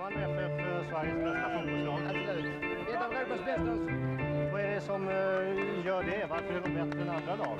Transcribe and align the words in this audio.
Malmö 0.00 0.20
FF 0.20 0.52
Sveriges 0.90 1.18
bästa 1.24 1.50
fotbollslag? 1.54 2.00
Absolut. 2.10 2.46
Ett 2.88 3.02
av 3.06 3.12
Europas 3.12 3.44
bästa. 3.44 3.72
Vad 4.52 4.60
är 4.60 4.74
det 4.74 4.80
som 4.80 5.08
eh, 5.08 5.86
gör 5.86 6.02
det? 6.02 6.26
Varför 6.30 6.54
är 6.54 6.60
de 6.60 6.74
bättre 6.74 7.02
än 7.02 7.08
andra 7.10 7.36
lag? 7.36 7.58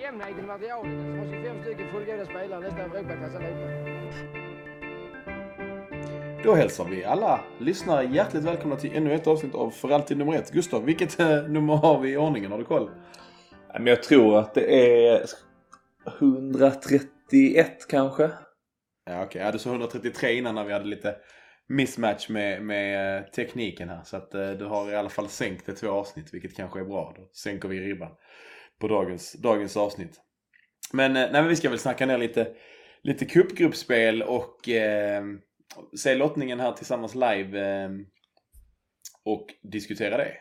Jämnheten 0.00 0.44
i 0.44 0.46
materialet. 0.46 0.92
Alltså, 0.92 1.36
har 1.36 1.42
25 1.42 1.62
stycken 1.62 1.88
fullgoda 1.88 2.24
spelare, 2.24 2.60
nästan 2.60 2.80
Europaklass 2.80 3.34
allihopa. 3.34 3.66
Då 6.44 6.54
hälsar 6.54 6.84
vi 6.84 7.04
alla 7.04 7.40
lyssnare 7.58 8.04
hjärtligt 8.04 8.44
välkomna 8.44 8.76
till 8.76 8.96
ännu 8.96 9.14
ett 9.14 9.26
avsnitt 9.26 9.54
av 9.54 9.70
För 9.70 9.90
alltid 9.90 10.18
nummer 10.18 10.34
ett. 10.34 10.52
Gustav, 10.52 10.84
vilket 10.84 11.20
eh, 11.20 11.42
nummer 11.42 11.76
har 11.76 12.00
vi 12.00 12.12
i 12.12 12.16
ordningen? 12.16 12.50
Har 12.50 12.58
du 12.58 12.64
koll? 12.64 12.90
Men 13.72 13.86
jag 13.86 14.02
tror 14.02 14.38
att 14.38 14.54
det 14.54 14.98
är 15.08 15.26
131 16.18 17.86
kanske. 17.88 18.30
Ja, 19.04 19.22
okej. 19.24 19.42
Ja, 19.42 19.52
du 19.52 19.58
sa 19.58 19.70
133 19.70 20.34
innan 20.34 20.54
när 20.54 20.64
vi 20.64 20.72
hade 20.72 20.84
lite 20.84 21.16
mismatch 21.70 22.28
med, 22.28 22.62
med 22.62 23.18
eh, 23.18 23.24
tekniken 23.24 23.88
här. 23.88 24.02
Så 24.04 24.16
att 24.16 24.34
eh, 24.34 24.50
du 24.50 24.64
har 24.64 24.90
i 24.92 24.96
alla 24.96 25.08
fall 25.08 25.28
sänkt 25.28 25.66
det 25.66 25.72
två 25.72 25.88
avsnitt, 25.88 26.34
vilket 26.34 26.56
kanske 26.56 26.80
är 26.80 26.84
bra. 26.84 27.14
Då 27.16 27.28
sänker 27.32 27.68
vi 27.68 27.80
ribban 27.80 28.10
på 28.80 28.88
dagens, 28.88 29.32
dagens 29.32 29.76
avsnitt. 29.76 30.20
Men, 30.92 31.16
eh, 31.16 31.22
nej, 31.22 31.32
men 31.32 31.48
vi 31.48 31.56
ska 31.56 31.70
väl 31.70 31.78
snacka 31.78 32.06
ner 32.06 32.18
lite, 32.18 32.48
lite 33.02 33.24
cupgruppspel 33.24 34.22
och 34.22 34.68
eh, 34.68 35.24
se 35.98 36.14
lottningen 36.14 36.60
här 36.60 36.72
tillsammans 36.72 37.14
live 37.14 37.60
eh, 37.60 37.90
och 39.24 39.46
diskutera 39.62 40.16
det. 40.16 40.32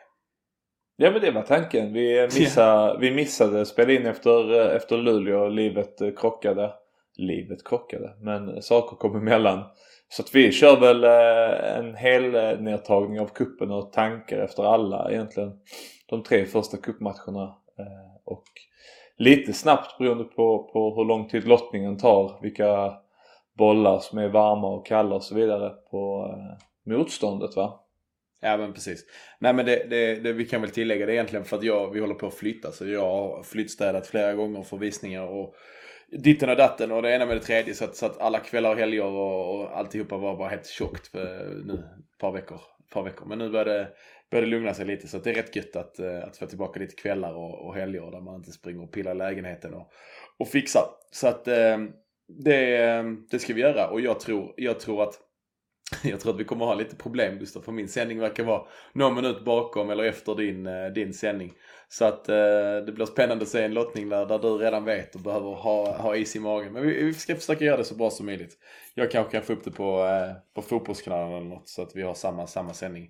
Ja 0.96 1.12
men 1.12 1.22
det 1.22 1.32
var 1.32 1.42
tanken. 1.42 1.94
Vi 1.94 2.22
missade, 2.40 3.00
vi 3.00 3.12
missade 3.12 3.66
spela 3.66 3.94
in 3.94 4.06
efter, 4.06 4.70
efter 4.76 4.98
Luleå. 4.98 5.50
Livet 5.50 5.96
krockade. 6.18 6.74
Livet 7.18 7.68
krockade. 7.68 8.16
Men 8.22 8.62
saker 8.62 8.96
kom 8.98 9.16
emellan. 9.16 9.64
Så 10.10 10.22
att 10.22 10.36
vi 10.36 10.52
kör 10.52 10.80
väl 10.80 11.04
eh, 11.04 11.78
en 11.78 11.96
hel 11.96 12.36
eh, 12.36 12.60
nedtagning 12.60 13.20
av 13.20 13.28
kuppen 13.28 13.72
och 13.72 13.94
tankar 13.94 14.40
efter 14.40 14.64
alla 14.64 15.12
egentligen. 15.12 15.52
De 16.10 16.24
tre 16.24 16.46
första 16.46 16.78
kuppmatcherna. 16.78 17.44
Eh, 17.80 18.16
och 18.26 18.44
lite 19.18 19.54
snabbt 19.54 19.98
beroende 19.98 20.24
på, 20.24 20.70
på 20.74 20.96
hur 20.96 21.06
lång 21.06 21.28
tid 21.28 21.48
lottningen 21.48 21.98
tar. 21.98 22.40
Vilka 22.42 22.94
bollar 23.58 24.00
som 24.00 24.20
är 24.20 24.28
varma 24.28 24.68
och 24.68 24.86
kalla 24.86 25.16
och 25.16 25.24
så 25.24 25.36
vidare 25.36 25.70
på 25.92 26.34
motståndet 26.86 27.56
va. 27.56 27.80
Ja 28.42 28.58
men 28.58 28.74
precis. 28.74 29.06
Nej 29.40 29.54
men 29.54 29.66
det, 29.66 29.86
det, 29.90 30.16
det, 30.16 30.34
vi 30.34 30.46
kan 30.46 30.62
väl 30.62 30.70
tillägga 30.70 31.06
det 31.06 31.14
egentligen 31.14 31.46
för 31.46 31.58
att 31.58 31.64
jag, 31.64 31.92
vi 31.92 32.00
håller 32.00 32.14
på 32.14 32.28
att 32.28 32.34
flytta. 32.34 32.72
Så 32.72 32.88
jag 32.88 33.02
har 33.02 33.44
flyttstädat 33.44 34.08
flera 34.08 34.34
gånger 34.34 34.64
för 34.64 34.78
visningar 34.78 35.24
och 35.24 35.56
ditten 36.12 36.50
och 36.50 36.56
datten 36.56 36.92
och 36.92 37.02
det 37.02 37.16
ena 37.16 37.26
med 37.26 37.38
det 37.38 37.42
tredje. 37.42 37.74
Så 37.74 37.86
att, 37.86 37.96
så 37.96 38.06
att 38.06 38.22
alla 38.22 38.40
kvällar 38.40 38.72
och 38.72 38.78
helger 38.78 39.04
och, 39.04 39.56
och 39.56 39.78
alltihopa 39.78 40.18
var 40.18 40.38
bara 40.38 40.50
helt 40.50 40.68
tjockt 40.68 41.08
för 41.08 41.62
nu 41.66 41.74
ett 41.74 42.18
par 42.20 42.32
veckor. 42.32 42.62
Par 42.94 43.04
veckor. 43.04 43.26
Men 43.26 43.38
nu 43.38 43.50
börjar 43.50 43.66
det, 43.66 43.88
börjar 44.32 44.46
det 44.46 44.52
lugna 44.52 44.74
sig 44.74 44.86
lite 44.86 45.08
så 45.08 45.18
att 45.18 45.24
det 45.24 45.30
är 45.30 45.34
rätt 45.34 45.56
gött 45.56 45.76
att, 45.76 46.00
eh, 46.00 46.24
att 46.24 46.38
få 46.38 46.46
tillbaka 46.46 46.80
lite 46.80 46.96
kvällar 46.96 47.34
och, 47.34 47.68
och 47.68 47.76
helger 47.76 48.12
där 48.12 48.22
man 48.22 48.36
inte 48.36 48.52
springer 48.52 48.84
och 48.84 48.92
pillar 48.92 49.16
i 49.16 49.18
lägenheten 49.18 49.74
och, 49.74 49.92
och 50.38 50.48
fixar. 50.48 50.84
Så 51.12 51.28
att 51.28 51.48
eh, 51.48 51.78
det, 52.28 53.04
det 53.32 53.40
ska 53.40 53.54
vi 53.54 53.62
göra 53.62 53.90
och 53.90 54.02
jag 54.02 54.20
tror, 54.20 54.54
jag 54.58 54.80
tror 54.80 55.04
att 55.04 55.20
jag 56.04 56.20
tror 56.20 56.34
att 56.34 56.40
vi 56.40 56.44
kommer 56.44 56.66
ha 56.66 56.74
lite 56.74 56.96
problem 56.96 57.40
Gustav, 57.40 57.62
för 57.62 57.72
min 57.72 57.88
sändning 57.88 58.20
verkar 58.20 58.44
vara 58.44 58.62
någon 58.94 59.16
minut 59.16 59.46
bakom 59.46 59.90
eller 59.90 60.04
efter 60.04 60.36
din, 60.36 60.68
eh, 60.68 60.88
din 60.88 61.14
sändning. 61.14 61.54
Så 61.92 62.06
att 62.06 62.30
eh, 62.30 62.36
det 62.86 62.92
blir 62.96 63.06
spännande 63.06 63.44
att 63.44 63.50
se 63.50 63.64
en 63.64 63.74
lottning 63.74 64.10
där, 64.10 64.26
där 64.26 64.40
du 64.40 64.58
redan 64.58 64.86
vet 64.86 65.16
och 65.16 65.22
behöver 65.22 65.52
ha, 65.52 65.98
ha 65.98 66.16
is 66.16 66.36
i 66.36 66.40
magen. 66.40 66.74
Men 66.74 66.88
vi, 66.88 67.04
vi 67.04 67.14
ska 67.14 67.36
försöka 67.36 67.66
göra 67.66 67.78
det 67.78 67.84
så 67.84 67.96
bra 67.96 68.10
som 68.10 68.26
möjligt. 68.26 68.58
Jag 68.94 69.12
kanske 69.12 69.32
kan 69.32 69.42
få 69.42 69.54
upp 69.54 69.64
det 69.64 69.72
på, 69.72 70.06
eh, 70.06 70.32
på 70.56 70.62
fotbollskanalen 70.62 71.38
eller 71.38 71.50
något 71.50 71.70
så 71.70 71.82
att 71.82 71.96
vi 71.96 72.02
har 72.02 72.14
samma, 72.14 72.48
samma 72.48 72.74
sändning 72.74 73.10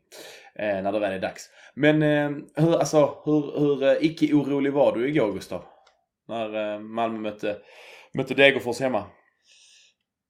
eh, 0.56 0.82
när 0.82 0.92
det 0.92 1.00
väl 1.00 1.14
är 1.14 1.20
dags. 1.20 1.50
Men 1.74 2.02
eh, 2.04 2.30
hur, 2.56 2.80
alltså, 2.80 3.22
hur, 3.26 3.60
hur 3.60 3.84
eh, 3.84 3.98
icke-orolig 4.02 4.74
var 4.74 4.96
du 4.96 5.10
igår 5.10 5.34
Gustav? 5.34 5.64
När 6.28 6.74
eh, 6.74 6.80
Malmö 6.80 7.20
mötte, 7.20 7.58
mötte 8.14 8.34
Degerfors 8.34 8.80
hemma? 8.80 9.04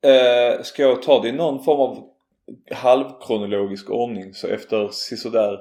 Eh, 0.06 0.62
ska 0.62 0.82
jag 0.82 1.02
ta 1.02 1.22
det 1.22 1.30
i 1.30 1.32
någon 1.32 1.64
form 1.64 1.80
av 1.80 2.10
halvkronologisk 2.72 3.90
ordning 3.90 4.34
så 4.34 4.48
efter 4.48 4.88
sisådär 4.88 5.60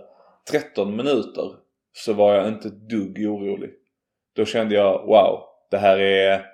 13 0.50 0.96
minuter 0.96 1.67
så 1.92 2.12
var 2.12 2.34
jag 2.34 2.48
inte 2.48 2.68
ett 2.68 2.88
dugg 2.88 3.18
orolig. 3.18 3.70
Då 4.36 4.44
kände 4.44 4.74
jag 4.74 5.06
wow, 5.06 5.40
det 5.70 5.78
här 5.78 5.98
är, 5.98 6.44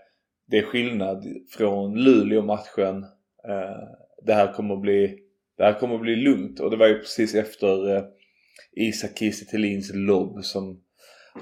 det 0.47 0.59
är 0.59 0.63
skillnad 0.63 1.25
från 1.51 1.95
Luleå-matchen. 1.95 3.05
Eh, 3.49 3.89
det 4.23 4.35
här 4.35 4.53
kommer 4.53 4.77
bli, 4.77 5.19
det 5.57 5.65
här 5.65 5.73
kommer 5.73 5.99
bli 5.99 6.17
lugnt 6.17 6.61
och 6.61 6.71
det 6.71 6.77
var 6.77 6.87
ju 6.87 6.99
precis 6.99 7.35
efter 7.35 7.97
eh, 7.97 8.05
Isak 8.77 9.19
Kiese 9.19 9.93
lobb 9.95 10.45
som 10.45 10.81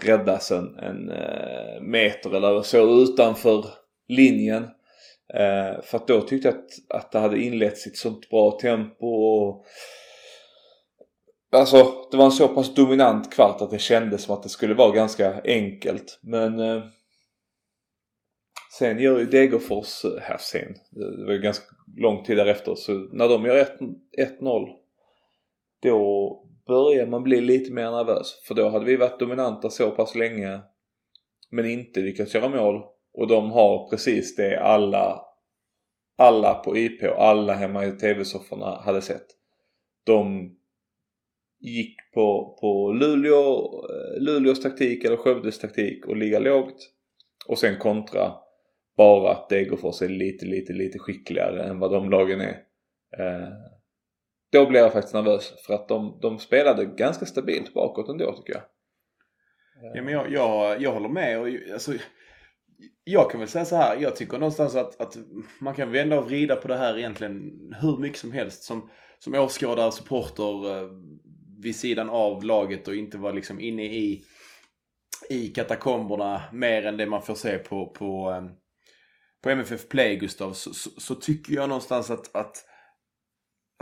räddas 0.00 0.50
en, 0.50 0.78
en 0.78 1.10
eh, 1.10 1.80
meter 1.80 2.36
eller 2.36 2.62
så 2.62 3.02
utanför 3.02 3.64
linjen. 4.08 4.62
Eh, 5.34 5.82
för 5.82 5.96
att 5.96 6.08
då 6.08 6.20
tyckte 6.20 6.48
jag 6.48 6.56
att, 6.56 6.98
att 7.02 7.12
det 7.12 7.18
hade 7.18 7.42
inletts 7.42 7.86
i 7.86 7.90
ett 7.90 7.96
sånt 7.96 8.30
bra 8.30 8.58
tempo 8.62 9.06
och 9.06 9.64
Alltså 11.52 11.94
det 12.10 12.16
var 12.16 12.24
en 12.24 12.32
så 12.32 12.48
pass 12.48 12.74
dominant 12.74 13.32
kvart 13.32 13.60
att 13.60 13.70
det 13.70 13.78
kändes 13.78 14.22
som 14.22 14.34
att 14.34 14.42
det 14.42 14.48
skulle 14.48 14.74
vara 14.74 14.92
ganska 14.92 15.40
enkelt. 15.44 16.18
Men 16.22 16.60
eh, 16.60 16.82
sen 18.78 18.98
gör 18.98 19.18
ju 19.18 19.26
Degerfors, 19.26 20.04
eh, 20.04 20.20
här 20.20 20.38
sen, 20.40 20.74
det 20.90 21.24
var 21.24 21.32
ju 21.32 21.38
ganska 21.38 21.64
lång 21.96 22.24
tid 22.24 22.36
därefter, 22.36 22.74
så 22.74 22.92
när 22.92 23.28
de 23.28 23.44
gör 23.44 23.66
1-0 24.18 24.68
då 25.82 26.38
börjar 26.66 27.06
man 27.06 27.22
bli 27.22 27.40
lite 27.40 27.72
mer 27.72 27.90
nervös. 27.90 28.42
För 28.44 28.54
då 28.54 28.68
hade 28.68 28.84
vi 28.84 28.96
varit 28.96 29.18
dominanta 29.18 29.70
så 29.70 29.90
pass 29.90 30.14
länge 30.14 30.60
men 31.50 31.70
inte 31.70 32.00
lyckats 32.00 32.34
göra 32.34 32.48
mål. 32.48 32.82
Och 33.14 33.26
de 33.26 33.50
har 33.50 33.88
precis 33.88 34.36
det 34.36 34.60
alla, 34.60 35.22
alla 36.18 36.54
på 36.54 36.76
IP 36.76 37.02
och 37.02 37.24
alla 37.24 37.54
hemma 37.54 37.84
i 37.84 37.92
tv-sofforna 37.92 38.80
hade 38.84 39.02
sett. 39.02 39.26
De 40.04 40.50
gick 41.62 41.96
på, 42.14 42.58
på 42.60 42.92
Luleå, 42.92 43.64
eh, 43.90 44.22
Luleås 44.22 44.60
taktik 44.60 45.04
eller 45.04 45.16
Skövdes 45.16 45.58
taktik 45.58 46.06
och 46.06 46.16
ligga 46.16 46.38
lågt. 46.38 46.90
Och 47.46 47.58
sen 47.58 47.78
kontra 47.78 48.32
bara 48.96 49.32
att 49.32 49.48
Degerfors 49.48 50.02
är 50.02 50.08
lite, 50.08 50.46
lite, 50.46 50.72
lite 50.72 50.98
skickligare 50.98 51.62
än 51.64 51.78
vad 51.78 51.92
de 51.92 52.10
lagen 52.10 52.40
är. 52.40 52.62
Eh, 53.18 53.48
då 54.52 54.66
blev 54.66 54.82
jag 54.82 54.92
faktiskt 54.92 55.14
nervös 55.14 55.52
för 55.66 55.74
att 55.74 55.88
de, 55.88 56.18
de 56.22 56.38
spelade 56.38 56.84
ganska 56.84 57.26
stabilt 57.26 57.74
bakåt 57.74 58.08
ändå 58.08 58.36
tycker 58.36 58.52
jag. 58.52 58.62
Ja 59.94 60.02
men 60.02 60.14
jag, 60.14 60.32
jag, 60.32 60.82
jag 60.82 60.92
håller 60.92 61.08
med. 61.08 61.40
Och, 61.40 61.48
alltså, 61.72 61.92
jag 63.04 63.30
kan 63.30 63.40
väl 63.40 63.48
säga 63.48 63.64
så 63.64 63.76
här, 63.76 63.96
jag 64.00 64.16
tycker 64.16 64.38
någonstans 64.38 64.76
att, 64.76 65.00
att 65.00 65.16
man 65.60 65.74
kan 65.74 65.92
vända 65.92 66.18
och 66.18 66.26
vrida 66.26 66.56
på 66.56 66.68
det 66.68 66.76
här 66.76 66.98
egentligen 66.98 67.32
hur 67.80 67.98
mycket 67.98 68.18
som 68.18 68.32
helst. 68.32 68.62
Som, 68.62 68.90
som 69.18 69.34
åskådare, 69.34 69.92
supporter, 69.92 70.76
eh, 70.76 70.90
vid 71.62 71.76
sidan 71.76 72.10
av 72.10 72.44
laget 72.44 72.88
och 72.88 72.94
inte 72.94 73.18
vara 73.18 73.32
liksom 73.32 73.60
inne 73.60 73.84
i, 73.84 74.24
i 75.30 75.48
katakomberna 75.48 76.42
mer 76.52 76.86
än 76.86 76.96
det 76.96 77.06
man 77.06 77.22
får 77.22 77.34
se 77.34 77.58
på, 77.58 77.86
på, 77.86 78.30
ehm, 78.30 78.50
på 79.42 79.50
MFF 79.50 79.88
Play, 79.88 80.16
Gustav. 80.16 80.52
Så, 80.52 80.74
så, 80.74 80.90
så 80.90 81.14
tycker 81.14 81.54
jag 81.54 81.68
någonstans 81.68 82.10
att, 82.10 82.36
att 82.36 82.64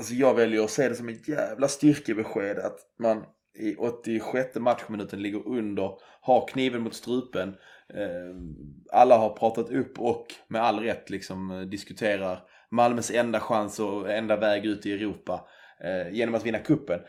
Alltså 0.00 0.14
jag 0.14 0.34
väljer 0.34 0.64
att 0.64 0.70
se 0.70 0.88
det 0.88 0.94
som 0.94 1.08
ett 1.08 1.28
jävla 1.28 1.68
styrkebesked 1.68 2.58
att 2.58 2.78
man 2.98 3.24
i 3.58 3.76
86 3.76 4.56
matchminuten 4.56 5.22
ligger 5.22 5.48
under, 5.48 5.90
har 6.20 6.48
kniven 6.48 6.82
mot 6.82 6.94
strupen. 6.94 7.54
Ehm, 7.94 8.54
alla 8.92 9.16
har 9.18 9.30
pratat 9.30 9.70
upp 9.70 9.98
och 9.98 10.26
med 10.48 10.62
all 10.62 10.80
rätt 10.80 11.10
liksom 11.10 11.50
eh, 11.50 11.60
diskuterar 11.60 12.42
Malmös 12.70 13.10
enda 13.10 13.40
chans 13.40 13.80
och 13.80 14.10
enda 14.10 14.36
väg 14.36 14.66
ut 14.66 14.86
i 14.86 14.92
Europa 14.92 15.48
eh, 15.84 16.14
genom 16.14 16.34
att 16.34 16.46
vinna 16.46 16.58
kuppen. 16.58 17.00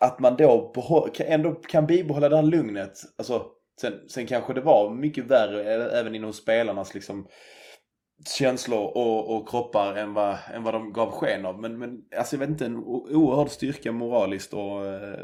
Att 0.00 0.18
man 0.18 0.36
då 0.36 0.72
ändå 1.18 1.54
kan 1.54 1.86
bibehålla 1.86 2.28
det 2.28 2.36
här 2.36 2.42
lugnet. 2.42 2.92
Alltså, 3.18 3.46
sen, 3.80 3.92
sen 4.08 4.26
kanske 4.26 4.54
det 4.54 4.60
var 4.60 4.94
mycket 4.94 5.24
värre 5.24 5.64
även 6.00 6.14
inom 6.14 6.32
spelarnas 6.32 6.94
liksom 6.94 7.26
känslor 8.26 8.96
och, 8.96 9.36
och 9.36 9.48
kroppar 9.48 9.94
än 9.94 10.14
vad, 10.14 10.36
än 10.54 10.62
vad 10.62 10.74
de 10.74 10.92
gav 10.92 11.10
sken 11.10 11.46
av. 11.46 11.60
Men, 11.60 11.78
men 11.78 11.98
alltså 12.16 12.36
jag 12.36 12.40
vet 12.40 12.48
inte, 12.50 12.66
en 12.66 12.76
oerhörd 12.76 13.48
styrka 13.48 13.92
moraliskt 13.92 14.54
och 14.54 14.86
eh, 14.86 15.18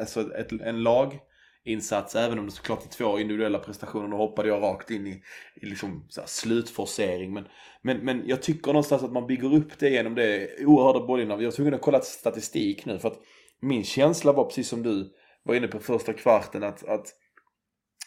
alltså 0.00 0.34
ett, 0.34 0.52
en 0.52 0.82
laginsats. 0.82 2.16
Även 2.16 2.38
om 2.38 2.46
det 2.46 2.52
såklart 2.52 2.84
är 2.84 2.88
två 2.88 3.18
individuella 3.18 3.58
prestationer. 3.58 4.08
Då 4.08 4.16
hoppade 4.16 4.48
jag 4.48 4.62
rakt 4.62 4.90
in 4.90 5.06
i, 5.06 5.22
i 5.54 5.66
liksom 5.66 6.06
så 6.08 6.22
slutforcering. 6.26 7.32
Men, 7.32 7.44
men, 7.82 7.98
men 7.98 8.22
jag 8.26 8.42
tycker 8.42 8.72
någonstans 8.72 9.02
att 9.02 9.12
man 9.12 9.26
bygger 9.26 9.54
upp 9.54 9.78
det 9.78 9.90
genom 9.90 10.14
det 10.14 10.48
oerhörda 10.66 11.06
bollinnehavet. 11.06 11.42
Jag 11.42 11.50
var 11.50 11.56
tvungen 11.56 11.74
att 11.74 11.82
kolla 11.82 12.00
statistik 12.00 12.84
nu 12.86 12.98
för 12.98 13.08
att 13.08 13.18
min 13.62 13.84
känsla 13.84 14.32
var 14.32 14.44
precis 14.44 14.68
som 14.68 14.82
du 14.82 15.12
var 15.42 15.54
inne 15.54 15.68
på 15.68 15.78
första 15.78 16.12
kvarten 16.12 16.62
att, 16.62 16.88
att 16.88 17.06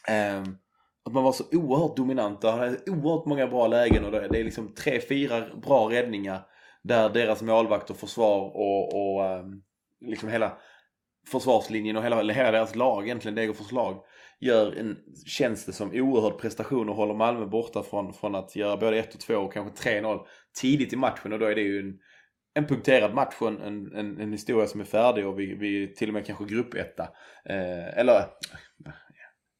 eh, 0.07 0.43
att 1.05 1.13
man 1.13 1.23
var 1.23 1.31
så 1.31 1.43
oerhört 1.51 1.97
dominant 1.97 2.43
och 2.43 2.51
hade 2.51 2.77
oerhört 2.87 3.25
många 3.25 3.47
bra 3.47 3.67
lägen 3.67 4.05
och 4.05 4.11
det 4.11 4.39
är 4.39 4.43
liksom 4.43 4.73
tre, 4.73 5.01
fyra 5.01 5.45
bra 5.55 5.89
räddningar. 5.91 6.41
där 6.83 7.09
deras 7.09 7.41
målvakt 7.41 7.89
och 7.89 7.97
försvar 7.97 8.39
och, 8.39 8.93
och 8.93 9.25
eh, 9.25 9.45
liksom 10.05 10.29
hela 10.29 10.57
försvarslinjen 11.27 11.97
och 11.97 12.03
hela, 12.03 12.33
hela 12.33 12.51
deras 12.51 12.75
lag 12.75 13.03
egentligen, 13.03 13.35
Degerfors 13.35 13.71
lag, 13.71 14.03
gör 14.39 14.75
en, 14.79 14.97
känns 15.25 15.65
det 15.65 15.73
som 15.73 15.91
oerhörd 15.93 16.37
prestation 16.37 16.89
och 16.89 16.95
håller 16.95 17.13
Malmö 17.13 17.45
borta 17.45 17.83
från, 17.83 18.13
från 18.13 18.35
att 18.35 18.55
göra 18.55 18.77
både 18.77 18.99
1 18.99 19.13
och 19.13 19.19
2 19.19 19.35
och 19.35 19.53
kanske 19.53 19.89
3-0 19.89 20.19
tidigt 20.61 20.93
i 20.93 20.95
matchen 20.95 21.33
och 21.33 21.39
då 21.39 21.45
är 21.45 21.55
det 21.55 21.61
ju 21.61 21.79
en, 21.79 21.99
en 22.55 22.67
punkterad 22.67 23.13
match 23.13 23.35
en, 23.41 23.61
en, 23.95 24.19
en 24.19 24.31
historia 24.31 24.67
som 24.67 24.81
är 24.81 24.85
färdig 24.85 25.27
och 25.27 25.39
vi, 25.39 25.55
vi 25.55 25.93
till 25.95 26.07
och 26.09 26.13
med 26.13 26.25
kanske 26.25 26.45
gruppetta. 26.45 27.03
Eh, 27.49 27.97
eller 27.99 28.25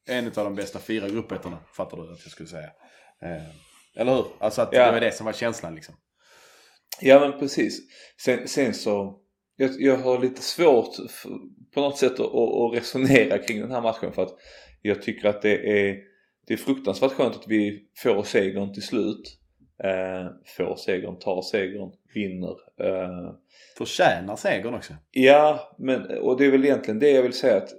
en 0.08 0.26
av 0.26 0.32
de 0.32 0.54
bästa 0.54 0.78
fyra 0.78 1.08
gruppettorna 1.08 1.58
fattar 1.76 1.96
du 1.96 2.02
att 2.02 2.08
jag 2.08 2.32
skulle 2.32 2.48
säga. 2.48 2.70
Eh, 3.22 3.42
eller 3.96 4.14
hur? 4.14 4.24
Alltså 4.38 4.62
att 4.62 4.72
Ja. 4.72 4.86
det 4.86 4.92
var 4.92 5.00
det 5.00 5.12
som 5.12 5.26
var 5.26 5.32
känslan 5.32 5.74
liksom. 5.74 5.94
Ja 7.00 7.20
men 7.20 7.38
precis. 7.38 7.80
Sen, 8.24 8.48
sen 8.48 8.74
så, 8.74 9.20
jag, 9.56 9.70
jag 9.78 9.96
har 9.96 10.18
lite 10.18 10.42
svårt 10.42 10.96
på 11.74 11.80
något 11.80 11.98
sätt 11.98 12.12
att, 12.12 12.20
att, 12.20 12.34
att 12.34 12.74
resonera 12.74 13.38
kring 13.38 13.60
den 13.60 13.70
här 13.70 13.80
matchen 13.80 14.12
för 14.12 14.22
att 14.22 14.34
jag 14.82 15.02
tycker 15.02 15.28
att 15.28 15.42
det 15.42 15.88
är, 15.88 15.96
det 16.46 16.52
är 16.52 16.58
fruktansvärt 16.58 17.12
skönt 17.12 17.36
att 17.36 17.48
vi 17.48 17.88
får 18.02 18.22
segern 18.22 18.72
till 18.74 18.82
slut. 18.82 19.38
Eh, 19.84 20.26
får 20.56 20.76
segern, 20.76 21.18
tar 21.18 21.42
segern, 21.42 21.90
vinner. 22.16 22.56
Eh, 22.80 23.32
Förtjänar 23.78 24.36
segern 24.36 24.74
också. 24.74 24.94
Ja, 25.10 25.74
men 25.78 26.18
och 26.18 26.38
det 26.38 26.46
är 26.46 26.50
väl 26.50 26.64
egentligen 26.64 26.98
det 26.98 27.10
jag 27.10 27.22
vill 27.22 27.32
säga 27.32 27.56
att 27.56 27.70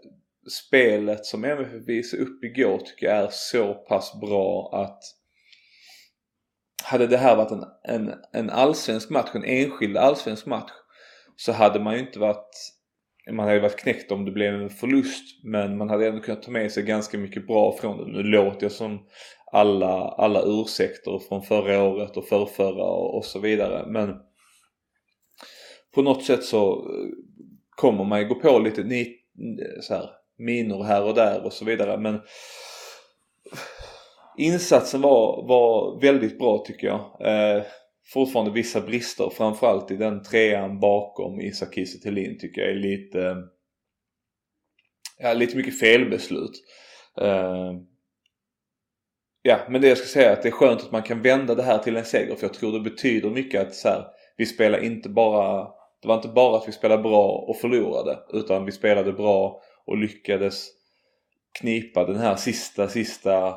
spelet 0.51 1.25
som 1.25 1.43
MFF 1.43 1.87
visade 1.87 2.23
upp 2.23 2.43
igår 2.43 2.77
tycker 2.77 3.07
jag 3.07 3.17
är 3.17 3.29
så 3.31 3.73
pass 3.73 4.19
bra 4.21 4.69
att 4.73 4.99
hade 6.83 7.07
det 7.07 7.17
här 7.17 7.35
varit 7.35 7.51
en, 7.51 7.63
en, 7.83 8.13
en 8.31 8.49
allsvensk 8.49 9.09
match, 9.09 9.29
en 9.33 9.43
enskild 9.43 9.97
allsvensk 9.97 10.45
match 10.45 10.71
så 11.35 11.51
hade 11.51 11.79
man 11.79 11.93
ju 11.93 11.99
inte 11.99 12.19
varit 12.19 12.73
man 13.31 13.45
hade 13.45 13.55
ju 13.55 13.61
varit 13.61 13.79
knäckt 13.79 14.11
om 14.11 14.25
det 14.25 14.31
blev 14.31 14.53
en 14.53 14.69
förlust 14.69 15.43
men 15.43 15.77
man 15.77 15.89
hade 15.89 16.07
ändå 16.07 16.21
kunnat 16.21 16.43
ta 16.43 16.51
med 16.51 16.71
sig 16.71 16.83
ganska 16.83 17.17
mycket 17.17 17.47
bra 17.47 17.77
från 17.81 17.97
det. 17.97 18.11
Nu 18.11 18.23
låter 18.23 18.63
jag 18.63 18.71
som 18.71 18.99
alla, 19.51 20.07
alla 20.17 20.41
ursäkter 20.45 21.19
från 21.29 21.43
förra 21.43 21.83
året 21.83 22.17
och 22.17 22.27
förrförra 22.27 22.83
och, 22.83 23.17
och 23.17 23.25
så 23.25 23.39
vidare 23.39 23.85
men 23.87 24.15
på 25.97 26.01
något 26.03 26.23
sätt 26.23 26.43
så 26.43 26.73
eh, 26.73 27.09
kommer 27.69 28.03
man 28.03 28.19
ju 28.19 28.27
gå 28.27 28.35
på 28.35 28.59
lite 28.59 28.83
ni, 28.83 29.15
så 29.81 29.93
här, 29.93 30.09
minor 30.37 30.83
här 30.83 31.03
och 31.03 31.15
där 31.15 31.45
och 31.45 31.53
så 31.53 31.65
vidare 31.65 31.97
men 31.97 32.21
insatsen 34.37 35.01
var, 35.01 35.47
var 35.47 36.01
väldigt 36.01 36.39
bra 36.39 36.63
tycker 36.67 36.87
jag. 36.87 36.99
Eh, 37.21 37.63
fortfarande 38.13 38.51
vissa 38.51 38.81
brister 38.81 39.29
framförallt 39.29 39.91
i 39.91 39.95
den 39.95 40.23
trean 40.23 40.79
bakom 40.79 41.41
Isak 41.41 41.73
Kiese 41.73 41.99
tycker 42.39 42.61
jag 42.61 42.71
är 42.71 42.75
lite 42.75 43.35
ja, 45.19 45.33
lite 45.33 45.57
mycket 45.57 45.79
felbeslut. 45.79 46.63
Eh, 47.21 47.71
ja 49.41 49.59
men 49.69 49.81
det 49.81 49.87
jag 49.87 49.97
ska 49.97 50.07
säga 50.07 50.29
är 50.29 50.33
att 50.33 50.43
det 50.43 50.49
är 50.49 50.51
skönt 50.51 50.81
att 50.81 50.91
man 50.91 51.03
kan 51.03 51.21
vända 51.21 51.55
det 51.55 51.63
här 51.63 51.77
till 51.77 51.97
en 51.97 52.05
seger 52.05 52.35
för 52.35 52.47
jag 52.47 52.53
tror 52.53 52.71
det 52.71 52.89
betyder 52.89 53.29
mycket 53.29 53.61
att 53.61 53.75
så 53.75 53.87
här, 53.87 54.05
vi 54.37 54.45
spelar 54.45 54.83
inte 54.83 55.09
bara 55.09 55.76
det 56.01 56.07
var 56.07 56.15
inte 56.15 56.27
bara 56.27 56.57
att 56.57 56.67
vi 56.67 56.71
spelade 56.71 57.03
bra 57.03 57.45
och 57.47 57.57
förlorade 57.57 58.19
utan 58.33 58.65
vi 58.65 58.71
spelade 58.71 59.13
bra 59.13 59.61
och 59.85 59.97
lyckades 59.97 60.67
knipa 61.59 62.05
den 62.05 62.17
här 62.17 62.35
sista, 62.35 62.87
sista 62.87 63.55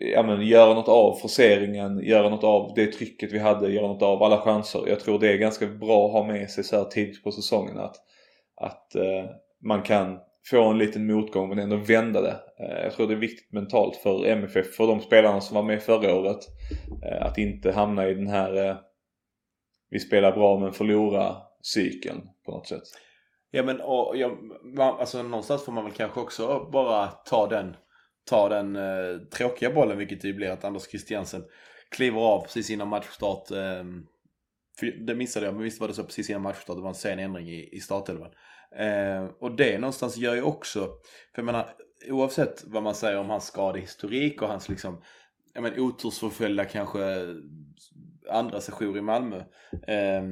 ja 0.00 0.22
men 0.22 0.46
göra 0.46 0.74
något 0.74 0.88
av 0.88 1.14
forceringen, 1.14 1.98
göra 1.98 2.28
något 2.28 2.44
av 2.44 2.72
det 2.76 2.86
trycket 2.86 3.32
vi 3.32 3.38
hade, 3.38 3.72
göra 3.72 3.86
något 3.86 4.02
av 4.02 4.22
alla 4.22 4.40
chanser. 4.40 4.84
Jag 4.86 5.00
tror 5.00 5.18
det 5.18 5.32
är 5.32 5.36
ganska 5.36 5.66
bra 5.66 6.06
att 6.06 6.12
ha 6.12 6.26
med 6.26 6.50
sig 6.50 6.64
så 6.64 6.76
här 6.76 6.84
tidigt 6.84 7.24
på 7.24 7.32
säsongen 7.32 7.78
att, 7.78 7.96
att 8.56 8.94
eh, 8.94 9.24
man 9.62 9.82
kan 9.82 10.18
få 10.50 10.62
en 10.62 10.78
liten 10.78 11.06
motgång 11.06 11.48
men 11.48 11.58
ändå 11.58 11.76
vända 11.76 12.20
det. 12.20 12.36
Eh, 12.60 12.82
jag 12.82 12.92
tror 12.92 13.06
det 13.06 13.14
är 13.14 13.18
viktigt 13.18 13.52
mentalt 13.52 13.96
för 13.96 14.26
MFF, 14.26 14.74
för 14.74 14.86
de 14.86 15.00
spelarna 15.00 15.40
som 15.40 15.54
var 15.54 15.62
med 15.62 15.82
förra 15.82 16.14
året, 16.14 16.40
eh, 17.04 17.26
att 17.26 17.38
inte 17.38 17.72
hamna 17.72 18.08
i 18.08 18.14
den 18.14 18.26
här 18.26 18.68
eh, 18.68 18.76
vi 19.94 20.00
spelar 20.00 20.32
bra 20.32 20.58
men 20.58 20.72
förlorar 20.72 21.36
cykeln 21.62 22.28
på 22.44 22.50
något 22.50 22.68
sätt. 22.68 22.82
Ja 23.50 23.62
men 23.62 23.80
och, 23.80 24.16
ja, 24.16 24.38
man, 24.76 25.00
alltså 25.00 25.22
någonstans 25.22 25.64
får 25.64 25.72
man 25.72 25.84
väl 25.84 25.92
kanske 25.92 26.20
också 26.20 26.68
bara 26.72 27.06
ta 27.06 27.46
den, 27.46 27.76
ta 28.30 28.48
den 28.48 28.76
eh, 28.76 29.16
tråkiga 29.36 29.70
bollen 29.70 29.98
vilket 29.98 30.22
det 30.22 30.28
ju 30.28 30.34
blir 30.34 30.50
att 30.50 30.64
Anders 30.64 30.82
Christiansen 30.82 31.44
kliver 31.90 32.20
av 32.20 32.42
precis 32.42 32.70
innan 32.70 32.88
matchstart. 32.88 33.50
Eh, 33.50 33.84
för 34.78 35.06
det 35.06 35.14
missade 35.14 35.46
jag 35.46 35.54
men 35.54 35.64
visst 35.64 35.80
var 35.80 35.88
det 35.88 35.94
så 35.94 36.04
precis 36.04 36.30
innan 36.30 36.42
matchstart, 36.42 36.76
det 36.76 36.82
var 36.82 36.88
en 36.88 36.94
sen 36.94 37.18
ändring 37.18 37.48
i, 37.48 37.68
i 37.72 37.80
startelvan. 37.80 38.30
Eh, 38.78 39.24
och 39.40 39.56
det 39.56 39.78
någonstans 39.78 40.16
gör 40.16 40.34
ju 40.34 40.42
också, 40.42 40.80
för 41.34 41.42
jag 41.42 41.44
menar 41.44 41.74
oavsett 42.10 42.64
vad 42.66 42.82
man 42.82 42.94
säger 42.94 43.18
om 43.18 43.30
hans 43.30 43.44
skadehistorik 43.44 44.42
och 44.42 44.48
hans 44.48 44.68
liksom 44.68 45.02
ja 45.54 45.60
men 45.60 45.80
otursförföljda 45.80 46.64
kanske 46.64 46.98
andra 48.30 48.60
session 48.60 48.96
i 48.96 49.00
Malmö. 49.00 49.36
Eh, 49.86 50.22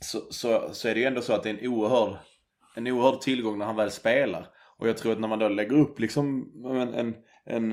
så, 0.00 0.20
så, 0.30 0.68
så 0.72 0.88
är 0.88 0.94
det 0.94 1.00
ju 1.00 1.06
ändå 1.06 1.20
så 1.20 1.32
att 1.32 1.42
det 1.42 1.50
är 1.50 1.54
en 1.54 1.68
oerhörd, 1.68 2.16
en 2.76 2.86
oerhörd 2.86 3.20
tillgång 3.20 3.58
när 3.58 3.66
han 3.66 3.76
väl 3.76 3.90
spelar. 3.90 4.48
Och 4.78 4.88
jag 4.88 4.96
tror 4.96 5.12
att 5.12 5.20
när 5.20 5.28
man 5.28 5.38
då 5.38 5.48
lägger 5.48 5.76
upp 5.76 6.00
liksom 6.00 6.52
en, 6.64 6.94
en, 6.94 7.14
en, 7.44 7.72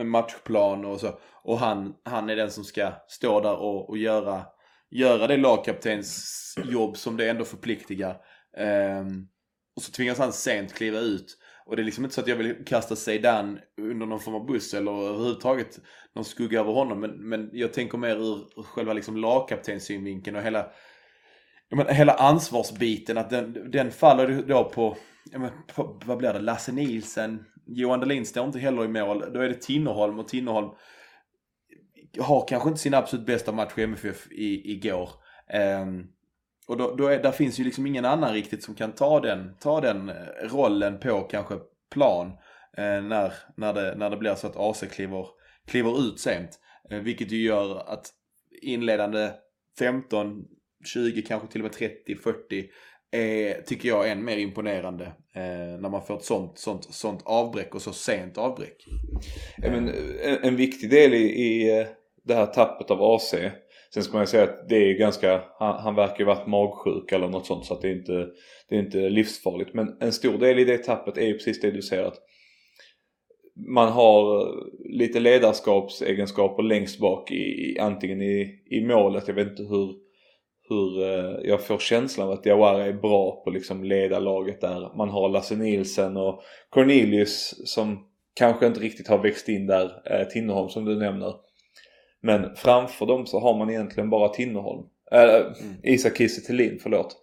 en 0.00 0.08
matchplan 0.08 0.84
och 0.84 1.00
så 1.00 1.18
och 1.42 1.58
han, 1.58 1.94
han 2.04 2.30
är 2.30 2.36
den 2.36 2.50
som 2.50 2.64
ska 2.64 2.92
stå 3.08 3.40
där 3.40 3.56
och, 3.56 3.88
och 3.88 3.98
göra, 3.98 4.46
göra 4.90 5.26
det 5.26 5.36
lagkaptensjobb 5.36 6.96
som 6.96 7.16
det 7.16 7.28
ändå 7.28 7.44
förpliktigar. 7.44 8.16
Ehm, 8.56 9.28
och 9.76 9.82
så 9.82 9.92
tvingas 9.92 10.18
han 10.18 10.32
sent 10.32 10.74
kliva 10.74 10.98
ut. 10.98 11.38
Och 11.70 11.76
det 11.76 11.82
är 11.82 11.84
liksom 11.84 12.04
inte 12.04 12.14
så 12.14 12.20
att 12.20 12.28
jag 12.28 12.36
vill 12.36 12.64
kasta 12.66 12.96
Zeidan 12.96 13.58
under 13.80 14.06
någon 14.06 14.20
form 14.20 14.34
av 14.34 14.46
buss 14.46 14.74
eller 14.74 14.92
överhuvudtaget 14.92 15.80
någon 16.14 16.24
skugga 16.24 16.60
över 16.60 16.72
honom. 16.72 17.00
Men, 17.00 17.10
men 17.28 17.50
jag 17.52 17.72
tänker 17.72 17.98
mer 17.98 18.16
ur, 18.16 18.62
själva 18.62 18.92
liksom 18.92 19.16
lagkaptenssynvinkeln 19.16 20.36
och 20.36 20.42
hela, 20.42 20.66
jag 21.68 21.76
menar, 21.76 21.92
hela 21.92 22.12
ansvarsbiten. 22.12 23.18
Att 23.18 23.30
den, 23.30 23.70
den 23.70 23.90
faller 23.90 24.28
ju 24.28 24.42
då 24.42 24.64
på, 24.64 24.96
jag 25.30 25.40
menar, 25.40 25.54
på, 25.74 26.00
vad 26.04 26.18
blir 26.18 26.32
det, 26.32 26.40
Lasse 26.40 26.72
Nielsen. 26.72 27.44
Johan 27.66 28.00
Dahlin 28.00 28.26
står 28.26 28.46
inte 28.46 28.58
heller 28.58 28.84
i 28.84 28.88
mål. 28.88 29.24
Då 29.34 29.40
är 29.40 29.48
det 29.48 29.62
Tinnerholm 29.62 30.18
och 30.18 30.28
Tinnerholm 30.28 30.70
har 32.18 32.48
kanske 32.48 32.68
inte 32.68 32.80
sin 32.80 32.94
absolut 32.94 33.26
bästa 33.26 33.52
match 33.52 33.72
i 33.76 33.82
MFF 33.82 34.32
i, 34.32 34.72
igår. 34.72 35.10
Um, 35.82 36.08
och 36.70 36.76
då, 36.76 36.94
då 36.94 37.06
är, 37.06 37.22
där 37.22 37.32
finns 37.32 37.60
ju 37.60 37.64
liksom 37.64 37.86
ingen 37.86 38.04
annan 38.04 38.32
riktigt 38.32 38.62
som 38.62 38.74
kan 38.74 38.92
ta 38.92 39.20
den, 39.20 39.54
ta 39.60 39.80
den 39.80 40.08
eh, 40.08 40.14
rollen 40.42 40.98
på 40.98 41.20
kanske 41.20 41.54
plan. 41.92 42.26
Eh, 42.76 43.02
när, 43.02 43.32
när, 43.56 43.74
det, 43.74 43.94
när 43.96 44.10
det 44.10 44.16
blir 44.16 44.34
så 44.34 44.46
att 44.46 44.56
AC 44.56 44.84
kliver, 44.90 45.26
kliver 45.66 46.00
ut 46.00 46.20
sent. 46.20 46.50
Eh, 46.90 46.98
vilket 46.98 47.32
ju 47.32 47.42
gör 47.42 47.92
att 47.92 48.06
inledande 48.62 49.30
15, 49.78 50.44
20, 50.84 51.22
kanske 51.22 51.48
till 51.48 51.60
och 51.60 51.64
med 51.64 51.72
30, 51.72 52.16
40 52.16 52.66
är, 53.10 53.62
tycker 53.62 53.88
jag, 53.88 54.10
än 54.10 54.24
mer 54.24 54.36
imponerande. 54.36 55.04
Eh, 55.34 55.80
när 55.80 55.88
man 55.88 56.06
får 56.06 56.16
ett 56.16 56.24
sånt, 56.24 56.58
sånt, 56.58 56.94
sånt 56.94 57.22
avbräck 57.24 57.74
och 57.74 57.82
så 57.82 57.92
sent 57.92 58.38
avbräck. 58.38 58.86
Ja, 59.56 59.70
men, 59.70 59.88
en, 60.22 60.36
en 60.42 60.56
viktig 60.56 60.90
del 60.90 61.14
i, 61.14 61.24
i 61.24 61.78
eh, 61.80 61.86
det 62.24 62.34
här 62.34 62.46
tappet 62.46 62.90
av 62.90 63.02
AC 63.02 63.34
Sen 63.94 64.02
ska 64.02 64.12
man 64.12 64.22
ju 64.22 64.26
säga 64.26 64.42
att 64.42 64.68
det 64.68 64.76
är 64.76 64.98
ganska, 64.98 65.42
han, 65.58 65.78
han 65.82 65.94
verkar 65.94 66.18
ju 66.18 66.24
varit 66.24 66.46
magsjuk 66.46 67.12
eller 67.12 67.28
något 67.28 67.46
sånt 67.46 67.66
så 67.66 67.74
att 67.74 67.80
det 67.80 67.88
är 67.88 67.92
inte, 67.92 68.26
det 68.68 68.74
är 68.74 68.78
inte 68.78 69.08
livsfarligt. 69.08 69.74
Men 69.74 69.96
en 70.00 70.12
stor 70.12 70.38
del 70.38 70.58
i 70.58 70.64
det 70.64 70.78
tappet 70.78 71.18
är 71.18 71.26
ju 71.26 71.32
precis 71.32 71.60
det 71.60 71.70
du 71.70 71.82
säger 71.82 72.04
att 72.04 72.18
man 73.68 73.88
har 73.88 74.48
lite 74.98 75.20
ledarskapsegenskaper 75.20 76.62
längst 76.62 76.98
bak 76.98 77.30
i, 77.30 77.78
antingen 77.80 78.22
i, 78.22 78.62
i 78.70 78.80
målet, 78.86 79.28
jag 79.28 79.34
vet 79.34 79.48
inte 79.48 79.62
hur, 79.62 79.94
hur 80.68 81.02
eh, 81.02 81.48
jag 81.50 81.66
får 81.66 81.78
känslan 81.78 82.26
av 82.26 82.32
att 82.32 82.42
Diawara 82.42 82.86
är 82.86 82.92
bra 82.92 83.42
på 83.44 83.50
liksom 83.50 83.84
leda 83.84 84.18
laget 84.18 84.60
där. 84.60 84.96
Man 84.96 85.08
har 85.08 85.28
Lasse 85.28 85.56
Nielsen 85.56 86.16
och 86.16 86.42
Cornelius 86.70 87.54
som 87.64 88.06
kanske 88.34 88.66
inte 88.66 88.80
riktigt 88.80 89.08
har 89.08 89.18
växt 89.18 89.48
in 89.48 89.66
där, 89.66 90.02
eh, 90.12 90.28
Tinnerholm 90.28 90.68
som 90.68 90.84
du 90.84 90.96
nämner. 90.96 91.34
Men 92.22 92.56
framför 92.56 93.06
dem 93.06 93.26
så 93.26 93.40
har 93.40 93.58
man 93.58 93.70
egentligen 93.70 94.10
bara 94.10 94.28
Tinnerholm. 94.28 94.86
Äh, 95.12 95.34
mm. 95.34 95.76
Isak 95.82 96.16
Kiese 96.16 96.40
Thelin, 96.40 96.78
förlåt. 96.82 97.16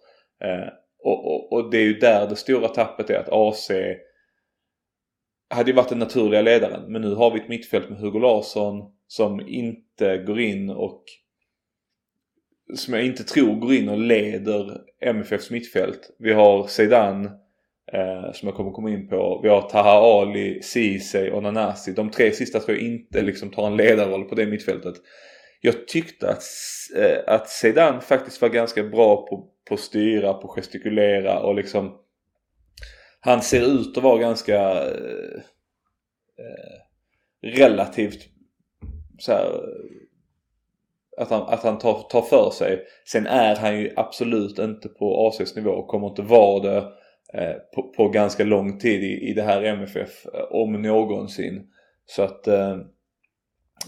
Eh, 0.44 0.72
och, 1.04 1.26
och, 1.26 1.52
och, 1.52 1.70
det 1.70 1.78
är 1.78 1.82
ju 1.82 1.94
där 1.94 2.26
det 2.28 2.36
stora 2.36 2.68
tappet 2.68 3.10
är 3.10 3.18
att 3.18 3.28
AC 3.32 3.70
hade 5.50 5.70
ju 5.70 5.76
varit 5.76 5.88
den 5.88 5.98
naturliga 5.98 6.42
ledaren. 6.42 6.92
Men 6.92 7.02
nu 7.02 7.14
har 7.14 7.30
vi 7.30 7.40
ett 7.40 7.48
mittfält 7.48 7.90
med 7.90 7.98
Hugo 7.98 8.18
Larsson 8.18 8.92
som 9.06 9.40
inte 9.40 10.18
går 10.18 10.40
in 10.40 10.70
och 10.70 11.04
som 12.74 12.94
jag 12.94 13.04
inte 13.04 13.24
tror 13.24 13.54
går 13.54 13.74
in 13.74 13.88
och 13.88 13.98
leder 13.98 14.80
MFFs 15.00 15.50
mittfält. 15.50 16.10
Vi 16.18 16.32
har 16.32 16.66
Zeidan 16.66 17.30
eh, 17.92 18.32
som 18.32 18.48
jag 18.48 18.54
kommer 18.54 18.70
komma 18.70 18.90
in 18.90 19.08
på. 19.08 19.40
Vi 19.42 19.48
har 19.48 19.62
Taha 19.62 20.22
Ali, 20.22 20.62
Ceesay 20.62 21.30
och 21.30 21.42
Nanasi. 21.42 21.92
De 21.92 22.10
tre 22.10 22.32
sista 22.32 22.60
tror 22.60 22.76
jag 22.76 22.86
inte 22.86 23.22
liksom 23.22 23.50
tar 23.50 23.66
en 23.66 23.76
ledarroll 23.76 24.24
på 24.24 24.34
det 24.34 24.46
mittfältet. 24.46 24.94
jag 25.60 25.88
tyckte 25.88 26.30
att, 26.30 26.42
eh, 26.96 27.34
att 27.34 27.48
Sedan 27.48 28.00
faktiskt 28.00 28.42
var 28.42 28.48
ganska 28.48 28.82
bra 28.82 29.26
på, 29.26 29.48
på 29.68 29.74
att 29.74 29.80
styra, 29.80 30.34
på 30.34 30.48
att 30.48 30.54
gestikulera 30.54 31.40
och 31.40 31.54
liksom 31.54 31.98
han 33.20 33.42
ser 33.42 33.62
ut 33.62 33.96
att 33.96 34.02
vara 34.02 34.18
ganska 34.18 34.58
eh, 34.72 35.40
eh 36.38 36.78
relativt 37.42 38.28
så 39.18 39.32
här, 39.32 39.60
att 41.16 41.30
han, 41.30 41.42
att 41.42 41.62
han 41.62 41.78
tar, 41.78 42.02
tar 42.10 42.22
för 42.22 42.50
sig. 42.50 42.84
Sen 43.04 43.26
är 43.26 43.56
han 43.56 43.78
ju 43.78 43.92
absolut 43.96 44.58
inte 44.58 44.88
på 44.88 45.26
ACs 45.26 45.56
nivå 45.56 45.70
och 45.70 45.88
kommer 45.88 46.08
inte 46.08 46.22
vara 46.22 46.62
det 46.62 46.92
Eh, 47.34 47.54
på, 47.74 47.82
på, 47.82 48.08
ganska 48.08 48.44
lång 48.44 48.78
tid 48.78 49.04
i, 49.04 49.30
i 49.30 49.34
det 49.34 49.42
här 49.42 49.62
MFF 49.62 50.26
eh, 50.26 50.40
om 50.50 50.82
någonsin. 50.82 51.70
Så 52.06 52.22
att, 52.22 52.46
eh, 52.46 52.76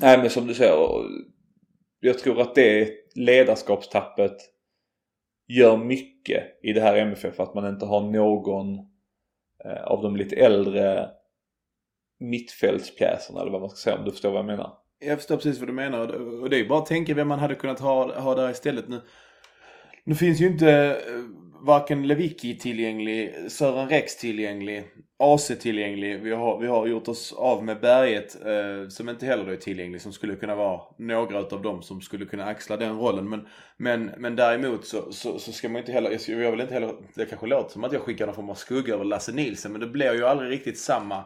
nej 0.01 0.19
men 0.19 0.31
som 0.31 0.47
du 0.47 0.55
säger, 0.55 0.77
jag 2.01 2.19
tror 2.19 2.41
att 2.41 2.55
det 2.55 2.91
ledarskapstappet 3.15 4.37
gör 5.49 5.77
mycket 5.77 6.59
i 6.63 6.73
det 6.73 6.81
här 6.81 6.97
MFF. 6.97 7.41
Att 7.41 7.55
man 7.55 7.69
inte 7.69 7.87
har 7.87 8.01
någon 8.01 8.79
av 9.85 10.03
de 10.03 10.17
lite 10.17 10.37
äldre 10.37 11.11
mittfältspjäserna 12.21 13.41
eller 13.41 13.51
vad 13.51 13.61
man 13.61 13.71
ska 13.71 13.77
säga 13.77 13.99
om 13.99 14.05
du 14.05 14.11
förstår 14.11 14.31
vad 14.31 14.39
jag 14.39 14.47
menar. 14.47 14.73
Jag 14.99 15.19
förstår 15.19 15.37
precis 15.37 15.59
vad 15.59 15.69
du 15.69 15.73
menar 15.73 16.09
och 16.43 16.51
det 16.51 16.61
är 16.61 16.69
bara 16.69 16.79
att 16.79 16.87
tänka 16.87 17.15
vem 17.15 17.29
man 17.29 17.39
hade 17.39 17.55
kunnat 17.55 17.81
ha, 17.81 18.21
ha 18.21 18.35
där 18.35 18.51
istället 18.51 18.89
nu. 18.89 19.01
Nu 20.11 20.17
finns 20.17 20.41
ju 20.41 20.47
inte 20.47 20.71
eh, 20.71 20.97
varken 21.61 22.07
Lewicki 22.07 22.59
tillgänglig, 22.59 23.35
Sören 23.49 23.89
Rex 23.89 24.17
tillgänglig, 24.17 24.85
AC 25.19 25.53
tillgänglig. 25.61 26.21
Vi 26.23 26.33
har, 26.33 26.59
vi 26.61 26.67
har 26.67 26.87
gjort 26.87 27.09
oss 27.09 27.33
av 27.33 27.65
med 27.65 27.81
Berget 27.81 28.37
eh, 28.47 28.89
som 28.89 29.09
inte 29.09 29.27
heller 29.27 29.53
är 29.53 29.57
tillgänglig. 29.57 30.01
Som 30.01 30.13
skulle 30.13 30.37
kunna 30.37 30.55
vara 30.55 30.81
några 30.99 31.39
av 31.39 31.63
dem 31.63 31.83
som 31.83 32.01
skulle 32.01 32.25
kunna 32.25 32.45
axla 32.45 32.77
den 32.77 32.99
rollen. 32.99 33.29
Men, 33.29 33.47
men, 33.77 34.11
men 34.19 34.37
däremot 34.37 34.87
så, 34.87 35.13
så, 35.13 35.39
så 35.39 35.53
ska 35.53 35.69
man 35.69 35.81
inte 35.81 35.93
heller, 35.93 36.11
jag, 36.11 36.43
jag 36.45 36.51
vill 36.51 36.61
inte 36.61 36.75
heller, 36.75 36.95
det 37.15 37.25
kanske 37.25 37.47
låter 37.47 37.73
som 37.73 37.85
att 37.85 37.93
jag 37.93 38.03
skickar 38.03 38.27
någon 38.27 38.35
form 38.35 38.51
av 38.51 38.55
skugga 38.55 38.95
över 38.95 39.05
Lasse 39.05 39.33
Nilsen. 39.33 39.73
Men 39.73 39.81
det 39.81 39.87
blir 39.87 40.15
ju 40.15 40.27
aldrig 40.27 40.51
riktigt 40.51 40.79
samma 40.79 41.25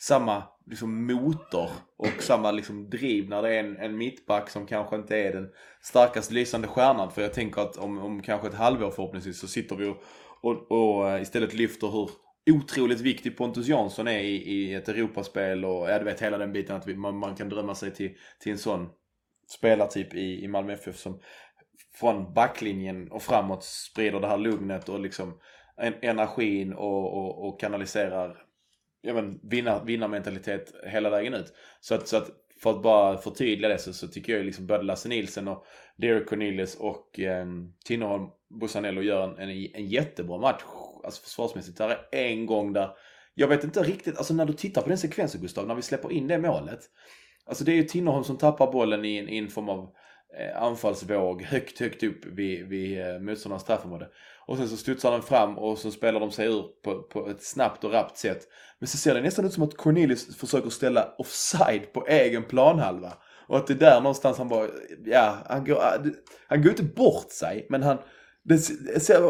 samma 0.00 0.42
liksom, 0.66 1.06
motor 1.06 1.70
och 1.96 2.22
samma 2.22 2.50
liksom, 2.50 2.90
driv 2.90 3.28
när 3.28 3.42
det 3.42 3.54
är 3.54 3.60
en, 3.60 3.76
en 3.76 3.96
mittback 3.96 4.50
som 4.50 4.66
kanske 4.66 4.96
inte 4.96 5.16
är 5.16 5.32
den 5.32 5.48
starkast 5.82 6.30
lysande 6.30 6.68
stjärnan. 6.68 7.10
För 7.10 7.22
jag 7.22 7.34
tänker 7.34 7.60
att 7.60 7.76
om, 7.76 7.98
om 7.98 8.22
kanske 8.22 8.48
ett 8.48 8.54
halvår 8.54 8.90
förhoppningsvis 8.90 9.40
så 9.40 9.48
sitter 9.48 9.76
vi 9.76 9.86
och, 9.86 10.02
och, 10.40 10.72
och 10.72 11.10
eh, 11.10 11.22
istället 11.22 11.54
lyfter 11.54 11.88
hur 11.88 12.10
otroligt 12.50 13.00
viktig 13.00 13.36
Pontus 13.36 13.68
Jansson 13.68 14.08
är 14.08 14.18
i, 14.18 14.36
i 14.36 14.74
ett 14.74 14.88
Europaspel 14.88 15.64
och 15.64 15.90
ja, 15.90 15.98
du 15.98 16.04
vet 16.04 16.22
hela 16.22 16.38
den 16.38 16.52
biten 16.52 16.76
att 16.76 16.86
vi, 16.86 16.94
man, 16.94 17.16
man 17.16 17.36
kan 17.36 17.48
drömma 17.48 17.74
sig 17.74 17.94
till, 17.94 18.16
till 18.40 18.52
en 18.52 18.58
sån 18.58 18.88
spelartyp 19.48 20.14
i, 20.14 20.44
i 20.44 20.48
Malmö 20.48 20.72
FF 20.72 20.96
som 20.96 21.20
från 21.94 22.34
backlinjen 22.34 23.10
och 23.10 23.22
framåt 23.22 23.64
sprider 23.64 24.20
det 24.20 24.28
här 24.28 24.38
lugnet 24.38 24.88
och 24.88 25.00
liksom 25.00 25.38
energin 26.02 26.72
och, 26.72 27.16
och, 27.16 27.48
och 27.48 27.60
kanaliserar 27.60 28.49
ja, 29.02 29.14
men, 29.14 29.40
vinna, 29.42 29.84
vinnarmentalitet 29.84 30.74
hela 30.84 31.10
vägen 31.10 31.34
ut. 31.34 31.52
Så 31.80 31.94
att, 31.94 32.08
så 32.08 32.16
att 32.16 32.30
för 32.62 32.70
att 32.70 32.82
bara 32.82 33.18
förtydliga 33.18 33.68
det 33.68 33.78
så, 33.78 33.92
så 33.92 34.08
tycker 34.08 34.36
jag 34.36 34.46
liksom 34.46 34.66
både 34.66 34.82
Lasse 34.82 35.08
Nilsen 35.08 35.48
och 35.48 35.64
Derek 35.96 36.28
Cornelius 36.28 36.74
och 36.74 37.20
eh, 37.20 37.46
Tinnerholm 37.84 38.28
Bussanello 38.60 39.02
gör 39.02 39.28
en, 39.28 39.38
en, 39.38 39.68
en 39.74 39.86
jättebra 39.86 40.38
match. 40.38 40.62
Alltså 41.04 41.22
försvarsmässigt. 41.22 41.78
Där 41.78 41.98
är 42.12 42.24
en 42.24 42.46
gång 42.46 42.72
där, 42.72 42.90
jag 43.34 43.48
vet 43.48 43.64
inte 43.64 43.82
riktigt, 43.82 44.18
alltså 44.18 44.34
när 44.34 44.44
du 44.44 44.52
tittar 44.52 44.82
på 44.82 44.88
den 44.88 44.98
sekvensen 44.98 45.40
Gustav, 45.40 45.66
när 45.66 45.74
vi 45.74 45.82
släpper 45.82 46.12
in 46.12 46.26
det 46.26 46.38
målet. 46.38 46.80
Alltså 47.46 47.64
det 47.64 47.72
är 47.72 47.76
ju 47.76 47.82
Tinnerholm 47.82 48.24
som 48.24 48.38
tappar 48.38 48.72
bollen 48.72 49.04
i 49.04 49.16
en, 49.16 49.28
i 49.28 49.36
en 49.38 49.48
form 49.48 49.68
av 49.68 49.94
eh, 50.38 50.62
anfallsvåg 50.62 51.42
högt, 51.42 51.80
högt 51.80 52.02
upp 52.02 52.26
vid, 52.26 52.68
vid 52.68 53.00
eh, 53.00 53.18
motståndarnas 53.18 53.62
straffområde. 53.62 54.08
Och 54.46 54.56
sen 54.56 54.68
så 54.68 54.76
studsar 54.76 55.10
den 55.12 55.22
fram 55.22 55.58
och 55.58 55.78
så 55.78 55.90
spelar 55.90 56.20
de 56.20 56.30
sig 56.30 56.46
ur 56.46 56.64
på, 56.84 57.02
på 57.02 57.28
ett 57.28 57.42
snabbt 57.42 57.84
och 57.84 57.92
rappt 57.92 58.16
sätt. 58.16 58.48
Men 58.78 58.88
så 58.88 58.96
ser 58.96 59.14
det 59.14 59.20
nästan 59.20 59.44
ut 59.44 59.52
som 59.52 59.62
att 59.62 59.76
Cornelius 59.76 60.36
försöker 60.36 60.70
ställa 60.70 61.14
offside 61.18 61.92
på 61.92 62.06
egen 62.06 62.44
planhalva. 62.44 63.12
Och 63.46 63.56
att 63.56 63.66
det 63.66 63.72
är 63.72 63.78
där 63.78 64.00
någonstans 64.00 64.38
han 64.38 64.48
bara, 64.48 64.68
ja, 65.04 65.36
han 65.48 65.64
går, 65.64 65.76
äh, 65.76 66.12
han 66.46 66.62
går 66.62 66.70
inte 66.70 66.82
bort 66.82 67.30
sig, 67.30 67.66
men 67.68 67.82
han, 67.82 67.98
det, 68.42 68.70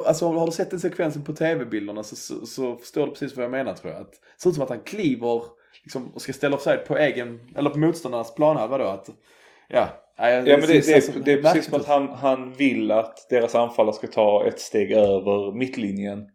alltså 0.06 0.32
har 0.32 0.46
du 0.46 0.52
sett 0.52 0.70
den 0.70 0.80
sekvensen 0.80 1.24
på 1.24 1.32
tv-bilderna 1.32 2.02
så, 2.02 2.16
så, 2.16 2.46
så, 2.46 2.76
förstår 2.76 3.06
du 3.06 3.12
precis 3.12 3.36
vad 3.36 3.44
jag 3.44 3.50
menar 3.50 3.74
tror 3.74 3.92
jag. 3.92 4.00
Att, 4.00 4.12
det 4.12 4.42
ser 4.42 4.50
ut 4.50 4.54
som 4.54 4.64
att 4.64 4.70
han 4.70 4.80
kliver 4.80 5.42
liksom, 5.82 6.14
och 6.14 6.22
ska 6.22 6.32
ställa 6.32 6.56
offside 6.56 6.84
på 6.86 6.98
egen, 6.98 7.40
eller 7.56 7.70
på 7.70 7.78
motståndarnas 7.78 8.34
planhalva 8.34 8.78
då. 8.78 8.84
Att, 8.84 9.10
ja, 9.68 9.88
ja, 10.28 10.42
men 10.42 10.60
det, 10.60 10.86
det, 10.86 10.92
är, 10.92 11.24
det 11.24 11.32
är 11.32 11.42
precis 11.42 11.64
som 11.64 11.80
att 11.80 11.86
han, 11.86 12.08
han 12.08 12.52
vill 12.52 12.90
att 12.90 13.26
deras 13.30 13.54
anfallare 13.54 13.94
ska 13.94 14.06
ta 14.06 14.46
ett 14.46 14.60
steg 14.60 14.92
över 14.92 15.58
mittlinjen. 15.58 16.26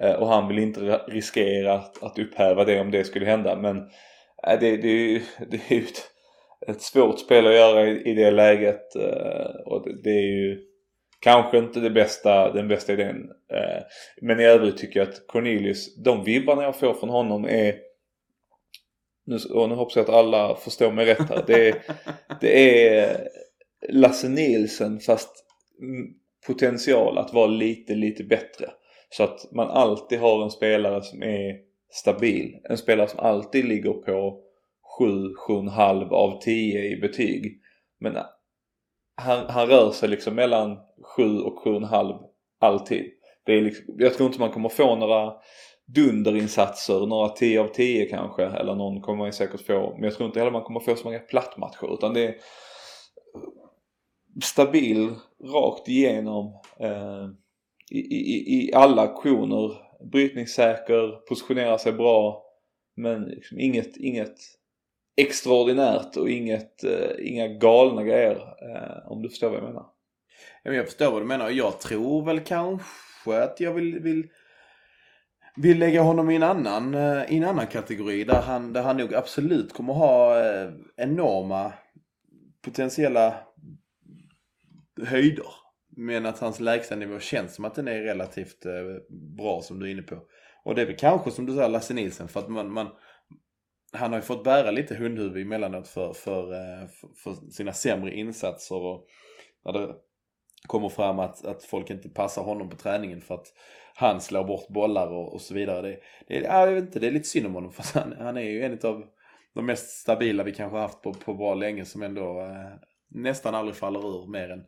Eh, 0.00 0.12
och 0.12 0.28
han 0.28 0.48
vill 0.48 0.58
inte 0.58 0.80
riskera 1.08 1.74
att, 1.74 2.02
att 2.02 2.18
upphäva 2.18 2.64
det 2.64 2.80
om 2.80 2.90
det 2.90 3.04
skulle 3.04 3.26
hända. 3.26 3.56
Men 3.56 3.76
äh, 4.48 4.60
det, 4.60 4.76
det, 4.76 5.22
det 5.50 5.60
är 5.68 5.74
ju 5.74 5.82
ett, 5.82 6.10
ett 6.68 6.82
svårt 6.82 7.18
spel 7.18 7.46
att 7.46 7.54
göra 7.54 7.86
i, 7.86 8.10
i 8.10 8.14
det 8.14 8.30
läget. 8.30 8.96
Eh, 8.96 9.50
och 9.66 9.84
det, 9.84 10.02
det, 10.02 10.10
är 10.10 10.26
ju 10.26 10.60
kanske 11.20 11.58
inte 11.58 11.80
det 11.80 11.90
bästa, 11.90 12.52
den 12.52 12.68
bästa 12.68 12.92
idén. 12.92 13.30
Men 14.22 14.40
i 14.40 14.44
övrigt 14.44 14.76
tycker 14.76 15.00
jag 15.00 15.08
att 15.08 15.26
Cornelius, 15.26 15.96
de 16.04 16.24
vibbarna 16.24 16.62
jag 16.62 16.76
får 16.76 16.94
från 16.94 17.10
honom 17.10 17.44
är 17.44 17.74
nu, 19.30 19.38
och 19.54 19.68
nu 19.68 19.74
hoppas 19.74 19.96
jag 19.96 20.02
att 20.02 20.14
alla 20.14 20.56
förstår 20.56 20.92
mig 20.92 21.06
rätt 21.06 21.28
här. 21.28 21.44
Det 21.46 21.68
är, 21.68 21.82
det 22.40 22.88
är 22.88 23.10
eh, 23.10 23.20
Lasse 23.88 24.28
Nielsen 24.28 25.00
fast 25.00 25.44
potential 26.46 27.18
att 27.18 27.34
vara 27.34 27.46
lite, 27.46 27.94
lite 27.94 28.24
bättre. 28.24 28.70
Så 29.10 29.22
att 29.22 29.52
man 29.52 29.70
alltid 29.70 30.18
har 30.18 30.42
en 30.44 30.50
spelare 30.50 31.02
som 31.02 31.22
är 31.22 31.56
stabil. 31.92 32.56
En 32.64 32.78
spelare 32.78 33.08
som 33.08 33.20
alltid 33.20 33.64
ligger 33.64 33.92
på 33.92 34.42
7, 34.98 35.04
7,5 35.48 36.10
av 36.10 36.40
10 36.40 36.80
i 36.80 36.96
betyg. 36.96 37.60
Men 38.00 38.16
eh, 38.16 38.22
han, 39.16 39.46
han 39.48 39.66
rör 39.66 39.90
sig 39.90 40.08
liksom 40.08 40.34
mellan 40.34 40.78
7 41.16 41.38
och 41.38 41.64
7,5 41.64 42.18
alltid. 42.60 43.10
Det 43.46 43.52
är 43.52 43.62
liksom, 43.62 43.94
jag 43.98 44.14
tror 44.14 44.26
inte 44.26 44.40
man 44.40 44.52
kommer 44.52 44.68
få 44.68 44.96
några 44.96 45.32
dunderinsatser, 45.94 47.06
några 47.06 47.28
10 47.28 47.60
av 47.60 47.68
10 47.68 48.06
kanske. 48.06 48.44
Eller 48.44 48.74
någon 48.74 49.00
kommer 49.00 49.18
man 49.18 49.32
säkert 49.32 49.66
få. 49.66 49.92
Men 49.94 50.04
jag 50.04 50.14
tror 50.14 50.26
inte 50.26 50.38
heller 50.38 50.52
man 50.52 50.62
kommer 50.62 50.80
få 50.80 50.96
så 50.96 51.04
många 51.04 51.18
plattmatcher. 51.18 51.94
Utan 51.94 52.14
det 52.14 52.26
är 52.26 52.34
stabil 54.42 55.14
rakt 55.44 55.88
igenom. 55.88 56.60
Eh, 56.80 57.28
i, 57.90 57.98
i, 57.98 58.68
i 58.68 58.74
alla 58.74 59.02
aktioner. 59.02 59.90
Brytningssäker, 60.12 61.26
positionerar 61.28 61.78
sig 61.78 61.92
bra. 61.92 62.44
Men 62.96 63.22
liksom 63.22 63.60
inget, 63.60 63.96
inget 63.96 64.36
extraordinärt 65.16 66.16
och 66.16 66.30
inget, 66.30 66.84
eh, 66.84 67.10
inga 67.18 67.48
galna 67.48 68.04
grejer. 68.04 68.36
eh, 68.36 69.12
om 69.12 69.22
du 69.22 69.28
förstår 69.28 69.48
vad 69.48 69.58
jag 69.58 69.64
menar. 69.64 69.86
Jag 70.62 70.86
förstår 70.86 71.10
vad 71.10 71.22
du 71.22 71.26
menar. 71.26 71.50
Jag 71.50 71.80
tror 71.80 72.24
väl 72.24 72.40
kanske 72.40 73.42
att 73.42 73.60
jag 73.60 73.74
vill, 73.74 74.00
vill, 74.00 74.28
vill 75.60 75.78
lägga 75.78 76.02
honom 76.02 76.30
i 76.30 76.36
en 76.36 76.42
annan, 76.42 76.94
eh, 76.94 77.32
i 77.32 77.36
en 77.36 77.44
annan 77.44 77.66
kategori. 77.66 78.24
Där 78.24 78.42
han, 78.42 78.72
där 78.72 78.82
han 78.82 78.96
nog 78.96 79.14
absolut 79.14 79.72
kommer 79.72 79.92
ha 79.92 80.40
eh, 80.40 80.70
enorma 80.96 81.72
potentiella 82.64 83.34
höjder. 85.02 85.46
Men 85.96 86.26
att 86.26 86.38
hans 86.38 86.60
lägstanivå 86.60 87.18
känns 87.18 87.54
som 87.54 87.64
att 87.64 87.74
den 87.74 87.88
är 87.88 88.00
relativt 88.00 88.66
eh, 88.66 88.72
bra 89.36 89.62
som 89.62 89.78
du 89.78 89.86
är 89.86 89.90
inne 89.90 90.02
på. 90.02 90.18
Och 90.64 90.74
det 90.74 90.82
är 90.82 90.86
väl 90.86 90.96
kanske 90.96 91.30
som 91.30 91.46
du 91.46 91.54
säger 91.54 91.68
Lasse 91.68 91.94
Nilsen 91.94 92.28
för 92.28 92.40
att 92.40 92.48
man, 92.48 92.72
man 92.72 92.88
han 93.92 94.10
har 94.10 94.18
ju 94.18 94.22
fått 94.22 94.44
bära 94.44 94.70
lite 94.70 94.94
hundhuvud 94.94 95.42
emellanåt 95.42 95.88
för, 95.88 96.12
för, 96.12 96.46
för 97.24 97.50
sina 97.50 97.72
sämre 97.72 98.14
insatser 98.14 98.76
och 98.76 99.06
när 99.64 99.72
det 99.72 99.94
kommer 100.66 100.88
fram 100.88 101.18
att, 101.18 101.44
att 101.44 101.64
folk 101.64 101.90
inte 101.90 102.08
passar 102.08 102.42
honom 102.42 102.70
på 102.70 102.76
träningen 102.76 103.20
för 103.20 103.34
att 103.34 103.46
han 104.00 104.20
slår 104.20 104.44
bort 104.44 104.68
bollar 104.68 105.06
och, 105.06 105.32
och 105.32 105.40
så 105.40 105.54
vidare. 105.54 105.82
Det, 105.82 105.98
det, 106.28 106.34
jag 106.40 106.72
vet 106.72 106.84
inte, 106.84 106.98
det 106.98 107.06
är 107.06 107.10
lite 107.10 107.28
synd 107.28 107.46
om 107.46 107.54
honom 107.54 107.72
för 107.72 108.00
han, 108.00 108.14
han 108.18 108.36
är 108.36 108.42
ju 108.42 108.64
en 108.64 108.78
av 108.82 109.04
de 109.54 109.66
mest 109.66 109.88
stabila 109.88 110.42
vi 110.42 110.52
kanske 110.52 110.78
haft 110.78 111.02
på, 111.02 111.14
på 111.14 111.34
bra 111.34 111.54
länge 111.54 111.84
som 111.84 112.02
ändå 112.02 112.40
eh, 112.40 112.78
nästan 113.10 113.54
aldrig 113.54 113.76
faller 113.76 114.00
ur 114.00 114.30
mer 114.30 114.50
än 114.50 114.64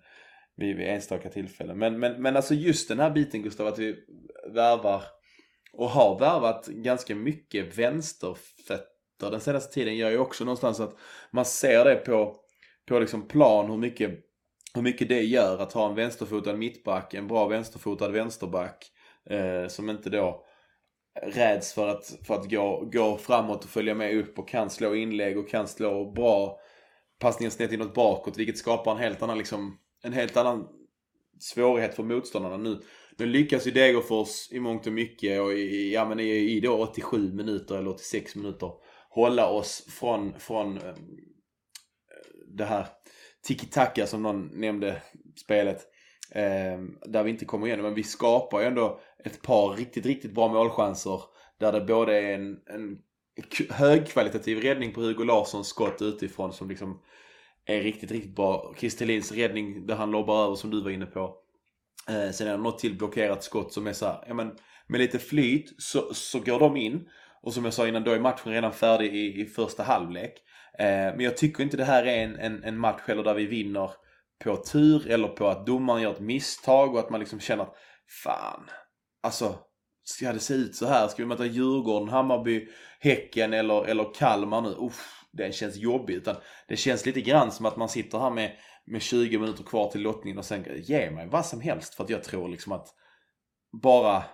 vid, 0.57 0.77
vid 0.77 0.89
enstaka 0.89 1.29
tillfällen. 1.29 1.79
Men, 1.79 1.99
men, 1.99 2.23
men 2.23 2.37
alltså 2.37 2.55
just 2.55 2.89
den 2.89 2.99
här 2.99 3.11
biten 3.11 3.43
Gustav, 3.43 3.67
att 3.67 3.79
vi 3.79 3.97
värvar 4.55 5.03
och 5.73 5.91
har 5.91 6.19
värvat 6.19 6.67
ganska 6.67 7.15
mycket 7.15 7.79
vänsterfötter 7.79 9.31
den 9.31 9.41
senaste 9.41 9.75
tiden 9.75 9.97
gör 9.97 10.11
ju 10.11 10.19
också 10.19 10.45
någonstans 10.45 10.81
att 10.81 10.97
man 11.31 11.45
ser 11.45 11.85
det 11.85 11.95
på, 11.95 12.37
på 12.89 12.99
liksom 12.99 13.29
plan 13.29 13.71
hur 13.71 13.79
mycket, 13.79 14.11
hur 14.75 14.83
mycket 14.83 15.09
det 15.09 15.23
gör 15.23 15.59
att 15.59 15.73
ha 15.73 15.89
en 15.89 15.95
vänsterfotad 15.95 16.57
mittback, 16.57 17.15
en 17.15 17.29
bra 17.29 17.49
vänsterfotad 17.49 18.09
vänsterback 18.09 18.93
eh, 19.31 19.69
som 19.69 19.91
inte 19.91 20.11
då 20.11 20.45
räds 21.23 21.73
för 21.73 21.89
att, 21.89 22.19
för 22.27 22.35
att 22.35 22.51
gå, 22.51 22.89
gå 22.93 23.17
framåt 23.17 23.65
och 23.65 23.71
följa 23.71 23.95
med 23.95 24.17
upp 24.17 24.39
och 24.39 24.49
kan 24.49 24.71
slå 24.71 24.95
inlägg 24.95 25.39
och 25.39 25.49
kan 25.49 25.69
slå 25.69 26.13
bra 26.13 26.59
passningar 27.19 27.51
snett 27.51 27.73
inåt 27.73 27.95
bakåt 27.95 28.39
vilket 28.39 28.59
skapar 28.59 28.93
en 28.93 28.99
helt 28.99 29.23
annan 29.23 29.39
liksom, 29.39 29.79
en 30.03 30.13
helt 30.13 30.37
annan 30.37 30.69
svårighet 31.41 31.95
för 31.95 32.03
motståndarna 32.03 32.57
nu. 32.57 32.81
Nu 33.19 33.27
lyckas 33.27 33.67
ju 33.67 33.71
Degerfors 33.71 34.53
i 34.53 34.61
mångt 34.61 34.87
och 34.87 34.93
mycket 34.93 35.41
och 35.41 35.53
i, 35.53 35.93
ja, 35.95 36.09
men 36.09 36.21
i, 36.21 36.31
i 36.31 36.61
då 36.61 36.83
87 36.83 37.33
minuter 37.33 37.79
eller 37.79 37.91
86 37.91 38.37
minuter 38.37 38.71
hålla 39.09 39.49
oss 39.49 39.87
från, 39.89 40.39
från 40.39 40.77
eh, 40.77 40.95
det 42.47 42.65
här 42.65 42.87
tiki-taka 43.43 44.07
som 44.07 44.23
någon 44.23 44.51
nämnde 44.53 45.03
spelet. 45.37 45.87
Eh, 46.35 46.81
där 47.07 47.23
vi 47.23 47.31
inte 47.31 47.45
kommer 47.45 47.67
igenom. 47.67 47.85
Men 47.85 47.95
vi 47.95 48.03
skapar 48.03 48.61
ju 48.61 48.67
ändå 48.67 49.01
ett 49.25 49.43
par 49.43 49.77
riktigt, 49.77 50.07
riktigt 50.07 50.35
bra 50.35 50.49
målchanser. 50.49 51.21
Där 51.61 51.73
det 51.73 51.81
både 51.81 52.21
är 52.21 52.35
en, 52.35 52.59
en 52.67 52.99
högkvalitativ 53.71 54.59
räddning 54.59 54.93
på 54.93 55.01
Hugo 55.01 55.25
Larssons 55.25 55.69
skott 55.69 56.03
utifrån 56.03 56.53
som 56.53 56.69
liksom 56.69 57.01
är 57.65 57.81
riktigt, 57.81 58.11
riktigt 58.11 58.37
bra. 58.37 58.75
Kristelins 58.77 59.33
räddning 59.33 59.87
där 59.87 59.95
han 59.95 60.11
lobbar 60.11 60.45
över 60.45 60.55
som 60.55 60.71
du 60.71 60.83
var 60.83 60.91
inne 60.91 61.07
på. 61.07 61.37
Eh, 62.09 62.31
sen 62.31 62.47
är 62.47 62.51
det 62.51 62.63
något 62.63 62.79
till 62.79 62.99
blockerat 62.99 63.45
skott 63.45 63.73
som 63.73 63.87
är 63.87 63.93
så 63.93 64.07
här, 64.07 64.25
ja 64.29 64.35
men 64.35 64.53
med 64.87 65.01
lite 65.01 65.19
flyt 65.19 65.75
så, 65.79 66.15
så 66.15 66.41
går 66.41 66.59
de 66.59 66.77
in. 66.77 67.09
Och 67.43 67.55
som 67.55 67.65
jag 67.65 67.75
sa 67.75 67.89
innan, 67.89 68.05
då 68.05 68.11
är 68.11 68.21
matchen 68.21 68.53
redan 68.53 68.73
färdig 68.73 69.15
i, 69.15 69.41
i 69.41 69.47
första 69.47 69.83
halvlek. 69.83 70.33
Eh, 70.79 70.87
men 70.87 71.21
jag 71.21 71.37
tycker 71.37 71.63
inte 71.63 71.77
det 71.77 71.85
här 71.85 72.05
är 72.05 72.25
en, 72.25 72.37
en, 72.37 72.65
en 72.65 72.79
match 72.79 73.01
heller 73.07 73.23
där 73.23 73.35
vi 73.35 73.47
vinner 73.47 73.91
på 74.45 74.57
tur 74.57 75.11
eller 75.11 75.29
på 75.29 75.49
att 75.49 75.67
domaren 75.67 76.03
gör 76.03 76.13
ett 76.13 76.21
misstag 76.21 76.95
och 76.95 77.01
att 77.01 77.11
man 77.11 77.21
liksom 77.21 77.41
känner 77.41 77.63
att 77.63 77.75
fan, 78.25 78.71
alltså 79.23 79.59
ska 80.05 80.33
det 80.33 80.39
se 80.39 80.55
ut 80.55 80.77
så 80.77 80.87
här? 80.87 81.09
Ska 81.09 81.23
vi 81.23 81.29
möta 81.29 81.47
Djurgården, 81.47 82.09
Hammarby, 82.09 82.69
Häcken 83.01 83.53
eller, 83.53 83.85
eller 83.85 84.15
Kalmar 84.15 84.61
nu? 84.61 84.69
Uff, 84.69 85.25
den 85.33 85.53
känns 85.53 85.77
jobbig. 85.77 86.15
Utan 86.15 86.37
det 86.69 86.77
känns 86.77 87.07
lite 87.07 87.21
grann 87.21 87.53
som 87.53 87.67
att 87.67 87.77
man 87.77 87.89
sitter 87.89 88.19
här 88.19 88.31
med, 88.31 88.57
med 88.87 89.03
20 89.03 89.39
minuter 89.39 89.65
kvar 89.65 89.91
till 89.91 90.01
lottningen 90.01 90.39
och 90.39 90.45
sen 90.45 90.65
ge 90.77 91.11
mig 91.11 91.29
vad 91.29 91.47
som 91.47 91.61
helst. 91.61 91.95
För 91.95 92.05
att 92.05 92.11
jag 92.11 92.25
tror 92.25 92.49
liksom 92.49 92.73
att 92.73 92.89
bara, 93.83 94.25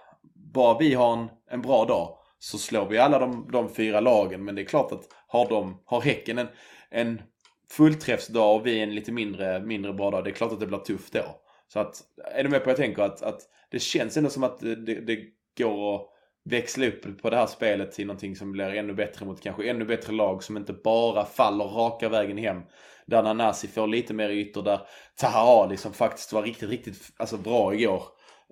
bara 0.53 0.79
vi 0.79 0.95
har 0.95 1.13
en, 1.13 1.29
en 1.51 1.63
bra 1.63 1.85
dag 1.85 2.19
så 2.39 2.59
slår 2.59 2.87
vi 2.89 2.99
alla 2.99 3.19
de, 3.19 3.51
de 3.53 3.75
fyra 3.75 4.01
lagen. 4.01 4.45
Men 4.45 4.55
det 4.55 4.63
är 4.63 4.67
klart 4.67 4.93
att 4.93 5.05
har, 5.27 5.49
de, 5.49 5.83
har 5.85 6.01
Häcken 6.01 6.39
en, 6.39 6.49
en 6.91 7.23
fullträffsdag 7.71 8.55
och 8.55 8.67
vi 8.67 8.81
en 8.81 8.95
lite 8.95 9.13
mindre, 9.13 9.61
mindre 9.61 9.93
bra 9.93 10.11
dag, 10.11 10.25
det 10.25 10.31
är 10.31 10.35
klart 10.35 10.53
att 10.53 10.61
det 10.61 10.67
blir 10.67 10.79
tufft 10.79 11.13
då. 11.13 11.41
Så 11.73 11.81
att, 11.81 12.03
är 12.35 12.45
du 12.45 12.51
med 12.51 12.61
på 12.61 12.65
vad 12.65 12.71
jag 12.71 12.77
tänker? 12.77 13.03
Att, 13.03 13.23
att 13.23 13.41
det 13.71 13.79
känns 13.79 14.17
ändå 14.17 14.31
som 14.31 14.45
att 14.45 14.61
det, 14.61 15.01
det 15.01 15.19
går 15.59 15.95
att 15.95 16.09
växla 16.45 16.87
upp 16.87 17.23
på 17.23 17.31
det 17.31 17.37
här 17.37 17.47
spelet 17.47 17.93
till 17.93 18.07
någonting 18.07 18.37
som 18.37 18.53
blir 18.53 18.75
ännu 18.75 18.95
bättre 18.95 19.27
mot 19.27 19.41
kanske 19.41 19.71
ännu 19.71 19.85
bättre 19.85 20.13
lag 20.13 20.43
som 20.43 20.57
inte 20.57 20.73
bara 20.73 21.25
faller 21.25 21.65
raka 21.65 22.09
vägen 22.09 22.39
hem. 22.39 22.63
Där 23.07 23.23
Nanasi 23.23 23.69
får 23.69 23.87
lite 23.87 24.15
mer 24.15 24.29
ytor, 24.31 24.63
där 24.63 24.81
Taha 25.17 25.63
Ali 25.63 25.77
som 25.77 25.93
faktiskt 25.93 26.33
var 26.33 26.43
riktigt, 26.43 26.71
riktigt 26.71 27.13
alltså, 27.17 27.37
bra 27.37 27.75
igår. 27.75 28.03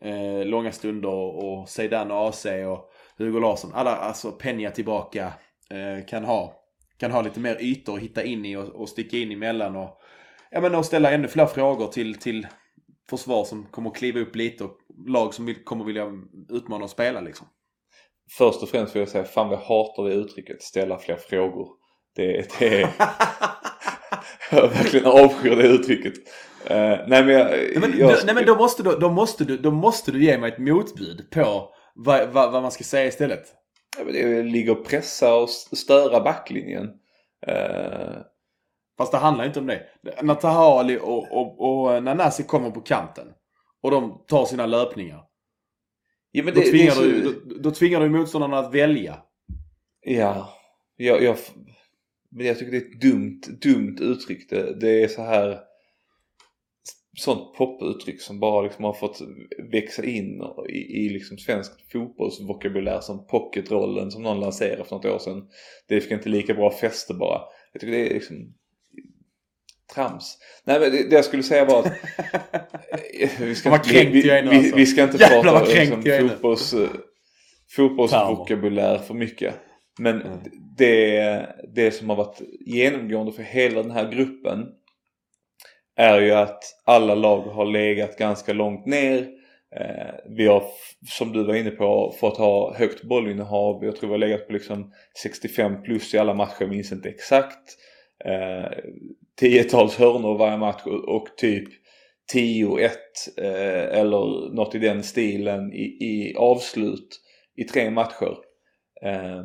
Eh, 0.03 0.45
långa 0.45 0.73
stunder 0.73 1.11
och 1.11 1.69
Zeidan 1.69 2.11
och 2.11 2.29
AC 2.29 2.47
och 2.47 2.91
Hugo 3.19 3.41
Larsson. 3.41 3.71
Alla, 3.75 3.97
alltså 3.97 4.33
Penja 4.33 4.71
tillbaka 4.71 5.33
eh, 5.71 6.07
kan 6.07 6.25
ha 6.25 6.66
kan 6.99 7.11
ha 7.11 7.23
lite 7.23 7.41
mer 7.41 7.57
ytor 7.61 7.95
att 7.95 8.03
hitta 8.03 8.25
in 8.25 8.45
i 8.45 8.57
och, 8.57 8.69
och 8.69 8.89
sticka 8.89 9.17
in 9.17 9.33
emellan 9.33 9.77
och, 9.77 10.01
ja, 10.51 10.61
men, 10.61 10.75
och 10.75 10.87
ställa 10.87 11.11
ännu 11.11 11.29
fler 11.29 11.47
frågor 11.47 11.87
till, 11.87 12.15
till 12.15 12.47
försvar 13.11 13.45
som 13.45 13.67
kommer 13.67 13.91
att 13.91 13.97
kliva 13.97 14.21
upp 14.21 14.37
lite 14.37 14.65
och 14.65 14.77
lag 15.07 15.35
som 15.35 15.47
vill, 15.47 15.65
kommer 15.65 15.85
vilja 15.85 16.13
utmana 16.51 16.85
och 16.85 16.91
spela 16.91 17.21
liksom. 17.21 17.47
Först 18.39 18.63
och 18.63 18.69
främst 18.69 18.95
vill 18.95 19.01
jag 19.01 19.09
säga, 19.09 19.25
fan 19.25 19.49
vi 19.49 19.57
hatar 19.57 20.09
det 20.09 20.15
uttrycket, 20.15 20.63
ställa 20.63 20.99
fler 20.99 21.17
frågor. 21.17 21.69
Det, 22.17 22.59
det 22.59 22.83
är... 22.83 22.89
jag 24.51 24.69
verkligen 24.69 25.07
avskyr 25.07 25.57
det 25.57 25.67
uttrycket. 25.67 26.15
Uh, 26.71 26.77
nej 27.07 27.25
men, 27.25 27.29
jag, 27.29 27.47
nej, 27.47 27.79
men, 27.81 27.99
jag... 27.99 28.11
Då, 28.11 28.17
nej, 28.25 28.35
men 28.35 28.47
då, 28.47 28.57
måste 28.57 28.83
du, 28.83 28.97
då, 28.97 29.11
måste 29.11 29.45
du, 29.45 29.57
då 29.57 29.71
måste 29.71 30.13
du 30.13 30.25
ge 30.25 30.39
mig 30.39 30.53
ett 30.53 30.59
motbud 30.59 31.31
på 31.31 31.75
vad, 31.95 32.29
vad, 32.29 32.53
vad 32.53 32.63
man 32.63 32.71
ska 32.71 32.85
säga 32.85 33.07
istället. 33.07 33.45
Det 34.05 34.43
ligger 34.43 34.73
och 34.73 34.87
pressa 34.87 35.35
och 35.35 35.51
störa 35.51 36.21
backlinjen. 36.21 36.85
Uh... 37.49 38.17
Fast 38.99 39.13
det 39.13 39.19
handlar 39.19 39.47
inte 39.47 39.61
om 39.61 39.67
det. 39.67 39.83
När 40.23 40.35
Tahali 40.35 40.99
och, 41.03 41.33
och, 41.33 41.61
och 41.61 42.03
Nanasi 42.03 42.43
kommer 42.43 42.71
på 42.71 42.81
kanten 42.81 43.27
och 43.83 43.91
de 43.91 44.25
tar 44.29 44.45
sina 44.45 44.67
löpningar. 44.67 45.23
Ja, 46.31 46.45
men 46.45 46.55
det, 46.55 46.61
då, 46.61 46.71
tvingar 46.71 46.87
det 46.87 46.93
så... 46.93 47.03
du, 47.03 47.23
då, 47.23 47.55
då 47.59 47.71
tvingar 47.71 48.01
du 48.01 48.09
motståndarna 48.09 48.59
att 48.59 48.75
välja. 48.75 49.17
Ja, 50.01 50.55
jag, 50.97 51.23
jag, 51.23 51.37
men 52.31 52.47
jag 52.47 52.59
tycker 52.59 52.73
det 52.73 52.79
är 52.79 52.91
ett 52.91 53.01
dumt, 53.01 53.41
dumt 53.63 53.99
uttryck. 54.01 54.51
Det, 54.51 54.81
det 54.81 55.03
är 55.03 55.09
så 55.09 55.23
här 55.23 55.61
sånt 57.17 57.55
poputtryck 57.55 58.21
som 58.21 58.41
bara 58.41 58.63
liksom 58.63 58.85
har 58.85 58.93
fått 58.93 59.21
växa 59.73 60.05
in 60.05 60.43
i, 60.69 60.79
i 60.79 61.09
liksom 61.09 61.39
svensk 61.39 61.73
fotbollsvokabulär 61.93 63.01
som 63.01 63.27
pocketrollen 63.27 64.11
som 64.11 64.23
någon 64.23 64.41
lanserade 64.41 64.85
för 64.85 64.97
något 64.97 65.05
år 65.05 65.19
sedan. 65.19 65.49
Det 65.89 66.01
fick 66.01 66.11
inte 66.11 66.29
lika 66.29 66.55
bra 66.55 66.71
fäste 66.71 67.15
bara. 67.15 67.41
Jag 67.73 67.81
tycker 67.81 67.93
det 67.93 68.11
är 68.11 68.15
liksom 68.15 68.55
trams. 69.95 70.39
Nej 70.65 70.81
men 70.81 70.91
det, 70.91 71.11
det 71.11 71.17
jag 71.17 71.25
skulle 71.25 71.43
säga 71.43 71.65
var 71.65 71.79
att 71.79 71.93
vi 73.41 73.55
ska, 73.55 73.75
inte, 73.75 73.91
vi, 73.91 74.05
vi, 74.05 74.49
vi, 74.51 74.73
vi, 74.77 74.87
ska 74.87 75.03
inte 75.03 75.17
Jävlar, 75.17 75.43
prata 75.43 75.65
liksom, 75.65 76.03
fotbolls, 76.03 76.75
fotbollsvokabulär 77.77 78.99
för 78.99 79.15
mycket. 79.15 79.55
Men 79.99 80.23
mm. 80.23 80.39
det, 80.77 81.47
det 81.75 81.91
som 81.91 82.09
har 82.09 82.17
varit 82.17 82.41
genomgående 82.67 83.33
för 83.33 83.43
hela 83.43 83.83
den 83.83 83.91
här 83.91 84.13
gruppen 84.13 84.67
är 85.97 86.21
ju 86.21 86.33
att 86.33 86.63
alla 86.85 87.15
lag 87.15 87.41
har 87.41 87.67
legat 87.67 88.19
ganska 88.19 88.53
långt 88.53 88.87
ner. 88.87 89.29
Eh, 89.77 90.15
vi 90.37 90.47
har, 90.47 90.63
som 91.09 91.33
du 91.33 91.45
var 91.45 91.55
inne 91.55 91.71
på, 91.71 92.15
fått 92.21 92.37
ha 92.37 92.75
högt 92.75 93.03
bollinnehav. 93.03 93.85
Jag 93.85 93.97
tror 93.97 94.09
vi 94.09 94.13
har 94.15 94.19
legat 94.19 94.47
på 94.47 94.53
liksom 94.53 94.93
65 95.23 95.83
plus 95.83 96.15
i 96.15 96.19
alla 96.19 96.35
matcher, 96.35 96.57
jag 96.61 96.71
minns 96.71 96.93
inte 96.93 97.09
exakt. 97.09 97.77
Eh, 98.25 98.79
tiotals 99.41 99.97
hörnor 99.97 100.39
varje 100.39 100.57
match 100.57 100.83
och, 100.87 101.27
typ 101.37 101.69
10-1 102.35 102.91
eh, 103.37 103.99
eller 103.99 104.55
något 104.55 104.75
i 104.75 104.79
den 104.79 105.03
stilen 105.03 105.73
i, 105.73 105.85
i 105.85 106.35
avslut 106.37 107.21
i 107.57 107.65
tre 107.65 107.91
matcher. 107.91 108.37
Eh, 109.03 109.41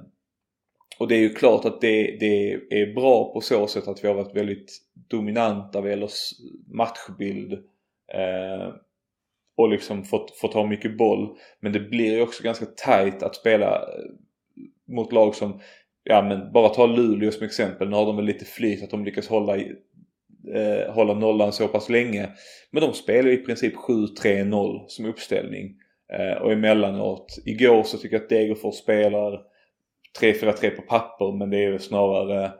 och 1.00 1.08
det 1.08 1.16
är 1.16 1.20
ju 1.20 1.34
klart 1.34 1.66
att 1.66 1.82
det, 1.82 2.18
det 2.20 2.52
är 2.54 2.94
bra 2.96 3.34
på 3.34 3.42
så 3.42 3.68
sätt 3.68 3.88
att 3.88 4.04
vi 4.04 4.08
har 4.08 4.16
varit 4.16 4.36
väldigt 4.36 4.72
dominanta 5.12 5.82
vad 5.82 5.90
gäller 5.90 6.10
matchbild 6.68 7.54
eh, 8.14 8.74
och 9.58 9.70
liksom 9.70 10.04
fått, 10.04 10.38
fått 10.38 10.54
ha 10.54 10.68
mycket 10.68 10.98
boll. 10.98 11.38
Men 11.60 11.74
det 11.74 11.80
blir 11.80 12.16
ju 12.16 12.22
också 12.22 12.44
ganska 12.44 12.66
tight 12.66 13.24
att 13.24 13.36
spela 13.36 13.76
eh, 13.76 14.06
mot 14.88 15.12
lag 15.12 15.36
som, 15.36 15.60
ja 16.04 16.22
men 16.22 16.52
bara 16.52 16.70
ta 16.70 16.86
Luleå 16.86 17.32
som 17.32 17.46
exempel. 17.46 17.90
Nu 17.90 17.96
har 17.96 18.06
de 18.06 18.16
väl 18.16 18.26
lite 18.26 18.46
flyt 18.46 18.84
att 18.84 18.90
de 18.90 19.06
lyckas 19.06 19.28
hålla, 19.28 19.58
eh, 19.58 20.90
hålla 20.90 21.14
nollan 21.14 21.54
så 21.54 21.68
pass 21.68 21.90
länge. 21.90 22.30
Men 22.72 22.84
de 22.84 22.94
spelar 22.94 23.30
i 23.30 23.38
princip 23.38 23.76
7-3-0 23.76 24.86
som 24.88 25.06
uppställning. 25.06 25.76
Eh, 26.14 26.42
och 26.42 26.52
emellanåt, 26.52 27.38
igår 27.46 27.84
så 27.84 27.98
tycker 27.98 28.16
jag 28.16 28.24
att 28.24 28.30
Degerfors 28.30 28.76
spelar 28.76 29.42
3-4-3 30.20 30.70
på 30.70 30.82
papper 30.82 31.38
men 31.38 31.50
det 31.50 31.66
är 31.66 31.78
snarare 31.78 32.52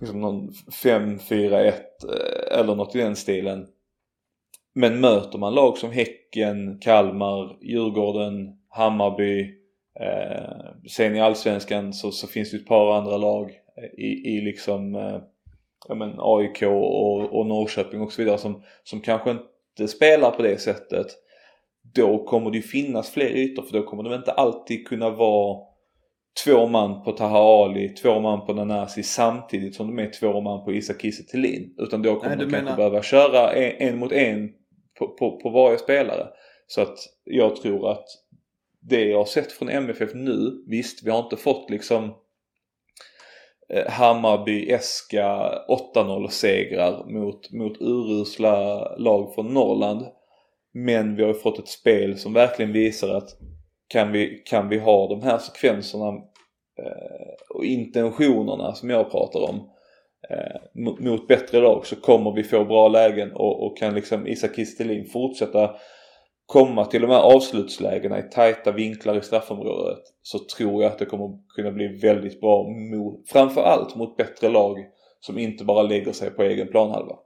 liksom 0.00 0.20
någon 0.20 0.50
5-4-1 0.82 1.72
eh, 1.72 2.58
eller 2.58 2.74
något 2.74 2.94
i 2.94 2.98
den 2.98 3.16
stilen. 3.16 3.66
Men 4.74 5.00
möter 5.00 5.38
man 5.38 5.54
lag 5.54 5.78
som 5.78 5.90
Häcken, 5.90 6.78
Kalmar, 6.78 7.56
Djurgården, 7.60 8.58
Hammarby, 8.68 9.54
eh, 10.00 10.88
sen 10.88 11.16
i 11.16 11.20
Allsvenskan 11.20 11.92
så, 11.92 12.10
så 12.10 12.26
finns 12.26 12.50
det 12.50 12.56
ett 12.56 12.66
par 12.66 12.96
andra 12.98 13.16
lag 13.16 13.50
eh, 13.76 14.04
i, 14.04 14.36
i 14.36 14.40
liksom 14.40 14.94
eh, 14.94 15.18
ja, 15.88 15.94
men 15.94 16.14
AIK 16.18 16.62
och, 16.62 17.38
och 17.38 17.46
Norrköping 17.46 18.00
och 18.00 18.12
så 18.12 18.22
vidare 18.22 18.38
som, 18.38 18.62
som 18.84 19.00
kanske 19.00 19.30
inte 19.30 19.88
spelar 19.88 20.30
på 20.30 20.42
det 20.42 20.60
sättet. 20.60 21.06
Då 21.94 22.24
kommer 22.24 22.50
det 22.50 22.56
ju 22.56 22.62
finnas 22.62 23.10
fler 23.10 23.26
ytor 23.26 23.62
för 23.62 23.72
då 23.72 23.82
kommer 23.82 24.02
de 24.02 24.14
inte 24.14 24.32
alltid 24.32 24.88
kunna 24.88 25.10
vara 25.10 25.66
två 26.44 26.66
man 26.66 27.02
på 27.02 27.12
Taha 27.12 27.64
Ali, 27.64 27.88
två 27.88 28.20
man 28.20 28.46
på 28.46 28.52
Nanasi 28.52 29.02
samtidigt 29.02 29.74
som 29.74 29.96
de 29.96 30.02
är 30.02 30.10
två 30.10 30.40
man 30.40 30.64
på 30.64 30.72
Isak 30.72 31.00
Kiese 31.02 31.36
Utan 31.78 32.02
då 32.02 32.14
kommer 32.14 32.36
Nej, 32.36 32.46
de 32.46 32.50
kanske 32.50 32.62
menar... 32.62 32.76
behöva 32.76 33.02
köra 33.02 33.52
en, 33.52 33.88
en 33.88 33.98
mot 33.98 34.12
en 34.12 34.52
på, 34.98 35.08
på, 35.08 35.40
på, 35.40 35.50
varje 35.50 35.78
spelare. 35.78 36.26
Så 36.66 36.80
att 36.80 36.98
jag 37.24 37.56
tror 37.56 37.90
att 37.90 38.04
det 38.80 39.04
jag 39.04 39.18
har 39.18 39.24
sett 39.24 39.52
från 39.52 39.68
MFF 39.68 40.14
nu, 40.14 40.64
visst 40.66 41.06
vi 41.06 41.10
har 41.10 41.18
inte 41.18 41.36
fått 41.36 41.70
liksom 41.70 42.14
eh, 43.68 43.90
Hammarby 43.90 44.70
eska 44.70 45.52
8-0 45.94 46.28
segrar 46.28 47.04
mot, 47.04 47.52
mot 47.52 47.80
urusla 47.80 48.96
lag 48.96 49.34
från 49.34 49.54
Norrland. 49.54 50.06
Men 50.74 51.16
vi 51.16 51.22
har 51.22 51.28
ju 51.28 51.38
fått 51.38 51.58
ett 51.58 51.68
spel 51.68 52.18
som 52.18 52.32
verkligen 52.32 52.72
visar 52.72 53.08
att 53.08 53.28
kan 53.88 54.12
vi, 54.12 54.42
kan 54.46 54.68
vi 54.68 54.78
ha 54.78 55.08
de 55.08 55.22
här 55.22 55.38
sekvenserna 55.38 56.08
eh, 56.82 57.54
och 57.54 57.64
intentionerna 57.64 58.72
som 58.72 58.90
jag 58.90 59.10
pratar 59.10 59.50
om 59.50 59.70
eh, 60.30 60.82
mot, 60.84 61.00
mot 61.00 61.28
bättre 61.28 61.60
lag 61.60 61.86
så 61.86 61.96
kommer 61.96 62.32
vi 62.32 62.44
få 62.44 62.64
bra 62.64 62.88
lägen 62.88 63.32
och, 63.32 63.66
och 63.66 63.78
kan 63.78 63.94
liksom 63.94 64.26
Isak 64.26 64.56
Kistelin 64.56 65.06
fortsätta 65.06 65.76
komma 66.46 66.84
till 66.84 67.02
de 67.02 67.10
här 67.10 67.20
avslutslägena 67.20 68.18
i 68.18 68.22
tajta 68.22 68.72
vinklar 68.72 69.18
i 69.18 69.22
straffområdet 69.22 69.98
så 70.22 70.38
tror 70.56 70.82
jag 70.82 70.92
att 70.92 70.98
det 70.98 71.06
kommer 71.06 71.38
kunna 71.56 71.70
bli 71.70 71.86
väldigt 71.88 72.40
bra 72.40 72.68
mot, 72.68 73.28
framförallt 73.28 73.96
mot 73.96 74.16
bättre 74.16 74.48
lag 74.48 74.76
som 75.20 75.38
inte 75.38 75.64
bara 75.64 75.82
lägger 75.82 76.12
sig 76.12 76.30
på 76.30 76.42
egen 76.42 76.68
planhalva. 76.68 77.16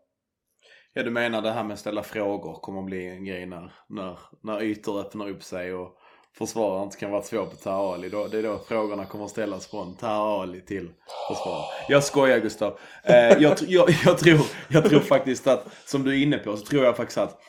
Ja 0.92 1.02
du 1.02 1.10
menar 1.10 1.42
det 1.42 1.50
här 1.50 1.64
med 1.64 1.72
att 1.72 1.78
ställa 1.78 2.02
frågor 2.02 2.54
kommer 2.54 2.80
att 2.80 2.86
bli 2.86 3.08
en 3.08 3.24
grej 3.24 3.46
när, 3.46 3.72
när, 3.88 4.18
när 4.42 4.62
ytor 4.62 5.00
öppnar 5.00 5.28
upp 5.28 5.42
sig 5.42 5.74
och 5.74 5.96
försvararen 6.38 6.84
inte 6.84 6.96
kan 6.96 7.10
vara 7.10 7.22
två 7.22 7.46
på 7.46 7.56
Taha 7.56 7.94
Ali. 7.94 8.08
Då, 8.08 8.26
det 8.26 8.38
är 8.38 8.42
då 8.42 8.58
frågorna 8.58 9.04
kommer 9.04 9.24
att 9.24 9.30
ställas 9.30 9.66
från 9.66 9.96
Taha 9.96 10.42
Ali 10.42 10.60
till 10.60 10.90
försvararen. 11.28 11.64
Jag 11.88 12.04
skojar 12.04 12.38
Gustav. 12.38 12.78
Eh, 13.04 13.14
jag, 13.16 13.56
jag, 13.68 13.90
jag, 14.04 14.18
tror, 14.18 14.40
jag 14.68 14.88
tror 14.88 15.00
faktiskt 15.00 15.46
att, 15.46 15.66
som 15.84 16.04
du 16.04 16.10
är 16.10 16.22
inne 16.22 16.38
på, 16.38 16.56
så 16.56 16.66
tror 16.66 16.84
jag 16.84 16.96
faktiskt 16.96 17.18
att 17.18 17.40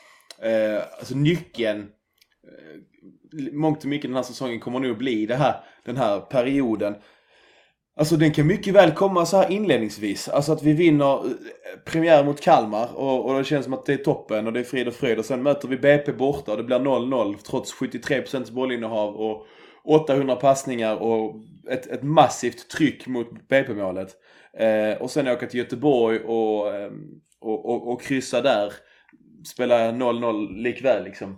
eh, 0.42 0.84
alltså 1.00 1.16
nyckeln 1.16 1.80
eh, 2.44 3.54
mångt 3.54 3.84
och 3.84 3.90
mycket 3.90 4.10
den 4.10 4.16
här 4.16 4.24
säsongen 4.24 4.60
kommer 4.60 4.80
nog 4.80 4.98
bli 4.98 5.26
det 5.26 5.36
här, 5.36 5.64
den 5.86 5.98
här 5.98 6.20
perioden. 6.20 6.96
Alltså 7.96 8.18
den 8.18 8.32
kan 8.32 8.48
mycket 8.48 8.74
väl 8.74 8.92
komma 8.92 9.26
så 9.26 9.38
här 9.38 9.52
inledningsvis. 9.52 10.30
Alltså 10.30 10.52
att 10.52 10.64
vi 10.64 10.74
vinner 10.74 11.26
eh, 11.26 11.32
premiär 11.86 12.24
mot 12.24 12.42
Kalmar 12.42 12.96
och, 12.96 13.26
och 13.26 13.38
det 13.38 13.44
känns 13.44 13.64
som 13.64 13.74
att 13.74 13.86
det 13.86 13.94
är 13.94 13.98
toppen 13.98 14.48
och 14.48 14.54
det 14.54 14.60
är 14.60 14.64
frid 14.64 14.88
och 14.88 14.94
fröjd. 14.94 15.20
Och 15.20 15.26
sen 15.26 15.44
möter 15.44 15.68
vi 15.68 15.78
BP 15.78 16.12
borta 16.12 16.52
och 16.52 16.58
det 16.58 16.64
blir 16.64 16.80
0-0 16.80 17.38
trots 17.38 17.74
73% 17.74 18.52
bollinnehav 18.52 19.16
och 19.16 19.48
800 19.84 20.36
passningar 20.36 20.96
och 20.96 21.36
ett, 21.70 21.88
ett 21.88 22.04
massivt 22.04 22.70
tryck 22.70 23.08
mot 23.08 23.48
BP-målet. 23.48 24.16
Eh, 24.58 25.02
och 25.02 25.12
sen 25.12 25.28
åka 25.28 25.48
till 25.48 25.60
Göteborg 25.60 26.20
och, 26.20 26.76
eh, 26.76 26.92
och, 27.42 27.66
och, 27.66 27.92
och 27.92 28.02
kryssa 28.02 28.42
där. 28.42 28.74
Spela 29.48 29.92
0-0 29.92 30.64
likväl 30.64 31.04
liksom. 31.04 31.36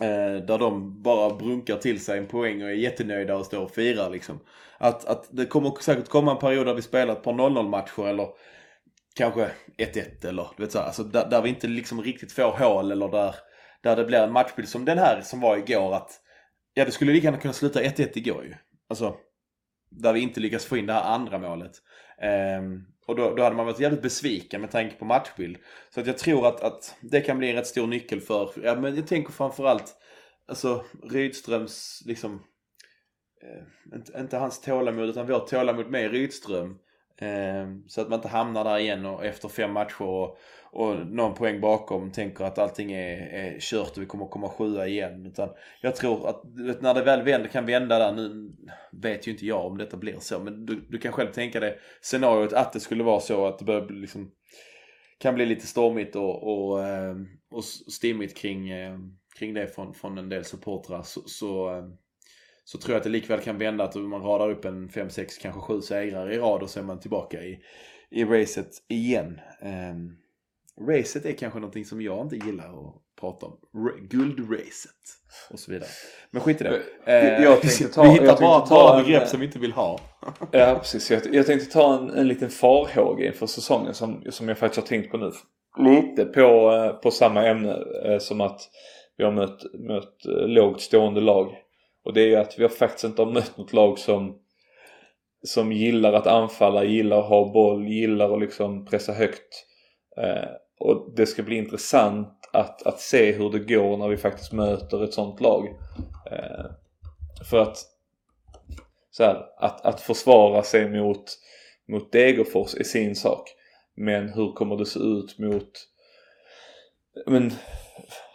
Eh, 0.00 0.44
där 0.44 0.58
de 0.58 1.02
bara 1.02 1.34
brunkar 1.34 1.76
till 1.76 2.04
sig 2.04 2.18
en 2.18 2.26
poäng 2.26 2.62
och 2.62 2.68
är 2.68 2.74
jättenöjda 2.74 3.36
och 3.36 3.46
står 3.46 3.62
och 3.62 3.70
firar 3.70 4.10
liksom. 4.10 4.40
Att, 4.78 5.04
att 5.04 5.28
det 5.30 5.46
kommer 5.46 5.72
säkert 5.80 6.08
komma 6.08 6.30
en 6.30 6.38
period 6.38 6.66
där 6.66 6.74
vi 6.74 6.82
spelar 6.82 7.12
ett 7.12 7.22
par 7.22 7.32
0-0 7.32 7.68
matcher 7.68 8.08
eller 8.08 8.28
kanske 9.14 9.50
1-1 9.78 10.26
eller 10.28 10.48
du 10.56 10.62
vet 10.62 10.72
så 10.72 10.78
här, 10.78 10.86
alltså 10.86 11.04
där, 11.04 11.30
där 11.30 11.42
vi 11.42 11.48
inte 11.48 11.68
liksom 11.68 12.02
riktigt 12.02 12.32
får 12.32 12.50
hål 12.50 12.92
eller 12.92 13.08
där, 13.08 13.34
där 13.82 13.96
det 13.96 14.04
blir 14.04 14.18
en 14.18 14.32
matchbild 14.32 14.68
som 14.68 14.84
den 14.84 14.98
här 14.98 15.20
som 15.20 15.40
var 15.40 15.56
igår 15.56 15.94
att 15.94 16.20
ja 16.74 16.84
det 16.84 16.90
skulle 16.90 17.12
lika 17.12 17.24
gärna 17.24 17.38
kunna 17.38 17.54
sluta 17.54 17.82
1-1 17.82 18.10
igår 18.14 18.44
ju. 18.44 18.54
Alltså 18.88 19.16
där 19.90 20.12
vi 20.12 20.20
inte 20.20 20.40
lyckas 20.40 20.64
få 20.64 20.76
in 20.76 20.86
det 20.86 20.92
här 20.92 21.14
andra 21.14 21.38
målet. 21.38 21.72
Ehm, 22.22 22.86
och 23.10 23.16
då, 23.16 23.34
då 23.34 23.42
hade 23.42 23.56
man 23.56 23.66
varit 23.66 23.80
jävligt 23.80 24.02
besviken 24.02 24.60
med 24.60 24.70
tanke 24.70 24.96
på 24.96 25.04
matchbild. 25.04 25.58
Så 25.94 26.00
att 26.00 26.06
jag 26.06 26.18
tror 26.18 26.46
att, 26.46 26.60
att 26.60 26.96
det 27.00 27.20
kan 27.20 27.38
bli 27.38 27.50
en 27.50 27.56
rätt 27.56 27.66
stor 27.66 27.86
nyckel 27.86 28.20
för, 28.20 28.52
ja 28.62 28.74
men 28.74 28.96
jag 28.96 29.06
tänker 29.06 29.32
framförallt 29.32 29.96
alltså 30.48 30.84
Rydströms 31.02 32.02
liksom 32.06 32.42
eh, 33.42 33.96
inte, 33.96 34.18
inte 34.18 34.36
hans 34.36 34.60
tålamod 34.60 35.08
utan 35.08 35.26
vårt 35.26 35.46
tålamod 35.46 35.90
med 35.90 36.10
Rydström. 36.10 36.78
Eh, 37.20 37.66
så 37.86 38.00
att 38.00 38.08
man 38.08 38.18
inte 38.18 38.28
hamnar 38.28 38.64
där 38.64 38.78
igen 38.78 39.06
och 39.06 39.24
efter 39.24 39.48
fem 39.48 39.72
matcher 39.72 40.02
och, 40.02 40.38
och 40.72 41.06
någon 41.06 41.34
poäng 41.34 41.60
bakom 41.60 42.12
tänker 42.12 42.44
att 42.44 42.58
allting 42.58 42.92
är, 42.92 43.26
är 43.26 43.60
kört 43.60 43.96
och 43.96 44.02
vi 44.02 44.06
kommer 44.06 44.26
komma 44.26 44.48
sjua 44.48 44.86
igen. 44.86 45.26
Utan 45.26 45.48
jag 45.80 45.96
tror 45.96 46.28
att 46.28 46.42
vet, 46.44 46.82
när 46.82 46.94
det 46.94 47.02
väl 47.02 47.22
vänder, 47.22 47.48
kan 47.48 47.66
vända 47.66 47.98
där, 47.98 48.12
nu 48.12 48.52
vet 48.92 49.26
ju 49.26 49.30
inte 49.30 49.46
jag 49.46 49.66
om 49.66 49.78
detta 49.78 49.96
blir 49.96 50.16
så, 50.18 50.40
men 50.40 50.66
du, 50.66 50.86
du 50.88 50.98
kan 50.98 51.12
själv 51.12 51.32
tänka 51.32 51.60
dig 51.60 51.78
scenariot 52.02 52.52
att 52.52 52.72
det 52.72 52.80
skulle 52.80 53.04
vara 53.04 53.20
så 53.20 53.46
att 53.46 53.58
det 53.58 53.64
börjar 53.64 53.88
liksom 53.88 54.30
kan 55.20 55.34
bli 55.34 55.46
lite 55.46 55.66
stormigt 55.66 56.16
och, 56.16 56.42
och, 56.42 56.84
eh, 56.84 57.16
och 57.50 57.64
stimmigt 57.64 58.36
kring, 58.36 58.70
eh, 58.70 58.98
kring 59.38 59.54
det 59.54 59.66
från, 59.66 59.94
från 59.94 60.18
en 60.18 60.28
del 60.28 60.44
supportrar 60.44 61.02
så, 61.02 61.20
så, 61.26 61.76
eh, 61.76 61.84
så 62.64 62.78
tror 62.78 62.92
jag 62.92 62.96
att 62.96 63.04
det 63.04 63.10
likväl 63.10 63.40
kan 63.40 63.58
vända 63.58 63.84
att 63.84 63.94
man 63.94 64.22
radar 64.22 64.50
upp 64.50 64.64
en 64.64 64.88
5-6, 64.88 65.26
kanske 65.42 65.60
7 65.60 65.80
segrar 65.80 66.32
i 66.32 66.38
rad 66.38 66.62
och 66.62 66.70
så 66.70 66.80
är 66.80 66.84
man 66.84 67.00
tillbaka 67.00 67.42
i, 67.42 67.60
i 68.10 68.24
racet 68.24 68.70
igen. 68.88 69.40
Um, 69.62 70.16
racet 70.88 71.24
är 71.24 71.32
kanske 71.32 71.58
någonting 71.58 71.84
som 71.84 72.00
jag 72.02 72.20
inte 72.20 72.36
gillar 72.46 72.64
att 72.64 72.94
prata 73.20 73.46
om. 73.46 73.56
Guldracet 74.10 74.96
och 75.50 75.58
så 75.58 75.72
vidare. 75.72 75.88
Men 76.30 76.42
skit 76.42 76.60
i 76.60 76.64
det. 76.64 76.82
Eh, 77.06 77.42
jag 77.44 77.60
tänkte 77.60 77.84
ta- 77.94 78.02
vi 78.02 78.08
jag 78.08 78.12
hittar 78.12 78.26
tänkte 78.26 78.42
bara, 78.42 78.60
ta 78.66 78.98
en- 78.98 79.04
begrepp 79.04 79.28
som 79.28 79.40
vi 79.40 79.46
inte 79.46 79.58
vill 79.58 79.72
ha. 79.72 80.00
Ja 80.50 80.74
precis. 80.78 81.10
Jag, 81.10 81.34
jag 81.34 81.46
tänkte 81.46 81.72
ta 81.72 81.98
en, 81.98 82.10
en 82.10 82.28
liten 82.28 82.50
farhåga 82.50 83.26
inför 83.26 83.46
säsongen 83.46 83.94
som, 83.94 84.24
som 84.30 84.48
jag 84.48 84.58
faktiskt 84.58 84.80
har 84.80 84.96
tänkt 84.96 85.10
på 85.10 85.16
nu. 85.16 85.30
Lite 85.78 86.24
på, 86.24 86.72
eh, 86.72 86.92
på 86.92 87.10
samma 87.10 87.46
ämne 87.46 87.78
eh, 88.04 88.18
som 88.18 88.40
att 88.40 88.60
vi 89.16 89.24
har 89.24 89.32
mött, 89.32 89.60
mött 89.74 90.26
eh, 90.26 90.46
lågt 90.48 90.80
stående 90.80 91.20
lag. 91.20 91.54
Och 92.04 92.12
det 92.14 92.20
är 92.20 92.26
ju 92.26 92.36
att 92.36 92.58
vi 92.58 92.62
har 92.62 92.70
faktiskt 92.70 93.04
inte 93.04 93.22
har 93.22 93.32
mött 93.32 93.56
något 93.56 93.72
lag 93.72 93.98
som, 93.98 94.38
som 95.46 95.72
gillar 95.72 96.12
att 96.12 96.26
anfalla, 96.26 96.84
gillar 96.84 97.18
att 97.18 97.28
ha 97.28 97.52
boll, 97.52 97.88
gillar 97.88 98.34
att 98.34 98.40
liksom 98.40 98.86
pressa 98.86 99.12
högt. 99.12 99.66
Eh, 100.22 100.50
och 100.80 101.12
det 101.16 101.26
ska 101.26 101.42
bli 101.42 101.56
intressant 101.56 102.48
att, 102.52 102.86
att 102.86 103.00
se 103.00 103.32
hur 103.32 103.50
det 103.50 103.74
går 103.74 103.96
när 103.96 104.08
vi 104.08 104.16
faktiskt 104.16 104.52
möter 104.52 105.04
ett 105.04 105.14
sånt 105.14 105.40
lag. 105.40 105.66
Eh, 106.30 106.66
för 107.50 107.58
att 107.58 107.76
så 109.10 109.24
här, 109.24 109.46
att, 109.56 109.86
att 109.86 110.00
försvara 110.00 110.62
sig 110.62 110.88
mot, 110.88 111.24
mot 111.88 112.12
Degerfors 112.12 112.74
är 112.74 112.84
sin 112.84 113.16
sak. 113.16 113.48
Men 113.96 114.28
hur 114.28 114.52
kommer 114.52 114.76
det 114.76 114.86
se 114.86 115.00
ut 115.00 115.38
mot 115.38 115.70
men, 117.26 117.52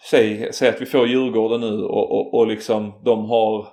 säg, 0.10 0.54
säg 0.54 0.70
att 0.70 0.82
vi 0.82 0.86
får 0.86 1.08
Djurgården 1.08 1.62
nu 1.62 1.84
och, 1.84 2.12
och, 2.12 2.34
och 2.34 2.48
liksom 2.48 3.02
de 3.06 3.26
har 3.26 3.68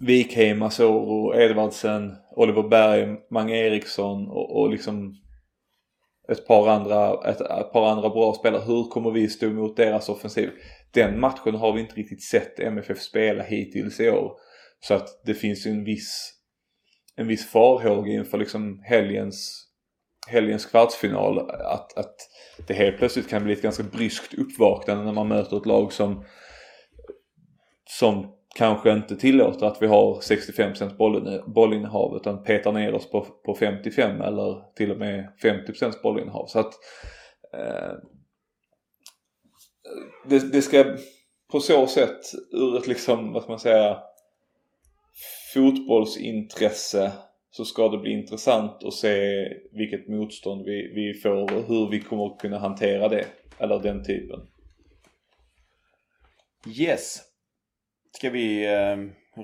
Wikheim, 0.00 0.62
Asoro, 0.62 1.34
Edvardsen, 1.34 2.16
Oliver 2.36 2.62
Berg, 2.62 3.16
Mange 3.30 3.56
Eriksson 3.56 4.28
och, 4.28 4.60
och 4.60 4.70
liksom 4.70 5.14
ett 6.28 6.46
par, 6.46 6.68
andra, 6.68 7.30
ett, 7.30 7.40
ett 7.40 7.72
par 7.72 7.90
andra 7.90 8.08
bra 8.08 8.34
spelare. 8.34 8.62
Hur 8.66 8.84
kommer 8.84 9.10
vi 9.10 9.28
stå 9.28 9.46
emot 9.46 9.76
deras 9.76 10.08
offensiv? 10.08 10.50
Den 10.90 11.20
matchen 11.20 11.54
har 11.54 11.72
vi 11.72 11.80
inte 11.80 11.94
riktigt 11.94 12.22
sett 12.24 12.60
MFF 12.60 13.00
spela 13.00 13.42
hittills 13.42 14.00
i 14.00 14.10
år. 14.10 14.32
Så 14.80 14.94
att 14.94 15.22
det 15.24 15.34
finns 15.34 15.66
ju 15.66 15.70
en 15.70 15.84
viss, 15.84 16.32
en 17.16 17.26
viss 17.26 17.50
farhåga 17.50 18.12
inför 18.12 18.38
liksom 18.38 18.82
helgens, 18.84 19.66
helgens 20.28 20.66
kvartsfinal. 20.66 21.50
Att, 21.50 21.98
att 21.98 22.16
det 22.66 22.74
helt 22.74 22.98
plötsligt 22.98 23.28
kan 23.28 23.44
bli 23.44 23.52
ett 23.52 23.62
ganska 23.62 23.82
bryskt 23.82 24.34
uppvaknande 24.34 25.04
när 25.04 25.12
man 25.12 25.28
möter 25.28 25.56
ett 25.56 25.66
lag 25.66 25.92
som, 25.92 26.24
som 27.98 28.35
kanske 28.56 28.92
inte 28.92 29.16
tillåter 29.16 29.66
att 29.66 29.82
vi 29.82 29.86
har 29.86 30.14
65% 30.14 30.96
bollinne, 30.96 31.42
bollinnehav 31.46 32.16
utan 32.16 32.42
petar 32.42 32.72
ner 32.72 32.94
oss 32.94 33.10
på, 33.10 33.20
på 33.20 33.54
55 33.54 34.20
eller 34.20 34.74
till 34.74 34.90
och 34.90 34.98
med 34.98 35.32
50% 35.42 36.02
bollinnehav. 36.02 36.46
Så 36.46 36.58
att 36.58 36.72
eh, 37.52 37.94
det, 40.26 40.52
det 40.52 40.62
ska 40.62 40.96
på 41.52 41.60
så 41.60 41.86
sätt 41.86 42.20
ur 42.52 42.76
ett 42.76 42.86
liksom, 42.86 43.32
vad 43.32 43.42
ska 43.42 43.52
man 43.52 43.58
säga, 43.58 43.98
fotbollsintresse 45.54 47.12
så 47.50 47.64
ska 47.64 47.88
det 47.88 47.98
bli 47.98 48.10
intressant 48.10 48.84
att 48.84 48.94
se 48.94 49.48
vilket 49.72 50.08
motstånd 50.08 50.64
vi, 50.64 50.92
vi 50.94 51.20
får 51.20 51.42
och 51.42 51.64
hur 51.68 51.90
vi 51.90 52.00
kommer 52.00 52.26
att 52.26 52.38
kunna 52.38 52.58
hantera 52.58 53.08
det. 53.08 53.26
Eller 53.58 53.78
den 53.78 54.04
typen. 54.04 54.40
Yes. 56.78 57.22
Ska 58.16 58.30
vi 58.30 58.74
eh, 58.74 58.96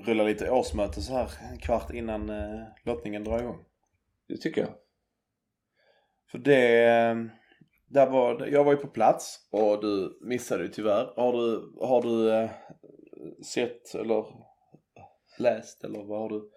rulla 0.05 0.23
lite 0.23 0.51
årsmöte 0.51 1.01
så 1.01 1.13
här 1.13 1.29
en 1.51 1.57
kvart 1.57 1.93
innan 1.93 2.29
eh, 2.29 2.61
lottningen 2.85 3.23
drar 3.23 3.39
igång? 3.39 3.59
Det 4.27 4.37
tycker 4.37 4.61
jag. 4.61 4.69
För 6.31 6.37
det, 6.37 6.85
eh, 6.85 7.15
där 7.87 8.09
var, 8.09 8.47
jag 8.47 8.63
var 8.63 8.71
ju 8.71 8.77
på 8.77 8.87
plats 8.87 9.39
och 9.51 9.81
du 9.81 10.19
missade 10.21 10.63
ju 10.63 10.69
tyvärr. 10.69 11.13
Har 11.15 11.33
du, 11.33 11.73
har 11.85 12.01
du 12.01 12.33
eh, 12.33 12.49
sett 13.53 13.95
eller 13.95 14.25
läst 15.39 15.83
eller 15.83 16.03
vad 16.03 16.19
har 16.19 16.29
du? 16.29 16.49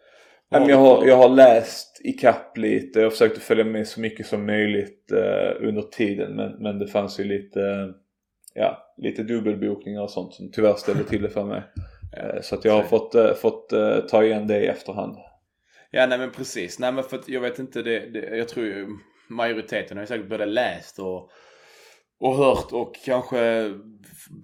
Men 0.48 0.68
jag, 0.68 0.78
har, 0.78 1.06
jag 1.06 1.16
har 1.16 1.28
läst 1.28 2.00
i 2.04 2.12
kapp 2.12 2.56
lite. 2.58 3.00
Jag 3.00 3.12
försökte 3.12 3.40
följa 3.40 3.64
med 3.64 3.88
så 3.88 4.00
mycket 4.00 4.26
som 4.26 4.46
möjligt 4.46 5.12
eh, 5.12 5.68
under 5.68 5.82
tiden. 5.82 6.36
Men, 6.36 6.62
men 6.62 6.78
det 6.78 6.86
fanns 6.86 7.20
ju 7.20 7.24
lite, 7.24 7.60
eh, 7.60 7.88
ja, 8.54 8.94
lite 8.96 9.22
dubbelbokningar 9.22 10.02
och 10.02 10.10
sånt 10.10 10.34
som 10.34 10.50
tyvärr 10.52 10.74
ställde 10.74 11.04
till 11.04 11.22
det 11.22 11.30
för 11.30 11.44
mig. 11.44 11.62
Eh, 12.16 12.40
så 12.42 12.54
att 12.54 12.64
jag 12.64 12.72
har 12.72 12.82
fått, 12.82 13.14
eh, 13.14 13.34
fått 13.34 13.72
eh, 13.72 13.98
ta 13.98 14.24
igen 14.24 14.46
det 14.46 14.60
i 14.60 14.66
efterhand. 14.66 15.16
Ja 15.90 16.06
nej 16.06 16.18
men 16.18 16.30
precis. 16.30 16.78
Nej 16.78 16.92
men 16.92 17.04
för 17.04 17.18
att 17.18 17.28
jag 17.28 17.40
vet 17.40 17.58
inte 17.58 17.82
det, 17.82 18.00
det 18.00 18.36
jag 18.36 18.48
tror 18.48 18.66
ju 18.66 18.88
majoriteten 19.28 19.96
har 19.96 20.02
ju 20.02 20.06
säkert 20.06 20.28
både 20.28 20.46
läst 20.46 20.98
och, 20.98 21.30
och 22.18 22.36
hört 22.36 22.72
och 22.72 22.94
kanske 23.04 23.72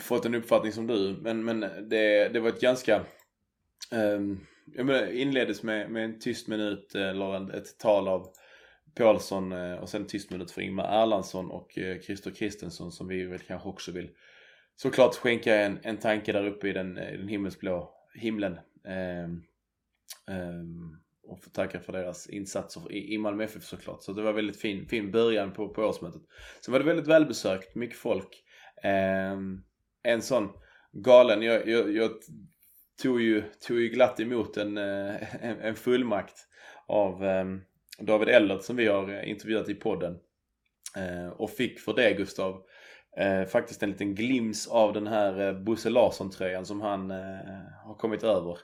fått 0.00 0.24
en 0.24 0.34
uppfattning 0.34 0.72
som 0.72 0.86
du. 0.86 1.16
Men, 1.22 1.44
men 1.44 1.60
det, 1.60 2.28
det 2.28 2.40
var 2.40 2.48
ett 2.48 2.60
ganska 2.60 3.00
um, 3.92 4.46
jag 4.74 4.86
menar, 4.86 5.06
inleddes 5.06 5.62
med, 5.62 5.90
med 5.90 6.04
en 6.04 6.20
tyst 6.20 6.48
minut 6.48 6.94
eller 6.94 7.56
ett 7.56 7.78
tal 7.78 8.08
av 8.08 8.26
Paulsson 8.94 9.52
och 9.52 9.88
sen 9.88 10.06
tyst 10.06 10.30
minut 10.30 10.50
för 10.50 10.62
Ingmar 10.62 11.02
Erlandsson 11.02 11.50
och 11.50 11.78
Christer 12.06 12.30
Kristensson 12.30 12.92
som 12.92 13.08
vi 13.08 13.24
väl 13.24 13.38
kanske 13.38 13.68
också 13.68 13.92
vill 13.92 14.10
såklart 14.76 15.14
skänka 15.14 15.56
en, 15.56 15.78
en 15.82 15.98
tanke 15.98 16.32
där 16.32 16.46
uppe 16.46 16.68
i 16.68 16.72
den, 16.72 16.98
i 16.98 17.16
den 17.16 17.28
himmelsblå 17.28 17.94
himlen. 18.14 18.58
Ehm, 18.88 19.42
ehm, 20.28 20.98
och 21.22 21.42
få 21.42 21.50
tacka 21.50 21.80
för 21.80 21.92
deras 21.92 22.26
insatser 22.26 22.92
i, 22.92 23.14
i 23.14 23.18
Malmö 23.18 23.44
FF 23.44 23.64
såklart. 23.64 24.02
Så 24.02 24.12
det 24.12 24.22
var 24.22 24.32
väldigt 24.32 24.60
fin, 24.60 24.88
fin 24.88 25.10
början 25.10 25.52
på, 25.52 25.68
på 25.68 25.82
årsmötet. 25.82 26.22
Sen 26.64 26.72
var 26.72 26.78
det 26.78 26.86
väldigt 26.86 27.06
välbesökt, 27.06 27.74
mycket 27.74 27.98
folk. 27.98 28.44
Ehm, 28.82 29.62
en 30.02 30.22
sån 30.22 30.48
galen, 30.92 31.42
jag, 31.42 31.68
jag, 31.68 31.96
jag 31.96 32.10
tog, 33.02 33.20
ju, 33.20 33.42
tog 33.60 33.80
ju 33.80 33.88
glatt 33.88 34.20
emot 34.20 34.56
en, 34.56 34.78
eh, 34.78 35.14
en, 35.44 35.60
en 35.60 35.74
fullmakt 35.74 36.48
av 36.86 37.22
um, 37.24 37.62
David 37.98 38.28
Ellert 38.28 38.62
som 38.62 38.76
vi 38.76 38.86
har 38.86 39.08
eh, 39.08 39.30
intervjuat 39.30 39.68
i 39.68 39.74
podden. 39.74 40.18
Uh, 40.96 41.28
och 41.28 41.50
fick 41.50 41.80
för 41.80 41.94
det 41.94 42.14
Gustav 42.14 42.62
eh, 43.16 43.44
faktiskt 43.44 43.82
en 43.82 43.90
liten 43.90 44.14
glims 44.14 44.68
av 44.68 44.92
den 44.92 45.06
här 45.06 45.48
eh, 45.48 45.52
Bosse 45.52 45.90
Larsson-tröjan 45.90 46.66
som 46.66 46.80
han 46.80 47.10
eh, 47.10 47.16
har 47.84 47.94
kommit 47.94 48.22
över. 48.22 48.58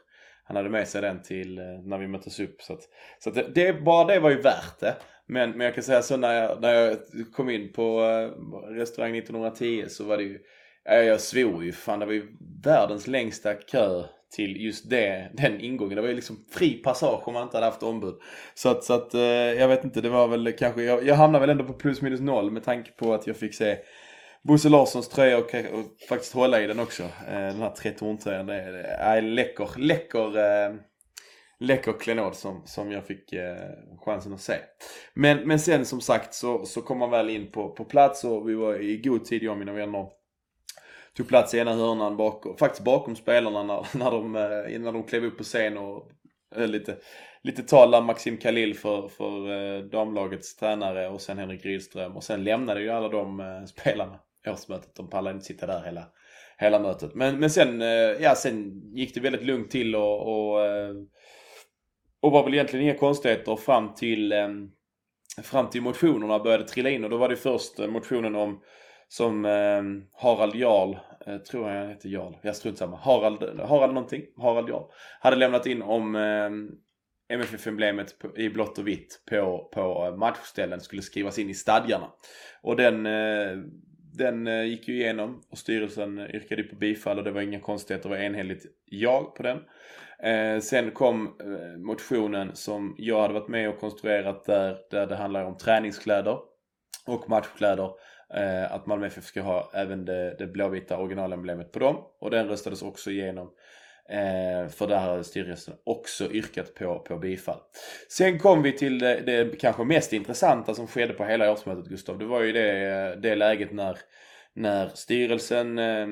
Han 0.45 0.57
hade 0.57 0.69
med 0.69 0.89
sig 0.89 1.03
den 1.03 1.23
till 1.23 1.59
eh, 1.59 1.65
när 1.65 1.99
vi 1.99 2.09
möttes 2.09 2.41
upp. 2.41 2.63
Så, 2.63 2.73
att, 2.73 2.81
så 3.19 3.29
att 3.29 3.35
det, 3.35 3.49
det, 3.55 3.73
bara 3.73 4.05
det 4.05 4.21
var 4.21 4.31
ju 4.31 4.41
värt 4.41 4.81
det. 4.81 4.97
Men, 5.27 5.51
men 5.51 5.61
jag 5.61 5.75
kan 5.75 5.85
säga 5.85 6.03
så 6.03 6.17
när 6.17 6.35
jag, 6.35 6.61
när 6.61 6.75
jag 6.75 6.99
kom 7.33 7.51
in 7.51 7.73
på 7.73 8.01
eh, 8.01 8.71
restaurang 8.75 9.17
1910 9.17 9.85
så 9.89 10.05
var 10.05 10.17
det 10.17 10.23
ju 10.23 10.39
jag 10.85 11.21
svor 11.21 11.65
ju. 11.65 11.73
Fan 11.73 11.99
det 11.99 12.07
var 12.07 12.13
ju 12.13 12.27
världens 12.65 13.07
längsta 13.07 13.55
kö 13.55 14.05
till 14.31 14.65
just 14.65 14.91
det, 14.91 15.31
den 15.33 15.61
ingången. 15.61 15.97
Det 15.97 16.03
var 16.03 16.09
ju 16.09 16.15
liksom 16.15 16.45
fri 16.51 16.71
passage 16.75 17.29
om 17.29 17.35
man 17.35 17.43
inte 17.43 17.57
hade 17.57 17.67
haft 17.67 17.83
ombud. 17.83 18.15
Så 18.55 18.69
att, 18.69 18.85
så 18.85 18.95
att 18.95 19.15
eh, 19.15 19.21
jag 19.23 19.69
vet 19.69 19.85
inte, 19.85 20.01
det 20.01 20.09
var 20.09 20.29
väl 20.29 20.53
kanske, 20.53 20.83
jag, 20.83 21.07
jag 21.07 21.15
hamnade 21.15 21.41
väl 21.41 21.51
ändå 21.51 21.65
på 21.65 21.73
plus 21.73 22.03
minus 22.03 22.21
noll 22.21 22.51
med 22.51 22.65
tanke 22.65 22.91
på 22.91 23.15
att 23.15 23.27
jag 23.27 23.37
fick 23.37 23.55
se 23.55 23.77
Bosse 24.49 24.69
Larssons 24.69 25.09
tröja 25.09 25.39
och, 25.39 25.55
och 25.55 26.01
faktiskt 26.09 26.35
hålla 26.35 26.63
i 26.63 26.67
den 26.67 26.81
också. 26.81 27.03
Eh, 27.03 27.33
den 27.33 27.61
här 27.61 27.71
Tretorn-tröjan. 27.71 28.47
Det 28.47 28.55
är, 28.55 28.73
är 28.83 29.23
läcker, 29.23 29.69
läcker, 29.77 30.39
eh, 30.39 30.75
läcker 31.61 31.93
klenod 32.01 32.35
som, 32.35 32.63
som 32.67 32.93
jag 32.93 33.07
fick 33.07 33.33
eh, 33.33 33.57
chansen 34.05 34.35
att 34.35 34.41
se. 34.41 34.55
Men, 35.15 35.49
men 35.49 35.59
sen 35.59 35.85
som 35.85 36.01
sagt 36.01 36.35
så, 36.35 36.67
så 36.67 36.83
kom 36.83 36.99
man 36.99 37.11
väl 37.11 37.31
in 37.31 37.51
på, 37.51 37.69
på 37.69 37.85
plats 37.85 38.25
och 38.25 38.49
vi 38.49 38.55
var 38.55 38.83
i 38.83 38.97
god 38.97 39.25
tid 39.25 39.43
jag 39.43 39.53
och 39.53 39.59
mina 39.59 39.73
vänner 39.73 40.07
tog 41.17 41.29
plats 41.29 41.55
i 41.55 41.59
ena 41.59 41.75
hörnan 41.75 42.17
bakom, 42.17 42.57
faktiskt 42.57 42.85
bakom 42.85 43.17
spelarna 43.17 43.63
när, 43.63 43.87
när, 43.99 44.11
de, 44.11 44.37
eh, 44.37 44.81
när 44.81 44.93
de 44.93 45.03
klev 45.03 45.25
upp 45.25 45.39
på 45.39 45.45
scen 45.45 45.79
och 45.79 46.11
höll 46.55 46.71
lite, 46.71 46.97
lite 47.43 47.63
tal 47.63 48.05
Maxim 48.05 48.37
Khalil 48.37 48.75
för, 48.75 49.09
för 49.09 49.83
damlagets 49.83 50.57
tränare 50.57 51.09
och 51.09 51.21
sen 51.21 51.39
Henrik 51.39 51.65
Rydström 51.65 52.17
och 52.17 52.25
sen 52.25 52.45
lämnade 52.45 52.81
ju 52.81 52.91
alla 52.91 53.09
de 53.09 53.67
spelarna 53.69 54.19
årsmötet. 54.47 54.95
De 54.95 55.11
pallade 55.11 55.35
inte 55.35 55.47
sitta 55.47 55.67
där 55.67 55.85
hela, 55.85 56.07
hela 56.59 56.79
mötet. 56.79 57.15
Men, 57.15 57.39
men 57.39 57.51
sen, 57.51 57.83
eh, 57.83 57.89
ja, 58.21 58.35
sen 58.35 58.83
gick 58.95 59.15
det 59.15 59.21
väldigt 59.21 59.45
lugnt 59.45 59.71
till 59.71 59.97
och, 59.97 60.21
och, 60.21 60.67
eh, 60.67 60.95
och 62.21 62.33
var 62.33 62.45
väl 62.45 62.55
egentligen 62.55 62.85
inga 62.85 62.99
konstigheter 62.99 63.57
fram 63.57 63.95
till, 63.95 64.33
eh, 64.33 64.49
fram 65.43 65.71
till 65.71 65.83
motionerna 65.83 66.39
började 66.39 66.65
trilla 66.65 66.91
in 66.91 67.05
och 67.05 67.11
då 67.11 67.17
var 67.17 67.29
det 67.29 67.37
först 67.37 67.79
motionen 67.79 68.35
om 68.35 68.63
som 69.09 69.45
eh, 69.45 69.83
Harald 70.23 70.55
Jarl, 70.55 70.97
eh, 71.27 71.37
tror 71.37 71.69
jag 71.69 71.81
han 71.81 71.89
heter 71.89 72.09
Jarl, 72.09 72.35
jag 72.43 72.57
strunt 72.57 72.79
samma. 72.79 72.97
Harald, 72.97 73.61
Harald 73.61 73.95
någonting, 73.95 74.23
Harald 74.37 74.69
Jarl. 74.69 74.85
Hade 75.21 75.37
lämnat 75.37 75.67
in 75.67 75.83
om 75.83 76.17
eh, 76.17 76.51
MFF-emblemet 77.37 78.15
i 78.37 78.49
blått 78.49 78.79
och 78.79 78.89
vitt 78.89 79.23
på, 79.31 79.71
på 79.75 80.17
matchställen 80.19 80.81
skulle 80.81 81.03
skrivas 81.03 81.39
in 81.39 81.51
i 81.51 81.55
stadgarna. 81.55 82.11
Och 82.63 82.77
den, 82.77 83.07
eh, 83.07 83.59
den 84.19 84.47
eh, 84.47 84.65
gick 84.65 84.89
ju 84.89 84.95
igenom 84.95 85.43
och 85.51 85.59
styrelsen 85.59 86.19
eh, 86.19 86.35
yrkade 86.35 86.63
på 86.63 86.77
bifall 86.77 87.19
och 87.19 87.25
det 87.25 87.31
var 87.31 87.41
inga 87.41 87.61
konstigheter, 87.61 88.09
det 88.09 88.15
var 88.17 88.23
enhälligt 88.23 88.67
ja 88.85 89.35
på 89.37 89.43
den. 89.43 89.59
Eh, 90.23 90.61
sen 90.61 90.91
kom 90.91 91.27
eh, 91.27 91.79
motionen 91.79 92.57
som 92.57 92.95
jag 92.99 93.23
hade 93.23 93.35
varit 93.35 93.49
med 93.49 93.69
och 93.69 93.79
konstruerat 93.79 94.45
där, 94.45 94.79
där 94.91 95.07
det 95.07 95.17
handlar 95.17 95.45
om 95.45 95.57
träningskläder 95.57 96.39
och 97.07 97.31
matchkläder 97.31 97.91
eh, 98.35 98.73
att 98.73 98.87
Malmö 98.87 99.07
FF 99.07 99.25
ska 99.25 99.43
ha 99.43 99.71
även 99.75 100.05
det, 100.05 100.37
det 100.39 100.47
blåvita 100.47 100.99
originalemblemet 100.99 101.73
på 101.73 101.79
dem. 101.79 101.97
Och 102.21 102.31
den 102.31 102.49
röstades 102.49 102.83
också 102.83 103.11
igenom. 103.11 103.51
Eh, 104.11 104.69
för 104.69 104.87
där 104.87 104.99
hade 104.99 105.25
styrelsen 105.25 105.75
också 105.85 106.33
yrkat 106.33 106.75
på, 106.75 106.99
på 106.99 107.19
bifall. 107.19 107.61
Sen 108.09 108.39
kom 108.39 108.63
vi 108.63 108.73
till 108.73 108.99
det, 108.99 109.21
det 109.21 109.61
kanske 109.61 109.85
mest 109.85 110.13
intressanta 110.13 110.75
som 110.75 110.87
skedde 110.87 111.15
på 111.15 111.25
hela 111.25 111.53
årsmötet 111.53 111.87
Gustav. 111.87 112.19
Det 112.19 112.25
var 112.25 112.43
ju 112.43 112.53
det, 112.53 113.19
det 113.23 113.35
läget 113.35 113.73
när, 113.73 113.99
när 114.55 114.89
styrelsen 114.89 115.79
eh, 115.79 116.07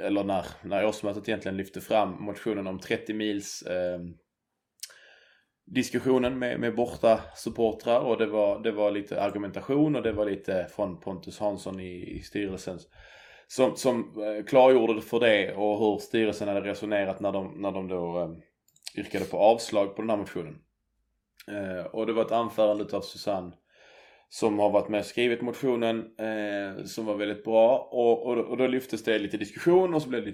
eller 0.00 0.24
när, 0.24 0.46
när 0.62 0.86
årsmötet 0.86 1.28
egentligen 1.28 1.56
lyfte 1.56 1.80
fram 1.80 2.22
motionen 2.22 2.66
om 2.66 2.78
30 2.78 3.14
mils 3.14 3.62
eh, 3.62 4.00
diskussionen 5.66 6.38
med, 6.38 6.60
med 6.60 6.74
borta 6.74 7.20
supportrar 7.34 8.00
och 8.00 8.18
det 8.18 8.26
var, 8.26 8.62
det 8.62 8.72
var 8.72 8.90
lite 8.90 9.22
argumentation 9.22 9.96
och 9.96 10.02
det 10.02 10.12
var 10.12 10.24
lite 10.24 10.66
från 10.76 11.00
Pontus 11.00 11.38
Hansson 11.38 11.80
i, 11.80 12.16
i 12.18 12.22
styrelsen 12.22 12.78
som, 13.48 13.76
som 13.76 14.22
eh, 14.22 14.44
klargjorde 14.44 15.02
för 15.02 15.20
det 15.20 15.54
och 15.54 15.78
hur 15.78 15.98
styrelsen 15.98 16.48
hade 16.48 16.60
resonerat 16.60 17.20
när 17.20 17.32
de, 17.32 17.54
när 17.56 17.72
de 17.72 17.88
då 17.88 18.20
eh, 18.20 19.00
yrkade 19.00 19.24
på 19.24 19.38
avslag 19.38 19.96
på 19.96 20.02
den 20.02 20.10
här 20.10 20.16
motionen. 20.16 20.58
Eh, 21.48 21.86
och 21.86 22.06
det 22.06 22.12
var 22.12 22.22
ett 22.22 22.32
anförande 22.32 22.96
av 22.96 23.00
Susanne 23.00 23.52
som 24.28 24.58
har 24.58 24.70
varit 24.70 24.88
med 24.88 25.00
och 25.00 25.06
skrivit 25.06 25.42
motionen 25.42 25.98
eh, 25.98 26.84
som 26.84 27.06
var 27.06 27.14
väldigt 27.14 27.44
bra 27.44 27.88
och, 27.92 28.26
och, 28.26 28.38
och 28.38 28.56
då 28.56 28.66
lyftes 28.66 29.04
det 29.04 29.18
lite 29.18 29.36
diskussion 29.36 29.94
och 29.94 30.02
så 30.02 30.08
blev 30.08 30.24
det 30.24 30.32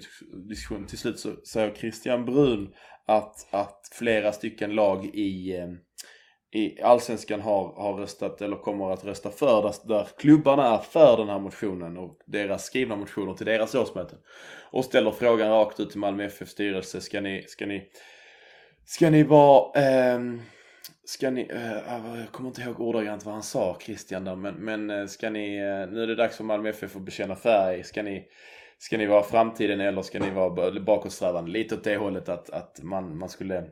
diskussion. 0.49 0.85
Till 0.85 0.97
slut 0.97 1.19
så 1.19 1.35
säger 1.45 1.75
Christian 1.75 2.25
Brun 2.25 2.73
att, 3.05 3.47
att 3.53 3.89
flera 3.91 4.31
stycken 4.31 4.75
lag 4.75 5.05
i, 5.05 5.57
eh, 5.57 5.67
i 6.55 6.81
Allsvenskan 6.81 7.41
har, 7.41 7.73
har 7.75 7.93
röstat 7.93 8.41
eller 8.41 8.55
kommer 8.55 8.91
att 8.91 9.05
rösta 9.05 9.29
för 9.29 9.61
där, 9.61 9.75
där 9.87 10.07
klubbarna 10.17 10.67
är 10.75 10.77
för 10.77 11.17
den 11.17 11.29
här 11.29 11.39
motionen 11.39 11.97
och 11.97 12.19
deras 12.25 12.65
skrivna 12.65 12.95
motioner 12.95 13.33
till 13.33 13.45
deras 13.45 13.75
årsmöten. 13.75 14.19
Och 14.71 14.85
ställer 14.85 15.11
frågan 15.11 15.49
rakt 15.49 15.79
ut 15.79 15.89
till 15.89 15.99
Malmö 15.99 16.25
FF 16.25 16.49
styrelse. 16.49 17.01
Ska 17.01 17.21
ni, 17.21 17.45
ska 17.47 17.65
ni, 17.65 17.83
ska 18.85 19.09
ni 19.09 19.23
vara 19.23 19.81
eh, 19.81 20.19
Ska 21.05 21.29
ni, 21.29 21.47
eh, 21.49 21.93
ah, 21.93 22.17
jag 22.17 22.31
kommer 22.31 22.49
inte 22.49 22.61
ihåg 22.61 22.79
ordagrant 22.79 23.25
vad 23.25 23.33
han 23.33 23.43
sa 23.43 23.77
Christian 23.81 24.23
där, 24.23 24.35
men, 24.35 24.55
men 24.55 24.89
eh, 24.89 25.05
ska 25.05 25.29
ni, 25.29 25.57
eh, 25.57 25.93
nu 25.93 26.03
är 26.03 26.07
det 26.07 26.15
dags 26.15 26.37
för 26.37 26.43
Malmö 26.43 26.69
FF 26.69 26.95
att 26.95 27.01
bekänna 27.01 27.35
färg. 27.35 27.83
Ska 27.83 28.03
ni, 28.03 28.27
ska 28.77 28.97
ni 28.97 29.05
vara 29.05 29.23
framtiden 29.23 29.81
eller 29.81 30.01
ska 30.01 30.19
ni 30.19 30.29
vara 30.29 30.79
bakåtsträvande? 30.79 31.51
Lite 31.51 31.75
åt 31.75 31.83
det 31.83 31.97
hållet 31.97 32.29
att, 32.29 32.49
att 32.49 32.79
man, 32.83 33.17
man 33.17 33.29
skulle 33.29 33.57
eh, 33.57 33.63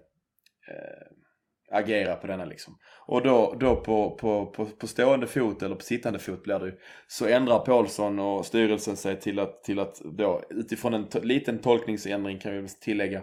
agera 1.72 2.16
på 2.16 2.28
denna 2.28 2.46
liksom. 2.46 2.78
Och 3.06 3.22
då, 3.22 3.56
då 3.60 3.76
på, 3.76 4.12
på, 4.12 4.46
på, 4.46 4.66
på 4.66 4.88
stående 4.88 5.28
fot 5.28 5.64
eller 5.64 5.76
på 5.76 5.84
sittande 5.84 6.20
fot 6.20 6.44
blir 6.44 6.60
det 6.60 6.66
ju, 6.66 6.80
så 7.08 7.26
ändrar 7.26 7.60
Paulsson 7.60 8.20
och 8.20 8.46
styrelsen 8.46 8.98
sig 8.98 9.20
till 9.20 9.40
att, 9.40 9.64
till 9.64 9.80
att 9.80 10.02
då 10.18 10.44
utifrån 10.50 10.94
en 10.94 11.08
liten 11.22 11.60
tolkningsändring 11.60 12.40
kan 12.40 12.62
vi 12.62 12.68
tillägga 12.68 13.22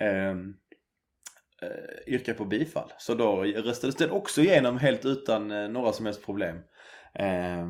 um, 0.00 0.56
eh, 1.62 2.14
yrka 2.14 2.34
på 2.34 2.44
bifall. 2.44 2.92
Så 2.98 3.14
då 3.14 3.42
röstades 3.42 3.96
den 3.96 4.10
också 4.10 4.40
igenom 4.40 4.78
helt 4.78 5.04
utan 5.04 5.50
eh, 5.50 5.68
några 5.68 5.92
som 5.92 6.06
helst 6.06 6.24
problem. 6.24 6.56
Eh, 7.14 7.66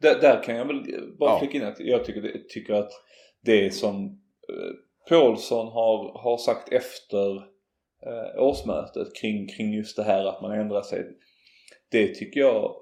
där, 0.00 0.20
där, 0.20 0.42
kan 0.42 0.56
jag 0.56 0.64
väl 0.64 0.82
bara 1.18 1.30
ja. 1.30 1.38
flika 1.38 1.58
in 1.58 1.64
att 1.64 1.80
jag 1.80 2.04
tycker, 2.04 2.48
tycker 2.48 2.74
att 2.74 2.90
det 3.44 3.74
som 3.74 4.04
eh, 4.48 4.72
Paulsson 5.08 5.66
har, 5.66 6.22
har 6.22 6.38
sagt 6.38 6.72
efter 6.72 7.50
eh, 8.06 8.42
årsmötet 8.42 9.08
kring, 9.20 9.48
kring 9.48 9.74
just 9.74 9.96
det 9.96 10.02
här 10.02 10.24
att 10.24 10.42
man 10.42 10.52
ändrar 10.52 10.82
sig. 10.82 11.04
Det 11.90 12.14
tycker 12.14 12.40
jag 12.40 12.74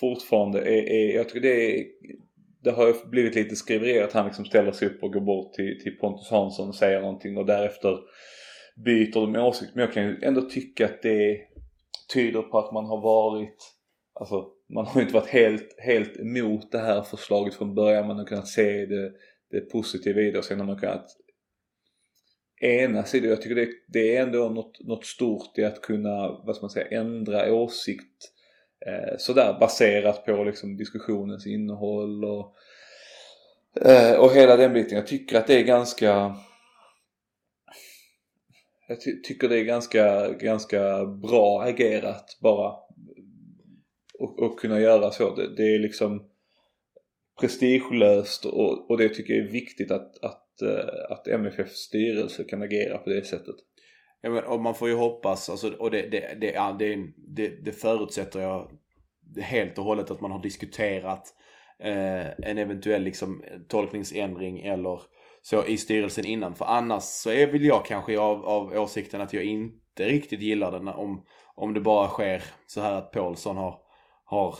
fortfarande 0.00 0.60
är, 0.60 0.90
är 0.90 1.14
jag 1.14 1.28
tycker 1.28 1.40
det 1.40 1.80
är 1.80 1.86
det 2.66 2.72
har 2.72 3.10
blivit 3.10 3.34
lite 3.34 3.56
skriverier 3.56 4.04
att 4.04 4.12
han 4.12 4.26
liksom 4.26 4.44
ställer 4.44 4.72
sig 4.72 4.88
upp 4.88 5.02
och 5.02 5.12
går 5.12 5.20
bort 5.20 5.52
till, 5.52 5.80
till 5.82 5.98
Pontus 5.98 6.30
Hansson 6.30 6.68
och 6.68 6.74
säger 6.74 7.00
någonting 7.00 7.36
och 7.36 7.46
därefter 7.46 7.98
byter 8.84 9.12
de 9.12 9.36
åsikt. 9.36 9.74
Men 9.74 9.84
jag 9.84 9.92
kan 9.92 10.02
ju 10.02 10.18
ändå 10.22 10.40
tycka 10.40 10.84
att 10.84 11.02
det 11.02 11.40
tyder 12.14 12.42
på 12.42 12.58
att 12.58 12.72
man 12.72 12.84
har 12.84 13.00
varit, 13.02 13.56
alltså 14.20 14.44
man 14.74 14.86
har 14.86 15.00
ju 15.00 15.02
inte 15.02 15.14
varit 15.14 15.28
helt, 15.28 15.74
helt 15.78 16.16
emot 16.16 16.72
det 16.72 16.78
här 16.78 17.02
förslaget 17.02 17.54
från 17.54 17.74
början. 17.74 18.06
Man 18.06 18.18
har 18.18 18.24
kunnat 18.24 18.48
se 18.48 18.86
det, 18.86 19.12
det 19.50 19.60
positiva 19.60 20.20
i 20.20 20.30
det 20.30 20.38
och 20.38 20.44
sen 20.44 20.58
har 20.58 20.66
man 20.66 20.78
kunnat 20.78 21.06
ena 22.60 23.04
sidan. 23.04 23.30
Jag 23.30 23.42
tycker 23.42 23.54
det, 23.54 23.68
det 23.86 24.16
är 24.16 24.22
ändå 24.22 24.48
något, 24.48 24.80
något 24.80 25.04
stort 25.04 25.58
i 25.58 25.64
att 25.64 25.80
kunna, 25.80 26.28
vad 26.28 26.56
ska 26.56 26.64
man 26.64 26.70
säga, 26.70 27.00
ändra 27.00 27.54
åsikt 27.54 28.32
eh, 28.86 29.16
sådär 29.18 29.56
baserat 29.60 30.26
på 30.26 30.44
liksom 30.44 30.76
diskussionens 30.76 31.46
innehåll 31.46 32.24
och, 32.24 32.56
eh, 33.86 34.16
och 34.18 34.32
hela 34.32 34.56
den 34.56 34.72
biten. 34.72 34.96
Jag 34.98 35.06
tycker 35.06 35.38
att 35.38 35.46
det 35.46 35.60
är 35.60 35.64
ganska 35.64 36.36
jag 38.88 39.00
ty 39.00 39.22
tycker 39.22 39.48
det 39.48 39.58
är 39.58 39.64
ganska, 39.64 40.32
ganska 40.32 41.06
bra 41.06 41.62
agerat 41.62 42.38
bara. 42.40 42.72
Och, 44.18 44.42
och 44.42 44.60
kunna 44.60 44.80
göra 44.80 45.10
så. 45.10 45.34
Det, 45.34 45.56
det 45.56 45.74
är 45.74 45.78
liksom 45.78 46.28
prestigelöst 47.40 48.44
och, 48.44 48.90
och 48.90 48.98
det 48.98 49.08
tycker 49.08 49.34
jag 49.34 49.46
är 49.46 49.52
viktigt 49.52 49.90
att, 49.90 50.24
att, 50.24 50.45
att 51.08 51.28
eh, 51.28 51.34
MFFs 51.34 51.76
styrelse 51.76 52.44
kan 52.44 52.62
agera 52.62 52.98
på 52.98 53.10
det 53.10 53.26
sättet. 53.26 53.56
Ja, 54.20 54.30
men, 54.30 54.44
och 54.44 54.60
man 54.60 54.74
får 54.74 54.88
ju 54.88 54.94
hoppas, 54.94 55.50
alltså, 55.50 55.72
och 55.72 55.90
det, 55.90 56.02
det, 56.02 56.40
det, 56.40 56.52
ja, 56.52 56.76
det, 56.78 56.98
det, 57.16 57.48
det 57.48 57.72
förutsätter 57.72 58.40
jag 58.40 58.70
helt 59.40 59.78
och 59.78 59.84
hållet 59.84 60.10
att 60.10 60.20
man 60.20 60.30
har 60.30 60.42
diskuterat 60.42 61.34
eh, 61.78 62.26
en 62.26 62.58
eventuell 62.58 63.02
liksom, 63.02 63.44
tolkningsändring 63.68 64.60
eller 64.60 65.00
så 65.42 65.66
i 65.66 65.76
styrelsen 65.76 66.24
innan. 66.24 66.54
För 66.54 66.64
annars 66.64 67.02
så 67.02 67.30
är 67.30 67.46
väl 67.46 67.64
jag 67.64 67.86
kanske 67.86 68.18
av, 68.18 68.46
av 68.46 68.72
åsikten 68.72 69.20
att 69.20 69.32
jag 69.32 69.44
inte 69.44 70.04
riktigt 70.04 70.40
gillar 70.40 70.72
den 70.72 70.88
om, 70.88 71.24
om 71.54 71.74
det 71.74 71.80
bara 71.80 72.08
sker 72.08 72.42
så 72.66 72.80
här 72.80 72.92
att 72.92 73.12
Paulsson 73.12 73.56
har, 73.56 73.78
har 74.24 74.54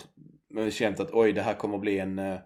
känt 0.71 1.01
att 1.01 1.11
oj 1.13 1.33
det 1.33 1.43
här 1.43 1.55
kommer 1.55 1.79
bli 1.79 1.99
en, 1.99 2.19
eh, 2.19 2.39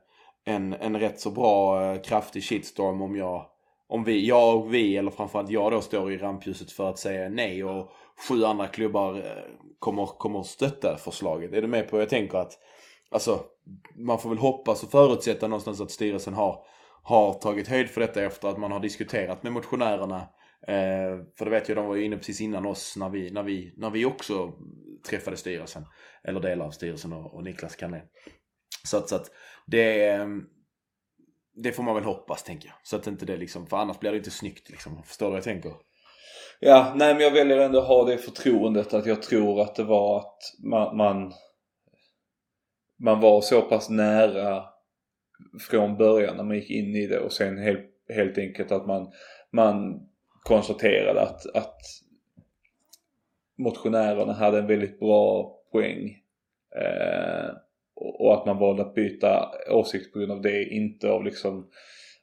en, 0.44 0.72
en 0.72 1.00
rätt 1.00 1.20
så 1.20 1.30
bra 1.30 1.84
eh, 1.84 2.00
kraftig 2.00 2.44
shitstorm 2.44 3.02
om 3.02 3.16
jag 3.16 3.46
om 3.88 4.04
vi, 4.04 4.26
jag 4.26 4.56
och 4.56 4.74
vi, 4.74 4.96
eller 4.96 5.10
framförallt 5.10 5.50
jag 5.50 5.72
då, 5.72 5.80
står 5.80 6.12
i 6.12 6.18
rampljuset 6.18 6.72
för 6.72 6.90
att 6.90 6.98
säga 6.98 7.28
nej 7.28 7.64
och 7.64 7.90
sju 8.28 8.44
andra 8.44 8.66
klubbar 8.66 9.16
eh, 9.16 9.22
kommer, 9.78 10.06
kommer 10.06 10.42
stötta 10.42 10.96
förslaget. 10.96 11.52
Är 11.52 11.62
du 11.62 11.68
med 11.68 11.88
på 11.88 11.96
vad 11.96 12.02
jag 12.02 12.08
tänker 12.08 12.38
att 12.38 12.58
Alltså, 13.10 13.44
man 13.96 14.18
får 14.18 14.28
väl 14.28 14.38
hoppas 14.38 14.82
och 14.82 14.90
förutsätta 14.90 15.48
någonstans 15.48 15.80
att 15.80 15.90
styrelsen 15.90 16.34
har, 16.34 16.64
har 17.02 17.34
tagit 17.34 17.68
höjd 17.68 17.90
för 17.90 18.00
detta 18.00 18.22
efter 18.22 18.48
att 18.48 18.58
man 18.58 18.72
har 18.72 18.80
diskuterat 18.80 19.42
med 19.42 19.52
motionärerna. 19.52 20.16
Eh, 20.66 21.24
för 21.38 21.44
det 21.44 21.50
vet 21.50 21.68
jag, 21.68 21.78
de 21.78 21.86
var 21.86 21.96
ju 21.96 22.04
inne 22.04 22.16
precis 22.16 22.40
innan 22.40 22.66
oss 22.66 22.96
när 22.96 23.08
vi, 23.08 23.30
när 23.30 23.42
vi, 23.42 23.74
när 23.76 23.90
vi 23.90 24.04
också 24.04 24.52
träffade 25.08 25.36
styrelsen. 25.36 25.86
Eller 26.24 26.40
delar 26.40 26.66
av 26.66 26.70
styrelsen 26.70 27.12
och, 27.12 27.34
och 27.34 27.44
Niklas 27.44 27.76
Carnén. 27.76 28.06
Så 28.84 28.96
att, 28.96 29.08
så 29.08 29.16
att 29.16 29.30
det, 29.66 30.18
det 31.54 31.72
får 31.72 31.82
man 31.82 31.94
väl 31.94 32.04
hoppas 32.04 32.42
tänker 32.42 32.68
jag. 32.68 32.76
Så 32.82 32.96
att 32.96 33.06
inte 33.06 33.26
det 33.26 33.36
liksom, 33.36 33.66
för 33.66 33.76
annars 33.76 33.98
blir 33.98 34.10
det 34.10 34.16
inte 34.16 34.30
snyggt 34.30 34.70
liksom. 34.70 35.02
Förstår 35.02 35.26
du 35.26 35.30
vad 35.30 35.36
jag 35.36 35.44
tänker? 35.44 35.72
Ja, 36.60 36.92
nej 36.96 37.14
men 37.14 37.22
jag 37.22 37.30
väljer 37.30 37.58
ändå 37.58 37.78
att 37.78 37.88
ha 37.88 38.04
det 38.04 38.18
förtroendet 38.18 38.94
att 38.94 39.06
jag 39.06 39.22
tror 39.22 39.62
att 39.62 39.74
det 39.74 39.84
var 39.84 40.18
att 40.18 40.38
man, 40.64 40.96
man, 40.96 41.32
man 42.98 43.20
var 43.20 43.40
så 43.40 43.62
pass 43.62 43.90
nära 43.90 44.64
från 45.70 45.96
början 45.96 46.36
när 46.36 46.44
man 46.44 46.56
gick 46.56 46.70
in 46.70 46.96
i 46.96 47.06
det 47.06 47.20
och 47.20 47.32
sen 47.32 47.58
helt, 47.58 47.86
helt 48.14 48.38
enkelt 48.38 48.72
att 48.72 48.86
man, 48.86 49.12
man 49.52 50.06
konstaterade 50.42 51.22
att, 51.22 51.56
att 51.56 51.80
motionärerna 53.58 54.32
hade 54.32 54.58
en 54.58 54.66
väldigt 54.66 54.98
bra 54.98 55.56
poäng. 55.72 56.16
Eh, 56.76 57.50
och 58.00 58.34
att 58.34 58.46
man 58.46 58.58
valde 58.58 58.82
att 58.82 58.94
byta 58.94 59.50
åsikt 59.70 60.12
på 60.12 60.18
grund 60.18 60.32
av 60.32 60.42
det, 60.42 60.64
inte 60.64 61.10
av 61.10 61.24
liksom 61.24 61.70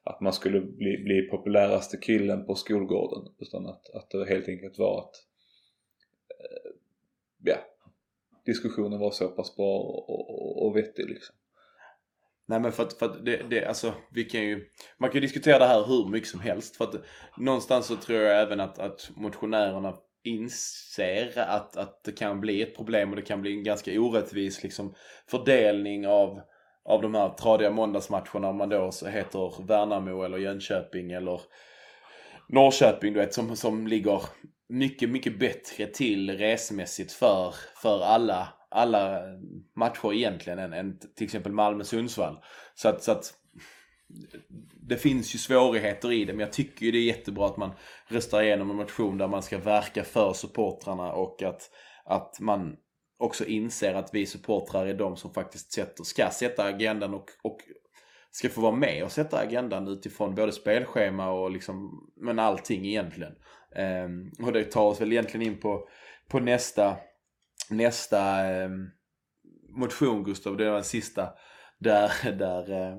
att 0.04 0.20
man 0.20 0.32
skulle 0.32 0.60
bli, 0.60 0.98
bli 0.98 1.22
populäraste 1.30 1.96
killen 1.96 2.46
på 2.46 2.54
skolgården. 2.54 3.34
Utan 3.38 3.66
att, 3.66 3.90
att 3.94 4.10
det 4.10 4.28
helt 4.28 4.48
enkelt 4.48 4.78
var 4.78 4.98
att 4.98 5.14
eh, 6.30 6.70
ja, 7.44 7.56
diskussionen 8.46 8.98
var 9.00 9.10
så 9.10 9.28
pass 9.28 9.56
bra 9.56 9.78
och, 9.78 10.10
och, 10.10 10.66
och 10.66 10.76
vettig 10.76 11.08
liksom. 11.08 11.36
Nej 12.46 12.60
men 12.60 12.72
för 12.72 12.82
att, 12.82 12.92
för 12.92 13.06
att 13.06 13.24
det, 13.24 13.42
det, 13.50 13.66
alltså 13.66 13.94
vi 14.10 14.24
kan 14.24 14.40
ju, 14.40 14.68
man 14.98 15.10
kan 15.10 15.14
ju 15.14 15.20
diskutera 15.20 15.58
det 15.58 15.64
här 15.64 15.84
hur 15.86 16.10
mycket 16.10 16.28
som 16.28 16.40
helst. 16.40 16.76
För 16.76 16.84
att 16.84 16.94
någonstans 17.36 17.86
så 17.86 17.96
tror 17.96 18.18
jag 18.18 18.42
även 18.42 18.60
att, 18.60 18.78
att 18.78 19.10
motionärerna 19.16 19.96
inser 20.28 21.38
att, 21.38 21.76
att 21.76 22.04
det 22.04 22.12
kan 22.12 22.40
bli 22.40 22.62
ett 22.62 22.76
problem 22.76 23.10
och 23.10 23.16
det 23.16 23.22
kan 23.22 23.40
bli 23.40 23.52
en 23.52 23.64
ganska 23.64 24.00
orättvis 24.00 24.62
liksom, 24.62 24.94
fördelning 25.26 26.06
av, 26.06 26.40
av 26.84 27.02
de 27.02 27.14
här 27.14 27.28
tradiga 27.28 27.70
måndagsmatcherna. 27.70 28.48
Om 28.48 28.56
man 28.56 28.68
då 28.68 28.92
så 28.92 29.06
heter 29.06 29.66
Värnamo 29.66 30.22
eller 30.22 30.38
Jönköping 30.38 31.12
eller 31.12 31.40
Norrköping 32.48 33.12
du 33.12 33.20
vet 33.20 33.34
som, 33.34 33.56
som 33.56 33.86
ligger 33.86 34.22
mycket, 34.68 35.10
mycket 35.10 35.38
bättre 35.38 35.86
till 35.86 36.38
resmässigt 36.38 37.12
för, 37.12 37.54
för 37.82 38.02
alla, 38.04 38.48
alla 38.68 39.20
matcher 39.76 40.12
egentligen 40.12 40.58
än, 40.58 40.72
än 40.72 40.98
till 40.98 41.24
exempel 41.24 41.52
Malmö-Sundsvall. 41.52 42.36
Så 42.74 42.88
att, 42.88 43.02
så 43.02 43.12
att 43.12 43.34
det 44.80 44.96
finns 44.96 45.34
ju 45.34 45.38
svårigheter 45.38 46.12
i 46.12 46.24
det 46.24 46.32
men 46.32 46.40
jag 46.40 46.52
tycker 46.52 46.86
ju 46.86 46.92
det 46.92 46.98
är 46.98 47.02
jättebra 47.02 47.46
att 47.46 47.56
man 47.56 47.70
röstar 48.08 48.42
igenom 48.42 48.70
en 48.70 48.76
motion 48.76 49.18
där 49.18 49.28
man 49.28 49.42
ska 49.42 49.58
verka 49.58 50.04
för 50.04 50.32
supportrarna 50.32 51.12
och 51.12 51.42
att, 51.42 51.70
att 52.04 52.40
man 52.40 52.76
också 53.18 53.44
inser 53.44 53.94
att 53.94 54.14
vi 54.14 54.26
supportrar 54.26 54.86
är 54.86 54.94
de 54.94 55.16
som 55.16 55.34
faktiskt 55.34 55.72
sätter, 55.72 56.04
ska 56.04 56.30
sätta 56.30 56.64
agendan 56.64 57.14
och, 57.14 57.30
och 57.42 57.58
ska 58.30 58.48
få 58.48 58.60
vara 58.60 58.76
med 58.76 59.04
och 59.04 59.12
sätta 59.12 59.38
agendan 59.38 59.88
utifrån 59.88 60.34
både 60.34 60.52
spelschema 60.52 61.30
och 61.30 61.50
liksom, 61.50 62.06
men 62.16 62.38
allting 62.38 62.86
egentligen. 62.86 63.34
Ehm, 63.76 64.30
och 64.42 64.52
det 64.52 64.64
tar 64.64 64.84
oss 64.84 65.00
väl 65.00 65.12
egentligen 65.12 65.46
in 65.46 65.60
på, 65.60 65.88
på 66.28 66.40
nästa, 66.40 66.96
nästa 67.70 68.50
eh, 68.50 68.70
motion 69.68 70.24
Gustav, 70.24 70.56
det 70.56 70.64
var 70.64 70.74
den 70.74 70.84
sista. 70.84 71.28
Där, 71.78 72.32
där 72.32 72.70
eh, 72.70 72.96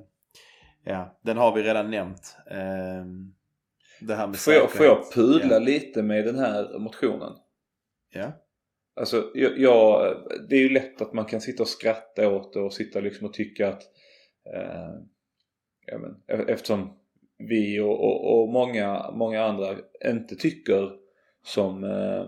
ja, 0.90 1.20
den 1.22 1.38
har 1.38 1.56
vi 1.56 1.64
redan 1.64 1.92
nämnt. 1.92 2.38
Um, 2.52 3.36
det 4.02 4.16
här 4.16 4.28
med 4.28 4.36
får, 4.36 4.54
jag, 4.54 4.72
får 4.72 4.86
jag 4.86 5.14
pudla 5.14 5.54
ja. 5.54 5.60
lite 5.60 6.04
med 6.04 6.26
den 6.26 6.40
här 6.40 6.80
motionen? 6.80 7.34
Ja. 8.14 8.32
Alltså, 8.96 9.32
jag, 9.34 9.60
jag, 9.60 10.16
det 10.50 10.56
är 10.56 10.60
ju 10.60 10.70
lätt 10.70 11.02
att 11.02 11.14
man 11.14 11.26
kan 11.26 11.42
sitta 11.42 11.64
och 11.64 11.70
skratta 11.70 12.30
åt 12.30 12.54
det 12.54 12.60
och 12.60 12.74
sitta 12.74 13.00
liksom 13.00 13.28
och 13.28 13.34
tycka 13.34 13.70
att 13.70 13.84
eh, 14.54 14.94
ja, 15.86 15.98
men, 15.98 16.40
e-, 16.40 16.52
eftersom 16.52 16.98
vi 17.38 17.80
och, 17.80 18.04
och, 18.04 18.42
och, 18.42 18.50
många, 18.50 19.12
många 19.12 19.44
andra 19.44 19.76
inte 20.06 20.36
tycker 20.36 20.92
som 21.44 21.84
eh, 21.84 22.26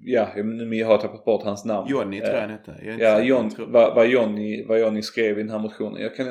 Ja, 0.00 0.32
nu 0.36 0.84
har 0.84 0.92
jag 0.92 1.00
tappat 1.00 1.24
bort 1.24 1.42
hans 1.42 1.64
namn. 1.64 1.90
Johnny 1.90 2.20
tror 2.20 2.34
jag 2.34 2.40
han 2.40 2.50
hette. 2.50 2.96
Ja, 2.98 3.22
John, 3.22 3.50
vad, 3.58 3.94
vad, 3.94 4.08
Johnny, 4.08 4.64
vad 4.66 4.80
Johnny 4.80 5.02
skrev 5.02 5.38
i 5.38 5.42
den 5.42 5.50
här 5.50 5.58
motionen. 5.58 6.02
Jag 6.02 6.16
kan 6.16 6.26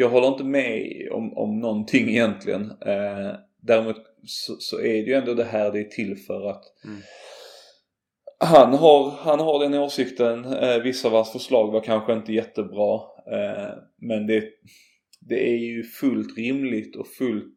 Jag 0.00 0.08
håller 0.08 0.28
inte 0.28 0.44
med 0.44 1.08
om, 1.12 1.38
om 1.38 1.60
någonting 1.60 2.08
egentligen. 2.08 2.70
Eh, 2.70 3.34
däremot 3.62 3.96
så, 4.26 4.56
så, 4.58 4.78
är 4.78 4.92
det 4.92 5.10
ju 5.10 5.14
ändå 5.14 5.34
det 5.34 5.44
här 5.44 5.72
det 5.72 5.80
är 5.80 5.84
till 5.84 6.16
för 6.16 6.50
att 6.50 6.64
mm. 6.84 7.00
han, 8.38 8.74
har, 8.74 9.10
han 9.10 9.40
har 9.40 9.58
den 9.60 9.74
åsikten. 9.74 10.44
Eh, 10.44 10.78
vissa 10.82 11.08
av 11.08 11.14
hans 11.14 11.32
förslag 11.32 11.72
var 11.72 11.80
kanske 11.80 12.12
inte 12.12 12.32
jättebra. 12.32 12.94
Eh, 13.32 13.74
men 13.96 14.26
det, 14.26 14.44
det 15.20 15.48
är 15.50 15.56
ju 15.56 15.82
fullt 15.82 16.38
rimligt 16.38 16.96
och 16.96 17.06
fullt 17.06 17.56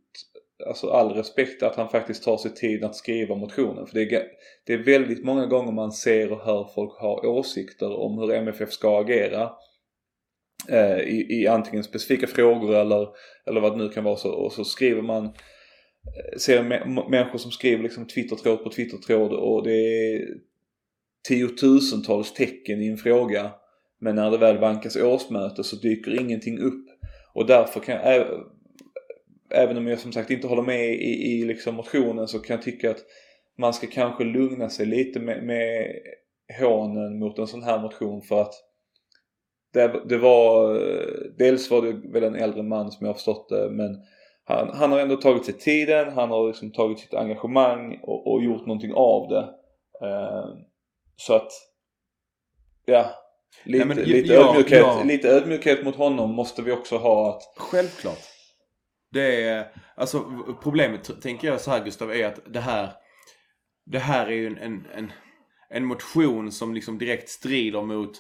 alltså 0.68 0.90
all 0.90 1.14
respekt 1.14 1.64
att 1.64 1.76
han 1.76 1.90
faktiskt 1.90 2.24
tar 2.24 2.38
sig 2.38 2.54
tid 2.54 2.84
att 2.84 2.96
skriva 2.96 3.36
motionen. 3.36 3.88
För 3.88 3.94
det 3.94 4.16
är, 4.16 4.24
det 4.66 4.74
är 4.74 4.84
väldigt 4.84 5.24
många 5.24 5.46
gånger 5.46 5.72
man 5.72 5.92
ser 5.92 6.32
och 6.32 6.46
hör 6.46 6.70
folk 6.76 7.00
ha 7.00 7.28
åsikter 7.28 7.94
om 8.00 8.18
hur 8.18 8.34
MFF 8.34 8.72
ska 8.72 9.00
agera. 9.00 9.52
Eh, 10.70 11.00
i, 11.00 11.26
I 11.30 11.48
antingen 11.48 11.84
specifika 11.84 12.28
frågor 12.28 12.76
eller, 12.76 13.08
eller 13.48 13.62
vad 13.62 13.72
det 13.72 13.84
nu 13.84 13.90
kan 13.90 14.04
vara 14.04 14.16
så. 14.16 14.32
Och 14.32 14.52
så 14.52 14.64
skriver 14.64 15.02
man, 15.02 15.26
eh, 15.26 16.38
ser 16.38 16.64
människor 17.10 17.38
som 17.38 17.52
skriver 17.52 17.84
liksom 17.84 18.08
Twittertråd 18.08 18.64
på 18.64 18.70
Twittertråd 18.70 19.34
och 19.34 19.64
det 19.64 19.74
är 19.74 20.28
tiotusentals 21.28 22.34
tecken 22.34 22.82
i 22.82 22.88
en 22.88 22.98
fråga. 22.98 23.52
Men 24.00 24.16
när 24.16 24.32
det 24.32 24.38
väl 24.38 24.58
vankas 24.58 24.96
årsmöte 24.96 25.64
så 25.64 25.76
dyker 25.76 26.20
ingenting 26.20 26.60
upp. 26.60 26.86
Och 27.34 27.46
därför 27.46 27.80
kan 27.80 27.96
jag, 27.96 28.28
även 29.52 29.78
om 29.78 29.88
jag 29.88 30.00
som 30.00 30.12
sagt 30.12 30.32
inte 30.32 30.48
håller 30.48 30.62
med 30.62 30.94
i, 30.94 31.32
i 31.32 31.46
liksom 31.46 31.76
motionen 31.76 32.28
så 32.28 32.40
kan 32.40 32.56
jag 32.56 32.64
tycka 32.64 32.92
att 32.92 33.06
man 33.58 33.74
ska 33.74 33.88
kanske 33.88 34.24
lugna 34.24 34.70
sig 34.70 34.86
lite 34.86 35.20
med, 35.20 35.44
med 35.44 35.88
hånen 36.60 37.20
mot 37.20 37.40
en 37.40 37.48
sån 37.48 37.64
här 37.64 37.82
motion 37.82 38.22
för 38.22 38.42
att 38.42 38.54
det, 39.74 40.02
det 40.06 40.18
var, 40.18 40.74
dels 41.38 41.72
var 41.72 41.82
det 41.82 41.92
väl 42.14 42.24
en 42.24 42.36
äldre 42.36 42.64
man 42.64 42.92
som 42.92 43.06
jag 43.06 43.10
har 43.10 43.16
förstått 43.16 43.50
det 43.50 43.70
men 43.70 43.98
han, 44.46 44.70
han 44.74 44.92
har 44.92 45.00
ändå 45.00 45.16
tagit 45.16 45.46
sig 45.46 45.54
tiden, 45.54 46.14
han 46.14 46.30
har 46.30 46.48
liksom 46.48 46.72
tagit 46.72 47.00
sitt 47.00 47.14
engagemang 47.14 48.00
och, 48.04 48.32
och 48.32 48.44
gjort 48.44 48.66
någonting 48.66 48.94
av 48.94 49.30
det. 49.30 49.50
Uh, 50.08 50.56
så 51.16 51.34
att, 51.34 51.52
ja, 52.86 53.12
lite, 53.64 53.86
Nej, 53.86 53.96
men, 53.96 54.06
lite, 54.06 54.34
ja, 54.34 54.50
ödmjukhet, 54.50 54.80
ja. 54.80 55.04
lite 55.04 55.30
ödmjukhet 55.30 55.86
mot 55.86 55.96
honom 55.96 56.36
måste 56.36 56.62
vi 56.62 56.72
också 56.72 56.98
ha. 56.98 57.30
Att, 57.30 57.42
Självklart. 57.58 58.20
Det 59.12 59.44
är, 59.44 59.68
alltså 59.96 60.26
problemet 60.64 61.22
tänker 61.22 61.48
jag 61.48 61.62
så 61.62 61.72
här 61.72 61.86
Gustav 61.86 62.12
är 62.12 62.28
att 62.28 62.40
det 62.54 62.60
här, 62.60 62.90
det 63.86 64.00
här 64.00 64.28
är 64.28 64.32
ju 64.32 64.48
en, 64.48 64.58
en, 64.58 64.88
en, 64.96 65.12
en 65.70 65.86
motion 65.86 66.52
som 66.52 66.74
liksom 66.74 66.98
direkt 66.98 67.30
strider 67.30 67.82
mot, 67.82 68.12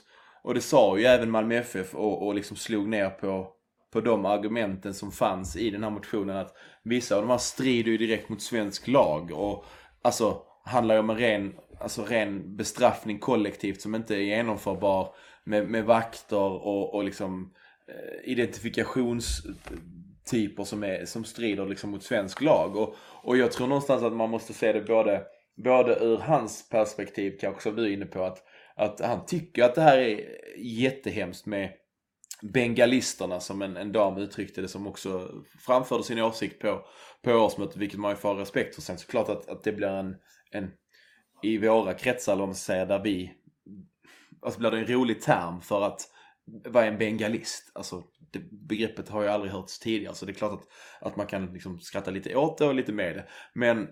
och 0.43 0.53
det 0.53 0.61
sa 0.61 0.97
ju 0.97 1.05
även 1.05 1.31
Malmö 1.31 1.55
FF 1.55 1.95
och, 1.95 2.27
och 2.27 2.35
liksom 2.35 2.57
slog 2.57 2.87
ner 2.87 3.09
på, 3.09 3.47
på 3.93 4.01
de 4.01 4.25
argumenten 4.25 4.93
som 4.93 5.11
fanns 5.11 5.55
i 5.55 5.69
den 5.69 5.83
här 5.83 5.89
motionen. 5.89 6.37
Att 6.37 6.55
vissa 6.83 7.15
av 7.15 7.21
de 7.21 7.29
här 7.29 7.37
strider 7.37 7.91
ju 7.91 7.97
direkt 7.97 8.29
mot 8.29 8.41
svensk 8.41 8.87
lag. 8.87 9.31
Och 9.31 9.65
alltså 10.01 10.41
handlar 10.65 10.95
ju 10.95 10.99
om 10.99 11.09
en 11.09 11.17
ren, 11.17 11.55
alltså, 11.79 12.03
ren 12.03 12.55
bestraffning 12.55 13.19
kollektivt 13.19 13.81
som 13.81 13.95
inte 13.95 14.15
är 14.15 14.19
genomförbar. 14.19 15.15
Med, 15.45 15.69
med 15.69 15.85
vakter 15.85 16.37
och, 16.37 16.95
och 16.95 17.03
liksom 17.03 17.53
eh, 17.87 18.31
identifikationstyper 18.31 20.63
som, 20.63 20.83
är, 20.83 21.05
som 21.05 21.23
strider 21.23 21.65
liksom 21.65 21.91
mot 21.91 22.03
svensk 22.03 22.41
lag. 22.41 22.75
Och, 22.75 22.95
och 23.23 23.37
jag 23.37 23.51
tror 23.51 23.67
någonstans 23.67 24.03
att 24.03 24.13
man 24.13 24.29
måste 24.29 24.53
se 24.53 24.73
det 24.73 24.81
både, 24.81 25.23
både 25.63 25.95
ur 25.95 26.17
hans 26.17 26.69
perspektiv, 26.69 27.37
kanske 27.41 27.61
som 27.61 27.75
du 27.75 27.83
är 27.83 27.93
inne 27.93 28.05
på, 28.05 28.23
att, 28.23 28.43
att 28.75 28.99
han 28.99 29.25
tycker 29.25 29.63
att 29.63 29.75
det 29.75 29.81
här 29.81 29.97
är 29.97 30.37
jättehemskt 30.57 31.45
med 31.45 31.73
bengalisterna 32.41 33.39
som 33.39 33.61
en, 33.61 33.77
en 33.77 33.91
dam 33.91 34.17
uttryckte 34.17 34.61
det 34.61 34.67
som 34.67 34.87
också 34.87 35.31
framförde 35.59 36.03
sin 36.03 36.19
åsikt 36.19 36.61
på, 36.61 36.85
på 37.21 37.31
årsmötet, 37.31 37.77
vilket 37.77 37.99
man 37.99 38.11
ju 38.11 38.17
får 38.17 38.35
respekt 38.35 38.75
för. 38.75 38.81
Sen 38.81 38.97
såklart 38.97 39.29
att, 39.29 39.49
att 39.49 39.63
det 39.63 39.71
blir 39.71 39.87
en, 39.87 40.15
en 40.51 40.71
i 41.43 41.57
våra 41.57 41.93
kretsar, 41.93 42.33
om 42.33 42.39
man 42.39 42.55
säger, 42.55 42.85
där 42.85 43.03
vi, 43.03 43.33
alltså 44.41 44.59
blir 44.59 44.71
det 44.71 44.77
en 44.77 44.87
rolig 44.87 45.21
term 45.21 45.61
för 45.61 45.81
att 45.81 46.01
vad 46.45 46.83
är 46.83 46.87
en 46.87 46.97
bengalist? 46.97 47.71
Alltså 47.75 48.03
det, 48.31 48.39
begreppet 48.51 49.09
har 49.09 49.21
ju 49.21 49.27
aldrig 49.27 49.51
hörts 49.51 49.79
tidigare 49.79 50.15
så 50.15 50.25
det 50.25 50.31
är 50.31 50.33
klart 50.33 50.53
att, 50.53 50.67
att 51.07 51.15
man 51.15 51.27
kan 51.27 51.53
liksom 51.53 51.79
skratta 51.79 52.11
lite 52.11 52.35
åt 52.35 52.57
det 52.57 52.65
och 52.65 52.75
lite 52.75 52.91
med 52.91 53.15
det. 53.15 53.27
Men 53.53 53.87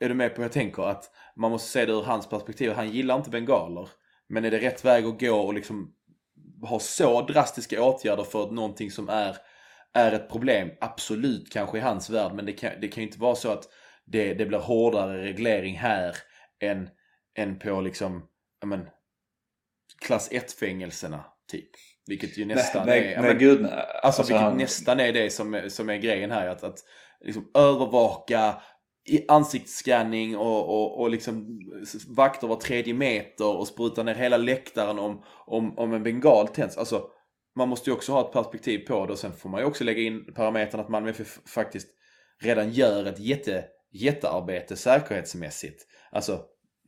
är 0.00 0.08
du 0.08 0.14
med 0.14 0.34
på 0.34 0.36
hur 0.36 0.44
jag 0.44 0.52
tänker? 0.52 0.82
Att 0.82 1.10
man 1.36 1.50
måste 1.50 1.68
se 1.68 1.86
det 1.86 1.92
ur 1.92 2.02
hans 2.02 2.28
perspektiv. 2.28 2.72
Han 2.72 2.90
gillar 2.90 3.16
inte 3.16 3.30
bengaler. 3.30 3.88
Men 4.28 4.44
är 4.44 4.50
det 4.50 4.58
rätt 4.58 4.84
väg 4.84 5.04
att 5.04 5.20
gå 5.20 5.34
och 5.34 5.54
liksom 5.54 5.94
ha 6.62 6.78
så 6.78 7.22
drastiska 7.22 7.82
åtgärder 7.82 8.24
för 8.24 8.50
någonting 8.50 8.90
som 8.90 9.08
är, 9.08 9.36
är 9.94 10.12
ett 10.12 10.30
problem? 10.30 10.70
Absolut, 10.80 11.52
kanske 11.52 11.78
i 11.78 11.80
hans 11.80 12.10
värld. 12.10 12.32
Men 12.34 12.46
det 12.46 12.52
kan, 12.52 12.72
det 12.80 12.88
kan 12.88 13.02
ju 13.02 13.06
inte 13.06 13.20
vara 13.20 13.34
så 13.34 13.50
att 13.50 13.68
det, 14.04 14.34
det 14.34 14.46
blir 14.46 14.58
hårdare 14.58 15.24
reglering 15.24 15.76
här 15.76 16.16
än, 16.60 16.88
än 17.38 17.58
på 17.58 17.80
liksom, 17.80 18.28
men, 18.66 18.88
klass 20.00 20.30
1-fängelserna 20.30 21.20
typ. 21.50 21.70
Vilket 22.06 22.38
ju 22.38 22.44
nästan 22.44 22.86
nej, 22.86 23.00
nej, 23.00 23.12
är... 23.12 23.20
nej, 23.20 23.30
men, 23.30 23.38
gud, 23.38 23.62
nej. 23.62 23.72
Alltså, 24.02 24.22
vilket 24.22 24.40
han- 24.40 24.56
nästan 24.56 25.00
är 25.00 25.12
det 25.12 25.30
som, 25.30 25.62
som 25.68 25.88
är 25.88 25.96
grejen 25.96 26.30
här. 26.30 26.48
Att, 26.48 26.64
att 26.64 26.78
liksom 27.20 27.50
övervaka 27.54 28.54
ansiktsscanning 29.28 30.36
och, 30.36 30.68
och, 30.68 31.00
och 31.00 31.10
liksom 31.10 31.60
vakter 32.08 32.46
var 32.46 32.56
tredje 32.56 32.94
meter 32.94 33.56
och 33.56 33.66
spruta 33.66 34.02
ner 34.02 34.14
hela 34.14 34.36
läktaren 34.36 34.98
om, 34.98 35.24
om, 35.46 35.78
om 35.78 35.92
en 35.92 36.02
bengal 36.02 36.48
tänds. 36.48 36.78
Alltså, 36.78 37.10
man 37.56 37.68
måste 37.68 37.90
ju 37.90 37.96
också 37.96 38.12
ha 38.12 38.26
ett 38.26 38.32
perspektiv 38.32 38.78
på 38.78 39.06
det 39.06 39.12
och 39.12 39.18
sen 39.18 39.32
får 39.32 39.50
man 39.50 39.60
ju 39.60 39.66
också 39.66 39.84
lägga 39.84 40.02
in 40.02 40.34
parametern 40.34 40.80
att 40.80 40.88
Malmö 40.88 41.10
FF 41.10 41.38
faktiskt 41.46 41.88
redan 42.42 42.70
gör 42.70 43.04
ett 43.04 43.18
jätte, 43.18 43.64
jättearbete 43.92 44.76
säkerhetsmässigt. 44.76 45.86
Alltså, 46.10 46.40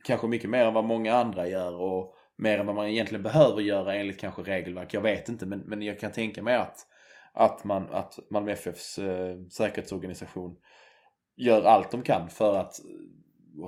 kanske 0.03 0.27
mycket 0.27 0.49
mer 0.49 0.65
än 0.65 0.73
vad 0.73 0.85
många 0.85 1.15
andra 1.15 1.47
gör 1.47 1.81
och 1.81 2.13
mer 2.37 2.59
än 2.59 2.65
vad 2.65 2.75
man 2.75 2.87
egentligen 2.87 3.23
behöver 3.23 3.61
göra 3.61 3.95
enligt 3.95 4.19
kanske 4.19 4.41
regelverk. 4.41 4.93
Jag 4.93 5.01
vet 5.01 5.29
inte 5.29 5.45
men, 5.45 5.59
men 5.59 5.81
jag 5.81 5.99
kan 5.99 6.11
tänka 6.11 6.43
mig 6.43 6.55
att, 6.55 6.77
att, 7.33 7.63
man, 7.63 7.87
att 7.91 8.19
Malmö 8.29 8.51
FFs 8.51 8.99
eh, 8.99 9.35
säkerhetsorganisation 9.51 10.55
gör 11.45 11.63
allt 11.63 11.91
de 11.91 12.01
kan 12.01 12.29
för 12.29 12.57
att 12.57 12.73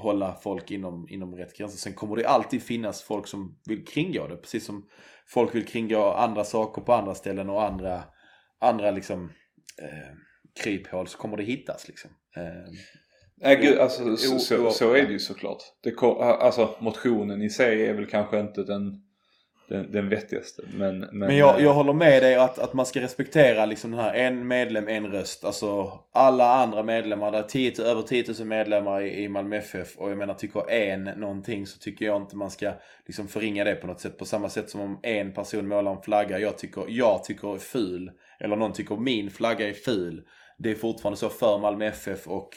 hålla 0.02 0.36
folk 0.36 0.72
inom, 0.72 1.08
inom 1.10 1.36
rätt 1.36 1.58
gränser. 1.58 1.78
Sen 1.78 1.94
kommer 1.94 2.16
det 2.16 2.26
alltid 2.28 2.64
finnas 2.64 3.04
folk 3.04 3.28
som 3.28 3.60
vill 3.66 3.86
kringgå 3.86 4.28
det. 4.28 4.36
Precis 4.38 4.66
som 4.66 4.88
folk 5.28 5.56
vill 5.56 5.66
kringgå 5.66 6.04
andra 6.12 6.44
saker 6.44 6.82
på 6.82 6.94
andra 6.94 7.16
ställen 7.16 7.50
och 7.50 7.64
andra, 7.64 8.04
andra 8.60 8.92
liksom 8.92 9.32
eh, 9.82 10.16
kryphål 10.64 11.08
så 11.08 11.18
kommer 11.18 11.38
det 11.38 11.44
hittas 11.44 11.88
liksom. 11.88 12.12
Eh, 12.38 12.74
Nej 13.36 13.56
gud, 13.56 13.78
alltså 13.80 14.18
så, 14.18 14.40
så, 14.40 14.70
så 14.72 14.94
är 14.94 15.06
det 15.06 15.12
ju 15.12 15.20
såklart. 15.20 15.64
Det, 15.84 15.92
kom- 15.92 16.18
alltså 16.22 16.76
motionen 16.80 17.42
i 17.42 17.50
sig 17.50 17.86
är 17.86 17.94
väl 17.94 18.06
kanske 18.06 18.40
inte 18.40 18.64
den, 18.64 18.82
den, 19.68 19.92
den 19.92 20.10
vettigaste. 20.10 20.64
Men, 20.74 21.00
men, 21.00 21.18
Men 21.18 21.38
jag, 21.38 21.58
eh, 21.58 21.64
jag 21.64 21.74
håller 21.74 21.94
med 21.94 22.24
dig 22.24 22.36
att, 22.36 22.60
att 22.60 22.74
man 22.74 22.86
ska 22.86 23.02
respektera 23.02 23.66
liksom 23.66 23.92
den 23.92 24.00
här 24.00 24.14
en 24.14 24.48
medlem, 24.48 24.88
en 24.88 25.08
röst. 25.08 25.46
Alltså 25.46 26.00
alla 26.12 26.56
andra 26.56 26.84
medlemmar, 26.84 27.32
det 27.32 27.38
är 27.38 27.44
10, 27.44 27.84
över 27.84 28.02
10 28.02 28.26
000 28.40 28.48
medlemmar 28.48 29.02
i, 29.02 29.24
i 29.24 29.30
Malmö 29.30 29.58
FF 29.58 29.98
och 29.98 30.12
jag 30.12 30.18
menar 30.18 30.34
tycker 30.34 30.70
en 30.70 31.04
någonting 31.04 31.68
så 31.68 31.80
tycker 31.80 32.06
jag 32.06 32.22
inte 32.22 32.36
man 32.36 32.52
ska 32.52 32.72
liksom 33.06 33.28
förringa 33.28 33.64
det 33.64 33.76
på 33.76 33.88
något 33.88 34.02
sätt. 34.02 34.18
På 34.18 34.26
samma 34.26 34.50
sätt 34.50 34.70
som 34.70 34.82
om 34.82 35.00
en 35.04 35.34
person 35.34 35.68
målar 35.68 35.92
en 35.92 36.02
flagga 36.02 36.40
jag 36.40 36.58
tycker, 36.58 36.86
jag 36.88 37.24
tycker 37.24 37.56
är 37.56 37.60
ful 37.60 38.12
eller 38.40 38.56
någon 38.56 38.74
tycker 38.74 38.96
min 38.96 39.32
flagga 39.32 39.70
är 39.70 39.74
ful. 39.74 40.22
Det 40.58 40.72
är 40.72 40.76
fortfarande 40.76 41.18
så 41.18 41.30
för 41.30 41.60
Malmö 41.60 41.86
FF 41.86 42.28
och 42.28 42.50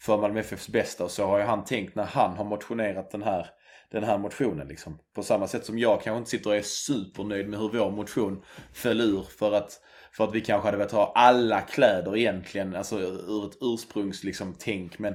för 0.00 0.18
Malmö 0.18 0.40
FFs 0.40 0.68
bästa 0.68 1.04
och 1.04 1.10
så 1.10 1.26
har 1.26 1.38
ju 1.38 1.44
han 1.44 1.64
tänkt 1.64 1.94
när 1.94 2.04
han 2.04 2.36
har 2.36 2.44
motionerat 2.44 3.10
den 3.10 3.22
här 3.22 3.46
den 3.92 4.04
här 4.04 4.18
motionen 4.18 4.68
liksom. 4.68 4.98
På 5.14 5.22
samma 5.22 5.48
sätt 5.48 5.66
som 5.66 5.78
jag 5.78 6.02
kanske 6.02 6.18
inte 6.18 6.30
sitter 6.30 6.50
och 6.50 6.56
är 6.56 6.62
supernöjd 6.62 7.48
med 7.48 7.58
hur 7.58 7.68
vår 7.68 7.90
motion 7.90 8.42
föll 8.72 9.00
ur 9.00 9.22
för 9.38 9.52
att, 9.52 9.80
för 10.12 10.24
att 10.24 10.34
vi 10.34 10.40
kanske 10.40 10.66
hade 10.66 10.76
velat 10.76 10.92
ha 10.92 11.12
alla 11.14 11.60
kläder 11.60 12.16
egentligen, 12.16 12.76
alltså 12.76 12.98
ur 13.00 13.46
ett 13.46 13.58
ursprungs 13.60 14.24
liksom 14.24 14.54
tänk. 14.58 14.98
Men 14.98 15.14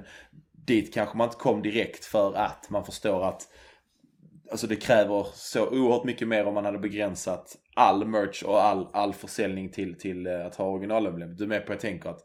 dit 0.52 0.94
kanske 0.94 1.18
man 1.18 1.28
inte 1.28 1.38
kom 1.38 1.62
direkt 1.62 2.06
för 2.06 2.34
att 2.34 2.70
man 2.70 2.86
förstår 2.86 3.24
att 3.24 3.48
Alltså 4.52 4.68
det 4.68 4.76
kräver 4.76 5.28
så 5.34 5.70
oerhört 5.70 6.04
mycket 6.04 6.28
mer 6.28 6.46
om 6.46 6.54
man 6.54 6.66
hade 6.66 6.80
begränsat 6.80 7.56
all 7.76 8.08
merch 8.08 8.44
och 8.44 8.64
all, 8.64 8.88
all 8.94 9.14
försäljning 9.14 9.70
till, 9.70 10.00
till 10.00 10.28
eh, 10.28 10.46
att 10.46 10.56
ha 10.56 10.66
originalemblem. 10.66 11.36
Du 11.36 11.44
är 11.44 11.48
med 11.48 11.66
på 11.66 11.74
jag 11.74 11.80
tänker 11.80 12.10
att 12.10 12.20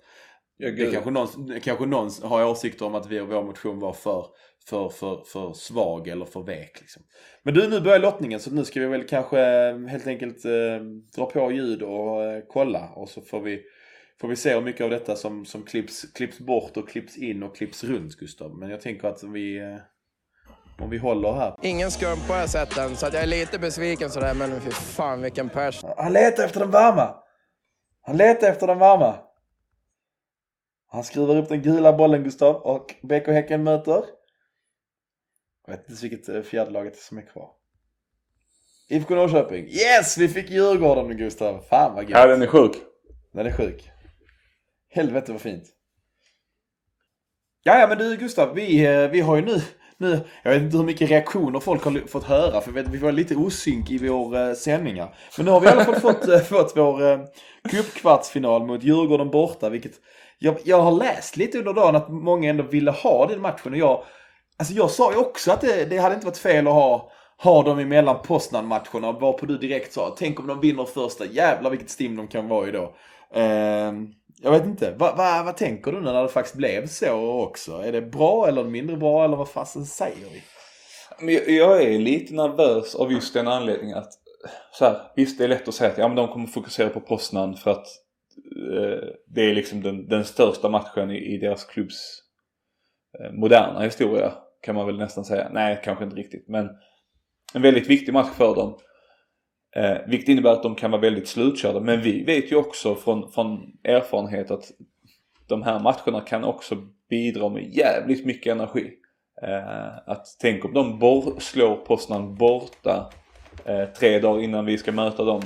ja, 0.57 0.71
det 0.71 0.93
kanske 0.93 1.11
någon, 1.11 1.61
kanske 1.61 1.87
någon 1.87 2.11
har 2.23 2.47
åsikter 2.47 2.87
om 2.87 2.95
att 2.95 3.07
vi, 3.07 3.21
vår 3.21 3.43
motion 3.45 3.79
var 3.79 3.93
för, 3.93 4.27
för, 4.69 4.89
för, 4.89 5.23
för 5.27 5.53
svag 5.53 6.09
eller 6.09 6.25
för 6.25 6.43
vek. 6.43 6.81
Liksom. 6.81 7.03
Men 7.43 7.55
du, 7.55 7.69
nu 7.69 7.81
börjar 7.81 7.99
lottningen 7.99 8.41
så 8.41 8.51
nu 8.51 8.65
ska 8.65 8.81
vi 8.81 8.87
väl 8.87 9.09
kanske 9.09 9.41
eh, 9.41 9.79
helt 9.79 10.07
enkelt 10.07 10.45
eh, 10.45 10.81
dra 11.17 11.27
på 11.27 11.53
ljud 11.53 11.83
och 11.83 12.25
eh, 12.25 12.43
kolla. 12.49 12.89
Och 12.89 13.09
så 13.09 13.21
får 13.21 13.41
vi, 13.41 13.63
får 14.21 14.29
vi 14.29 14.37
se 14.37 14.55
hur 14.55 14.61
mycket 14.61 14.85
av 14.85 14.91
detta 14.91 15.17
som, 15.17 15.45
som 15.45 15.63
klipps, 15.63 16.13
klipps 16.13 16.39
bort 16.39 16.77
och 16.77 16.89
klipps 16.89 17.19
in 17.19 17.43
och 17.43 17.57
klipps 17.57 17.85
runt, 17.85 18.15
Gustav. 18.15 18.59
Men 18.59 18.71
jag 18.71 18.81
tänker 18.81 19.09
att 19.09 19.23
vi, 19.23 19.59
eh, 19.59 19.77
om 20.79 20.91
vi 20.91 20.99
håller 20.99 21.33
här. 21.33 21.57
Ingen 21.63 21.91
skumpa 21.91 22.33
har 22.33 22.41
jag 22.41 22.51
sett 22.51 22.79
än, 22.79 22.97
så 22.97 23.07
att 23.07 23.13
jag 23.13 23.23
är 23.23 23.27
lite 23.27 23.59
besviken 23.59 24.11
sådär, 24.11 24.35
men 24.35 24.61
fy 24.61 24.71
fan 24.71 25.23
vilken 25.23 25.49
pers. 25.49 25.85
Han 25.97 26.13
letar 26.13 26.45
efter 26.45 26.61
den 26.61 26.71
varma. 26.71 27.15
Han 28.03 28.17
letar 28.17 28.49
efter 28.49 28.67
den 28.67 28.79
varma. 28.79 29.17
Han 30.87 31.05
skruvar 31.05 31.37
upp 31.37 31.49
den 31.49 31.63
gula 31.63 31.93
bollen 31.93 32.23
Gustav 32.23 32.57
och 32.57 32.95
BK 33.03 33.27
Häcken 33.27 33.65
möter. 33.65 34.05
Jag 35.67 35.77
vet 35.77 35.91
inte 35.91 36.03
vilket 36.03 36.29
eh, 36.29 36.43
fjärdelaget 36.43 36.97
som 36.97 37.19
är 37.19 37.23
kvar. 37.23 37.51
IFK 38.89 39.15
Norrköping. 39.15 39.67
Yes! 39.67 40.19
Vi 40.19 40.29
fick 40.29 40.51
Djurgården 40.51 41.09
nu 41.09 41.15
Gustav. 41.15 41.63
Fan 41.71 41.95
vad 41.95 42.05
gött. 42.05 42.19
Ja 42.19 42.27
den 42.27 42.43
är 42.43 42.47
sjuk. 42.47 42.73
Den 43.33 43.47
är 43.47 43.53
sjuk. 43.53 43.91
Helvete 44.91 45.33
vad 45.33 45.41
fint. 45.41 45.65
Ja, 47.63 47.79
ja 47.79 47.87
men 47.87 47.99
du 47.99 48.17
Gustav, 48.17 48.55
vi, 48.55 48.87
eh, 48.87 49.11
vi 49.11 49.21
har 49.21 49.37
ju 49.37 49.43
nu, 49.43 49.61
nu, 49.97 50.21
jag 50.43 50.51
vet 50.53 50.63
inte 50.63 50.77
hur 50.77 50.85
mycket 50.85 51.11
reaktioner 51.11 51.61
folk 51.61 51.85
har 51.85 52.07
fått 52.07 52.25
höra 52.25 52.61
för 52.61 52.73
vi, 52.73 52.83
vi 52.83 52.99
var 52.99 53.13
lite 53.13 53.37
osynk 53.37 53.91
i 53.91 54.09
vår 54.09 54.37
eh, 54.37 54.53
sändningar. 54.53 55.15
Men 55.37 55.47
nu 55.47 55.53
har 55.53 55.61
vi 55.61 55.67
i 55.67 55.71
alla 55.71 55.85
fall 55.85 55.95
fått, 56.01 56.29
eh, 56.29 56.39
fått 56.39 56.73
vår 56.77 57.03
eh, 57.03 57.21
cupkvartsfinal 57.71 58.67
mot 58.67 58.83
Djurgården 58.83 59.31
borta, 59.31 59.69
vilket 59.69 59.93
jag, 60.39 60.57
jag 60.65 60.83
har 60.83 60.93
läst 60.93 61.37
lite 61.37 61.59
under 61.59 61.73
dagen 61.73 61.97
att 61.97 62.09
många 62.09 62.51
ändå 62.51 62.63
ville 62.63 62.91
ha 62.91 63.27
den 63.27 63.41
matchen 63.41 63.73
och 63.73 63.79
jag, 63.79 64.05
alltså 64.63 64.75
jag 64.75 64.91
sa 64.91 65.13
ju 65.13 65.19
också 65.19 65.53
att 65.53 65.61
det, 65.61 65.85
det 65.85 65.99
hade 65.99 66.15
inte 66.15 66.27
varit 66.27 66.39
fel 66.39 66.67
att 66.67 66.73
ha 66.73 67.13
ha 67.43 67.63
dem 67.63 67.79
emellan 67.79 68.23
Poznan-matcherna 68.23 69.13
varpå 69.13 69.47
du 69.47 69.59
direkt 69.59 69.93
sa 69.93 70.15
tänk 70.19 70.41
om 70.41 70.47
de 70.47 70.61
vinner 70.61 70.85
första, 70.85 71.27
jävlar 71.27 71.71
vilket 71.71 71.91
stim 71.91 72.17
de 72.17 72.29
kan 72.29 72.49
vara 72.49 72.69
i 72.69 72.71
då. 72.71 72.95
Ehm, 73.35 74.09
jag 74.43 74.51
vet 74.51 74.65
inte, 74.65 74.95
vad 74.99 75.17
va, 75.17 75.43
vad 75.45 75.57
tänker 75.57 75.93
du 75.93 76.01
nu 76.01 76.13
när 76.13 76.23
det 76.23 76.29
faktiskt 76.29 76.57
blev 76.57 76.87
så 76.87 77.43
också? 77.43 77.73
Är 77.73 77.93
det 77.93 78.03
bra 78.03 78.49
eller 78.49 78.65
mindre 78.65 78.97
bra 78.97 79.25
eller 79.25 79.37
vad 79.37 79.49
fasen 79.49 79.87
säger 79.87 80.31
vi? 80.33 80.43
Men 81.21 81.35
jag, 81.35 81.51
jag 81.51 81.83
är 81.83 81.99
lite 81.99 82.35
nervös 82.35 82.95
av 82.95 83.13
just 83.13 83.35
den 83.35 83.49
anledningen 83.49 83.99
att 83.99 84.13
så 84.73 84.85
här, 84.85 85.13
visst 85.17 85.39
det 85.39 85.45
är 85.45 85.49
lätt 85.49 85.69
att 85.69 85.75
säga 85.75 85.91
att 85.91 85.99
ja, 85.99 86.09
men 86.09 86.17
de 86.17 86.29
kommer 86.29 86.47
fokusera 86.47 86.89
på 86.89 87.01
Poznan 87.01 87.57
för 87.57 87.71
att 87.71 87.87
eh, 88.77 89.09
det 89.27 89.41
är 89.41 89.55
liksom 89.55 89.83
den, 89.83 90.09
den 90.09 90.25
största 90.25 90.69
matchen 90.69 91.11
i, 91.11 91.35
i 91.35 91.39
deras 91.39 91.65
klubbs 91.65 92.23
eh, 93.21 93.33
moderna 93.33 93.81
historia 93.81 94.33
kan 94.63 94.75
man 94.75 94.87
väl 94.87 94.99
nästan 94.99 95.25
säga. 95.25 95.49
Nej, 95.53 95.81
kanske 95.85 96.05
inte 96.05 96.17
riktigt 96.17 96.49
men 96.49 96.69
en 97.55 97.63
väldigt 97.63 97.91
viktig 97.91 98.13
match 98.13 98.31
för 98.37 98.55
dem. 98.55 98.79
Eh, 99.77 99.97
vilket 100.07 100.29
innebär 100.29 100.53
att 100.53 100.63
de 100.63 100.75
kan 100.75 100.91
vara 100.91 101.01
väldigt 101.01 101.29
slutkörda. 101.29 101.81
Men 101.81 102.03
vi 102.03 102.25
vet 102.25 102.53
ju 102.53 102.57
också 102.57 102.95
från, 102.95 103.33
från 103.33 103.59
erfarenhet 103.85 104.51
att 104.51 104.65
de 105.49 105.63
här 105.63 105.81
matcherna 105.81 106.21
kan 106.21 106.45
också 106.45 106.77
bidra 107.11 107.49
med 107.49 107.75
jävligt 107.75 108.27
mycket 108.27 108.53
energi. 108.53 108.91
Eh, 109.43 109.99
att 110.07 110.27
tänk 110.41 110.65
om 110.65 110.73
de 110.73 110.99
bor, 110.99 111.41
slår 111.41 111.77
Poznan 111.77 112.35
borta 112.35 113.13
eh, 113.65 113.85
tre 113.85 114.19
dagar 114.19 114.43
innan 114.43 114.67
vi 114.67 114.79
ska 114.79 114.93
möta 114.93 115.25
dem. 115.25 115.43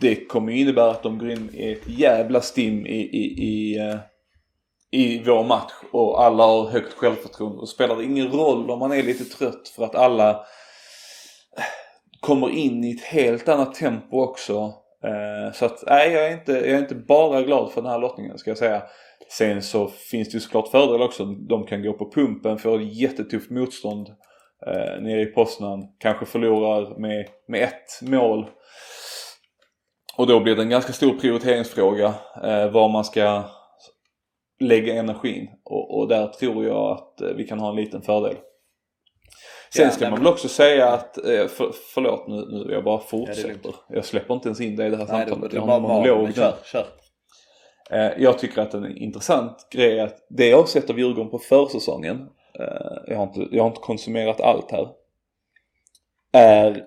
det 0.00 0.14
kommer 0.14 0.52
ju 0.52 0.58
innebära 0.58 0.90
att 0.90 1.02
de 1.02 1.18
går 1.18 1.30
in 1.30 1.50
i 1.52 1.72
ett 1.72 1.88
jävla 1.88 2.40
stim 2.40 2.86
i, 2.86 3.00
i, 3.00 3.44
i, 3.44 3.78
eh, 3.78 3.96
i 4.92 5.22
vår 5.26 5.44
match 5.44 5.72
och 5.92 6.24
alla 6.24 6.44
har 6.44 6.68
högt 6.68 6.92
självförtroende. 6.92 7.58
Och 7.58 7.68
spelar 7.68 7.96
det 7.96 8.04
ingen 8.04 8.32
roll 8.32 8.70
om 8.70 8.78
man 8.78 8.92
är 8.92 9.02
lite 9.02 9.24
trött 9.24 9.68
för 9.68 9.84
att 9.84 9.94
alla 9.94 10.30
eh, 10.30 11.64
kommer 12.20 12.50
in 12.50 12.84
i 12.84 12.90
ett 12.90 13.04
helt 13.04 13.48
annat 13.48 13.74
tempo 13.74 14.20
också. 14.20 14.54
Eh, 15.04 15.52
så 15.54 15.64
att 15.64 15.84
nej, 15.86 16.12
jag 16.12 16.26
är, 16.26 16.32
inte, 16.32 16.52
jag 16.52 16.68
är 16.68 16.78
inte 16.78 16.94
bara 16.94 17.42
glad 17.42 17.72
för 17.72 17.82
den 17.82 17.90
här 17.90 17.98
lottningen 17.98 18.38
ska 18.38 18.50
jag 18.50 18.58
säga. 18.58 18.82
Sen 19.30 19.62
så 19.62 19.88
finns 19.88 20.28
det 20.28 20.34
ju 20.34 20.40
såklart 20.40 20.68
fördelar 20.68 21.04
också. 21.04 21.24
De 21.24 21.66
kan 21.66 21.82
gå 21.82 21.92
på 21.92 22.10
pumpen, 22.10 22.58
få 22.58 22.80
jättetufft 22.80 23.50
motstånd 23.50 24.08
eh, 24.66 25.02
nere 25.02 25.20
i 25.20 25.26
Poznan. 25.26 25.82
Kanske 25.98 26.26
förlorar 26.26 26.98
med, 26.98 27.26
med 27.48 27.62
ett 27.62 28.10
mål. 28.10 28.46
Och 30.16 30.26
då 30.26 30.40
blir 30.40 30.56
det 30.56 30.62
en 30.62 30.70
ganska 30.70 30.92
stor 30.92 31.12
prioriteringsfråga 31.12 32.14
eh, 32.44 32.70
var 32.70 32.88
man 32.88 33.04
ska 33.04 33.44
lägga 34.62 34.94
energin. 34.94 35.48
Och, 35.64 35.98
och 35.98 36.08
där 36.08 36.26
tror 36.26 36.64
jag 36.64 36.90
att 36.90 37.20
eh, 37.20 37.28
vi 37.28 37.44
kan 37.46 37.58
ha 37.60 37.70
en 37.70 37.76
liten 37.76 38.02
fördel. 38.02 38.36
Sen 39.74 39.84
Ja, 39.84 39.90
ska 39.90 40.10
man 40.10 40.18
väl 40.18 40.28
också 40.32 40.48
säga 40.48 40.88
att, 40.88 41.18
eh, 41.18 41.46
för, 41.46 41.72
förlåt 41.94 42.28
nu, 42.28 42.34
nu 42.50 42.72
jag 42.72 42.84
bara 42.84 42.94
Ja, 42.94 43.00
fortsätter. 43.08 43.48
lugnt. 43.48 43.66
jag 43.88 44.04
släpper 44.04 44.34
inte 44.34 44.48
ens 44.48 44.60
in 44.60 44.76
dig 44.76 44.86
i 44.86 44.90
det 44.90 44.96
här 44.96 45.06
Nej, 45.06 45.26
samtalet. 45.28 45.50
det, 45.50 45.56
Jag 45.56 45.62
har 45.62 45.76
en 45.76 45.82
monolog. 45.82 46.34
Kör, 46.34 46.54
kör. 46.64 46.86
Eh, 47.90 48.12
Jag 48.22 48.38
tycker 48.38 48.62
att 48.62 48.74
en 48.74 48.96
intressant 48.96 49.68
grej 49.70 49.98
är 49.98 50.04
att 50.04 50.26
det 50.28 50.48
jag 50.48 50.56
har 50.58 50.64
sett 50.66 50.90
av 50.90 50.98
Djurgården 50.98 51.30
på 51.30 51.38
försäsongen, 51.38 52.28
jag 53.06 53.16
har 53.16 53.22
inte, 53.22 53.48
jag 53.56 53.62
har 53.62 53.68
inte 53.68 53.80
konsumerat 53.80 54.40
allt 54.40 54.70
här, 54.70 54.88
är 56.32 56.84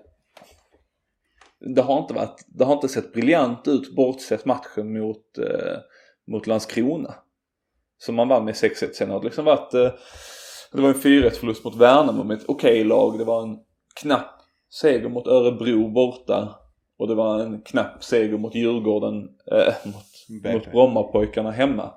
det 1.76 1.82
har 1.82 2.00
inte 2.00 2.14
varit, 2.14 2.46
det 2.48 2.66
har 2.66 2.74
inte 2.74 2.88
sett 2.90 3.14
briljant 3.14 3.68
ut 3.68 3.96
bortsett 3.96 4.46
matchen 4.46 5.00
mot, 5.00 5.24
mot 6.28 6.48
Landskrona. 6.48 7.16
Som 7.98 8.16
man 8.16 8.28
vann 8.28 8.46
med 8.46 8.54
6-1 8.54 8.92
sen 8.94 9.10
har 9.10 9.20
det 9.20 9.26
liksom 9.26 9.46
varit, 9.46 9.74
eh, 9.74 9.92
det 10.72 10.82
var 10.82 10.90
en 10.90 10.96
4-1 10.96 11.30
förlust 11.30 11.64
mot 11.64 11.76
Värnamo 11.76 12.24
med 12.24 12.38
ett 12.38 12.46
okej 12.48 12.84
lag. 12.84 13.18
Det 13.18 13.26
var 13.26 13.44
en 13.44 13.58
knapp 14.02 14.42
seger 14.82 15.10
mot 15.10 15.28
Örebro 15.28 15.90
borta. 15.90 16.60
Och 16.98 17.08
det 17.08 17.16
var 17.16 17.40
en 17.40 17.62
knapp 17.62 18.04
seger 18.04 18.38
mot 18.38 18.56
Djurgården, 18.56 19.30
eh, 19.52 19.74
mot, 19.86 20.54
mot 20.54 20.72
Brommapojkarna 20.72 21.52
hemma. 21.52 21.94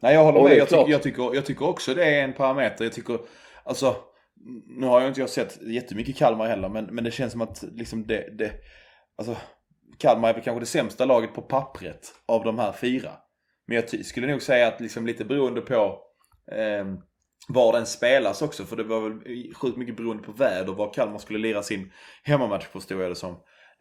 Nej 0.00 0.14
jag 0.14 0.24
håller 0.24 0.38
Och 0.38 0.44
med. 0.44 0.56
Jag 0.56 0.68
tycker, 0.68 0.76
klart. 0.76 0.90
jag, 0.90 1.02
tycker, 1.02 1.34
jag 1.34 1.46
tycker 1.46 1.68
också 1.68 1.94
det 1.94 2.04
är 2.04 2.24
en 2.24 2.32
parameter. 2.32 2.84
Jag 2.84 2.92
tycker, 2.92 3.18
alltså, 3.64 3.96
nu 4.66 4.86
har 4.86 5.00
jag 5.00 5.10
inte 5.10 5.20
jag 5.20 5.30
sett 5.30 5.62
jättemycket 5.62 6.16
Kalmar 6.16 6.46
heller 6.46 6.68
men, 6.68 6.84
men 6.84 7.04
det 7.04 7.10
känns 7.10 7.32
som 7.32 7.40
att 7.40 7.64
liksom 7.72 8.06
det, 8.06 8.38
det, 8.38 8.52
alltså 9.16 9.36
Kalmar 9.98 10.28
är 10.28 10.34
väl 10.34 10.42
kanske 10.42 10.60
det 10.60 10.66
sämsta 10.66 11.04
laget 11.04 11.34
på 11.34 11.42
pappret 11.42 12.12
av 12.26 12.44
de 12.44 12.58
här 12.58 12.72
fyra. 12.72 13.10
Men 13.68 13.76
jag 13.76 14.06
skulle 14.06 14.26
nog 14.26 14.42
säga 14.42 14.68
att 14.68 14.80
liksom 14.80 15.06
lite 15.06 15.24
beroende 15.24 15.60
på 15.60 16.00
eh, 16.52 16.86
var 17.48 17.72
den 17.72 17.86
spelas 17.86 18.42
också. 18.42 18.64
För 18.64 18.76
det 18.76 18.84
var 18.84 19.00
väl 19.00 19.54
sjukt 19.54 19.76
mycket 19.76 19.96
beroende 19.96 20.22
på 20.22 20.32
väder 20.32 20.72
var 20.72 20.92
Kalmar 20.92 21.18
skulle 21.18 21.38
lira 21.38 21.62
sin 21.62 21.92
hemmamatch 22.22 22.66
förstod 22.66 23.02
jag 23.02 23.10
det 23.10 23.14
som. 23.14 23.32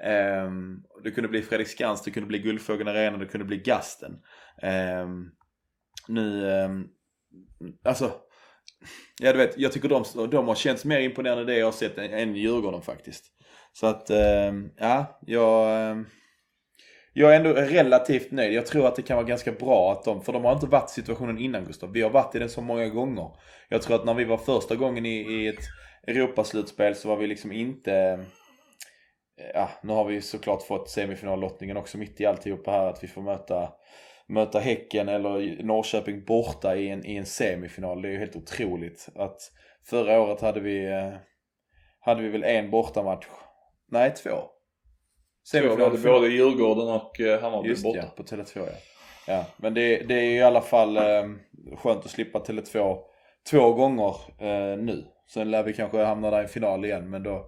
Eh, 0.03 0.51
det 1.03 1.11
kunde 1.11 1.29
bli 1.29 1.41
Fredriksskans, 1.41 2.03
det 2.03 2.11
kunde 2.11 2.27
bli 2.27 2.39
Guldfågeln 2.39 2.87
Arena, 2.87 3.17
det 3.17 3.25
kunde 3.25 3.45
bli 3.45 3.57
Gasten. 3.57 4.11
Eh, 4.61 5.07
nu, 6.07 6.51
ehm, 6.51 6.87
alltså, 7.83 8.11
ja 9.19 9.31
du 9.31 9.37
vet, 9.37 9.57
jag 9.57 9.71
tycker 9.71 9.89
de, 9.89 10.03
de 10.29 10.47
har 10.47 10.55
känts 10.55 10.85
mer 10.85 10.99
imponerande 10.99 11.45
det 11.45 11.57
jag 11.57 11.67
har 11.67 11.71
sett 11.71 11.97
än, 11.97 12.13
än 12.13 12.35
Djurgården 12.35 12.81
faktiskt. 12.81 13.25
Så 13.73 13.87
att, 13.87 14.09
eh, 14.09 14.53
ja, 14.77 15.19
jag, 15.25 15.81
ehm, 15.89 16.05
jag 17.19 17.31
är 17.31 17.35
ändå 17.35 17.53
relativt 17.53 18.31
nöjd. 18.31 18.53
Jag 18.53 18.65
tror 18.65 18.87
att 18.87 18.95
det 18.95 19.01
kan 19.01 19.17
vara 19.17 19.27
ganska 19.27 19.51
bra 19.51 19.91
att 19.91 20.03
de, 20.03 20.21
för 20.21 20.33
de 20.33 20.45
har 20.45 20.53
inte 20.53 20.65
varit 20.65 20.89
i 20.89 20.93
situationen 20.93 21.39
innan 21.39 21.65
Gustav. 21.65 21.91
Vi 21.91 22.01
har 22.01 22.09
varit 22.09 22.35
i 22.35 22.39
den 22.39 22.49
så 22.49 22.61
många 22.61 22.87
gånger. 22.87 23.29
Jag 23.69 23.81
tror 23.81 23.95
att 23.95 24.05
när 24.05 24.13
vi 24.13 24.23
var 24.23 24.37
första 24.37 24.75
gången 24.75 25.05
i, 25.05 25.15
i 25.15 25.47
ett 25.47 25.63
Europaslutspel 26.07 26.95
så 26.95 27.07
var 27.07 27.15
vi 27.17 27.27
liksom 27.27 27.51
inte 27.51 27.93
eh, 27.93 28.19
Ja, 29.53 29.69
nu 29.83 29.93
har 29.93 30.05
vi 30.05 30.21
såklart 30.21 30.63
fått 30.63 30.89
semifinallottningen 30.89 31.77
också 31.77 31.97
mitt 31.97 32.21
i 32.21 32.25
alltihopa 32.25 32.71
här 32.71 32.87
att 32.87 33.03
vi 33.03 33.07
får 33.07 33.21
möta 33.21 33.69
möta 34.27 34.59
Häcken 34.59 35.09
eller 35.09 35.63
Norrköping 35.63 36.25
borta 36.25 36.75
i 36.75 36.89
en, 36.89 37.05
i 37.05 37.15
en 37.15 37.25
semifinal. 37.25 38.01
Det 38.01 38.07
är 38.07 38.11
ju 38.11 38.17
helt 38.17 38.35
otroligt 38.35 39.09
att 39.15 39.41
förra 39.89 40.21
året 40.21 40.41
hade 40.41 40.59
vi 40.59 40.85
eh, 40.85 41.13
hade 41.99 42.21
vi 42.21 42.29
väl 42.29 42.43
en 42.43 42.71
bortamatch. 42.71 43.25
Nej, 43.91 44.13
två. 44.13 44.56
Så 45.51 45.61
vi 45.61 45.69
hade 45.69 45.97
final. 45.97 46.13
både 46.13 46.27
Djurgården 46.27 46.87
och 46.87 47.19
eh, 47.19 47.41
Hammarby 47.41 47.69
Just 47.69 47.83
borta. 47.83 47.99
ja, 47.99 48.13
på 48.17 48.23
Tele2 48.23 48.51
ja. 48.55 48.63
ja. 49.27 49.45
Men 49.57 49.73
det, 49.73 49.97
det 49.97 50.13
är 50.13 50.31
i 50.31 50.41
alla 50.41 50.61
fall 50.61 50.97
eh, 50.97 51.03
skönt 51.77 52.05
att 52.05 52.11
slippa 52.11 52.39
Tele2 52.39 52.97
två 53.49 53.73
gånger 53.73 54.15
eh, 54.39 54.77
nu. 54.77 55.05
Sen 55.33 55.51
lär 55.51 55.63
vi 55.63 55.73
kanske 55.73 56.03
hamna 56.03 56.31
där 56.31 56.43
i 56.43 56.47
final 56.47 56.85
igen 56.85 57.09
men 57.09 57.23
då, 57.23 57.45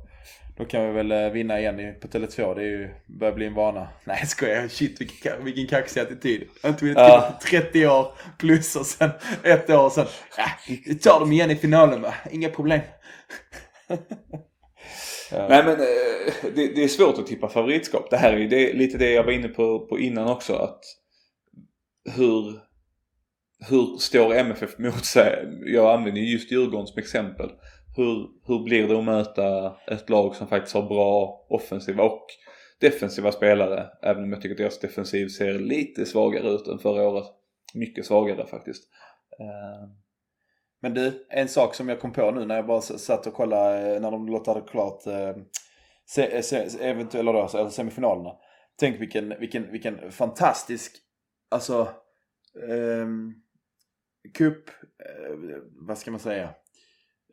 då 0.57 0.65
kan 0.65 0.85
vi 0.87 0.91
väl 0.91 1.11
eh, 1.11 1.29
vinna 1.29 1.59
igen 1.59 1.95
på 2.01 2.07
Tele2. 2.07 2.55
Det 2.55 2.61
är 2.61 2.65
ju, 2.65 2.89
börjar 3.05 3.33
bli 3.33 3.45
en 3.45 3.53
vana. 3.53 3.87
Nej 4.03 4.17
jag 4.19 4.27
skojar, 4.27 4.67
shit 4.67 5.01
vilken, 5.01 5.43
vilken 5.45 5.67
kaxig 5.67 5.99
attityd. 6.01 6.41
Jag 6.61 6.69
har 6.69 6.73
inte 6.73 6.85
vunnit 6.85 6.97
Ja. 6.97 7.33
på 7.41 7.47
30 7.47 7.87
år 7.87 8.07
plus 8.37 8.75
och 8.75 8.85
sen 8.85 9.09
ett 9.43 9.69
år 9.69 9.85
och 9.85 9.91
sen, 9.91 10.05
ja, 10.37 10.45
vi 10.85 10.95
tar 10.95 11.19
dem 11.19 11.31
igen 11.31 11.51
i 11.51 11.55
finalen 11.55 12.01
va. 12.01 12.13
Inga 12.31 12.49
problem. 12.49 12.79
Ja. 15.31 15.47
Nej 15.49 15.63
men 15.63 15.73
eh, 15.73 16.53
det, 16.55 16.75
det 16.75 16.83
är 16.83 16.87
svårt 16.87 17.17
att 17.17 17.27
tippa 17.27 17.49
favoritskap. 17.49 18.09
Det 18.09 18.17
här 18.17 18.33
är 18.33 18.37
ju 18.37 18.47
det, 18.47 18.73
lite 18.73 18.97
det 18.97 19.11
jag 19.11 19.23
var 19.23 19.31
inne 19.31 19.47
på, 19.47 19.87
på 19.87 19.99
innan 19.99 20.27
också. 20.27 20.55
Att 20.55 20.81
hur, 22.15 22.59
hur 23.69 23.97
står 23.97 24.33
MFF 24.33 24.77
mot 24.77 25.05
sig? 25.05 25.47
Jag 25.65 25.93
använder 25.93 26.21
ju 26.21 26.31
just 26.31 26.51
Djurgården 26.51 26.87
som 26.87 26.99
exempel. 26.99 27.49
Hur, 27.95 28.27
hur 28.47 28.63
blir 28.63 28.87
det 28.87 28.97
att 28.97 29.05
möta 29.05 29.75
ett 29.87 30.09
lag 30.09 30.35
som 30.35 30.47
faktiskt 30.47 30.75
har 30.75 30.87
bra 30.87 31.45
offensiva 31.49 32.03
och 32.03 32.25
defensiva 32.81 33.31
spelare? 33.31 33.87
Även 34.01 34.23
om 34.23 34.31
jag 34.31 34.41
tycker 34.41 34.53
att 34.53 34.57
deras 34.57 34.79
defensiv 34.79 35.27
ser 35.27 35.59
lite 35.59 36.05
svagare 36.05 36.49
ut 36.49 36.67
än 36.67 36.79
förra 36.79 37.07
året. 37.07 37.25
Mycket 37.73 38.05
svagare 38.05 38.47
faktiskt. 38.47 38.83
Eh, 39.39 39.89
men 40.81 40.93
du, 40.93 41.25
en 41.29 41.47
sak 41.47 41.75
som 41.75 41.89
jag 41.89 41.99
kom 41.99 42.11
på 42.11 42.31
nu 42.31 42.45
när 42.45 42.55
jag 42.55 42.65
bara 42.65 42.81
satt 42.81 43.27
och 43.27 43.33
kollade 43.33 43.95
eh, 43.95 44.01
när 44.01 44.11
de 44.11 44.27
lottade 44.27 44.61
klart 44.61 45.07
eh, 45.07 45.35
se, 46.05 46.35
eh, 46.35 46.41
se, 46.41 46.67
eventuella 46.81 47.31
då, 47.31 47.41
alltså 47.41 47.69
semifinalerna. 47.69 48.31
Tänk 48.79 49.01
vilken, 49.01 49.39
vilken, 49.39 49.71
vilken 49.71 50.11
fantastisk, 50.11 50.97
alltså, 51.51 51.87
ehm, 52.69 53.33
cup, 54.37 54.69
eh, 54.69 55.35
vad 55.87 55.97
ska 55.97 56.11
man 56.11 56.19
säga, 56.19 56.49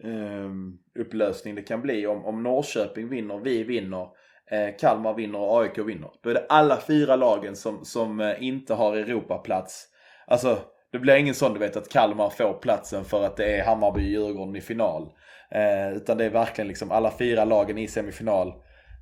ehm, 0.05 0.79
upplösning 0.99 1.55
det 1.55 1.63
kan 1.63 1.83
bli 1.83 2.07
om, 2.07 2.25
om 2.25 2.43
Norrköping 2.43 3.09
vinner, 3.09 3.39
vi 3.39 3.65
vinner, 3.65 4.09
eh, 4.51 4.77
Kalmar 4.79 5.15
vinner 5.15 5.39
och 5.39 5.61
AIK 5.61 5.79
vinner. 5.79 6.11
Då 6.23 6.31
är 6.31 6.35
det 6.35 6.47
alla 6.49 6.81
fyra 6.81 7.17
lagen 7.17 7.57
som, 7.57 7.85
som 7.85 8.35
inte 8.41 8.75
har 8.75 8.97
Europaplats. 8.97 9.89
Alltså, 10.27 10.59
det 10.97 11.01
blir 11.01 11.17
ingen 11.17 11.35
sån 11.35 11.53
du 11.53 11.59
vet 11.59 11.77
att 11.77 11.89
Kalmar 11.89 12.31
får 12.31 12.55
platsen 12.55 13.05
för 13.05 13.25
att 13.25 13.37
det 13.37 13.57
är 13.57 13.65
Hammarby, 13.65 14.03
Djurgården 14.03 14.57
i 14.57 14.61
final. 14.61 15.13
Eh, 15.51 15.97
utan 15.97 16.19
det 16.19 16.25
är 16.25 16.31
verkligen 16.31 16.69
liksom 16.69 16.91
alla 16.91 17.11
fyra 17.11 17.45
lagen 17.45 17.79
i 17.79 17.89
semifinal 17.89 18.53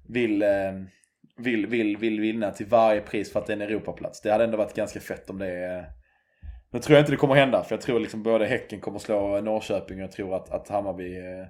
vill, 0.08 0.42
eh, 0.42 0.72
vill, 1.36 1.66
vill, 1.66 1.96
vill 1.96 2.20
vinna 2.20 2.50
till 2.50 2.66
varje 2.66 3.00
pris 3.00 3.32
för 3.32 3.40
att 3.40 3.46
det 3.46 3.52
är 3.52 3.56
en 3.56 3.62
Europaplats. 3.62 4.20
Det 4.20 4.32
hade 4.32 4.44
ändå 4.44 4.56
varit 4.56 4.74
ganska 4.74 5.00
fett 5.00 5.30
om 5.30 5.38
det 5.38 5.50
är... 5.50 5.86
Nu 6.70 6.80
tror 6.80 6.96
jag 6.96 7.02
inte 7.02 7.12
det 7.12 7.16
kommer 7.16 7.34
hända 7.34 7.64
för 7.64 7.74
jag 7.74 7.82
tror 7.82 8.00
liksom 8.00 8.22
både 8.22 8.46
Häcken 8.46 8.80
kommer 8.80 8.98
slå 8.98 9.40
Norrköping 9.40 9.96
och 9.96 10.02
jag 10.02 10.12
tror 10.12 10.36
att, 10.36 10.50
att 10.50 10.68
Hammarby 10.68 11.16
eh, 11.16 11.46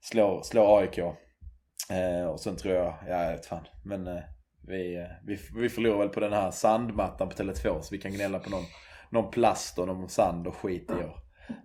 slår, 0.00 0.42
slår 0.42 0.80
AIK. 0.80 0.98
Eh, 0.98 2.26
och 2.26 2.40
sen 2.40 2.56
tror 2.56 2.74
jag, 2.74 2.94
ja 3.08 3.24
jag 3.24 3.32
vet 3.32 3.46
fan. 3.46 3.66
Men 3.84 4.06
eh, 4.06 4.22
vi, 4.66 4.96
eh, 4.96 5.06
vi, 5.26 5.38
vi 5.54 5.68
förlorar 5.68 5.98
väl 5.98 6.08
på 6.08 6.20
den 6.20 6.32
här 6.32 6.50
sandmattan 6.50 7.28
på 7.28 7.34
Tele2 7.34 7.80
så 7.80 7.94
vi 7.94 7.98
kan 7.98 8.12
gnälla 8.12 8.38
på 8.38 8.50
någon, 8.50 8.64
någon 9.10 9.30
plast 9.30 9.78
och 9.78 9.86
någon 9.86 10.08
sand 10.08 10.46
och 10.46 10.56
skit 10.56 10.90
i 10.90 10.92
år. 11.04 11.16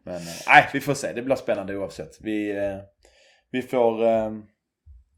Men 0.05 0.15
eh, 0.15 0.21
nej, 0.47 0.69
vi 0.73 0.79
får 0.79 0.93
se. 0.93 1.13
Det 1.13 1.21
blir 1.21 1.35
spännande 1.35 1.77
oavsett. 1.77 2.21
Vi, 2.21 2.57
eh, 2.57 2.77
vi 3.51 3.61
får 3.61 4.03
eh, 4.07 4.31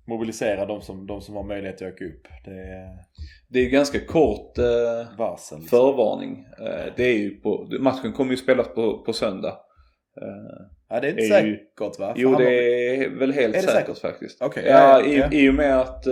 mobilisera 0.07 0.65
de 0.65 0.81
som, 0.81 1.07
de 1.07 1.21
som 1.21 1.35
har 1.35 1.43
möjlighet 1.43 1.81
att 1.81 1.93
åka 1.93 2.05
upp. 2.05 2.27
Det 2.45 2.51
är 2.51 2.97
det 3.49 3.59
är 3.59 3.63
ju 3.63 3.69
ganska 3.69 3.99
kort 4.05 4.57
eh, 4.57 4.63
varsel. 5.17 5.59
liksom. 5.59 5.61
förvarning. 5.79 6.45
Det 6.95 7.03
är 7.03 7.17
ju 7.17 7.29
på, 7.41 7.67
matchen 7.79 8.13
kommer 8.13 8.31
ju 8.31 8.37
spelas 8.37 8.67
på, 8.67 9.03
på 9.03 9.13
söndag. 9.13 9.57
Ja, 10.89 10.99
det 10.99 11.07
är 11.07 11.11
inte 11.11 11.21
är 11.35 11.45
ju- 11.45 11.55
säkert 11.57 11.99
va? 11.99 12.13
För 12.13 12.21
Jo 12.21 12.35
det 12.35 12.95
är 12.95 13.09
väl 13.09 13.33
helt 13.33 13.55
Är 13.55 13.61
säkert, 13.61 13.85
säkert? 13.85 13.97
faktiskt. 14.01 14.41
Okej, 14.41 14.63
ja, 14.67 14.71
ja, 14.71 15.01
ja, 15.01 15.05
i, 15.05 15.17
ja. 15.17 15.31
i 15.31 15.49
och 15.49 15.53
med 15.53 15.79
att 15.79 16.07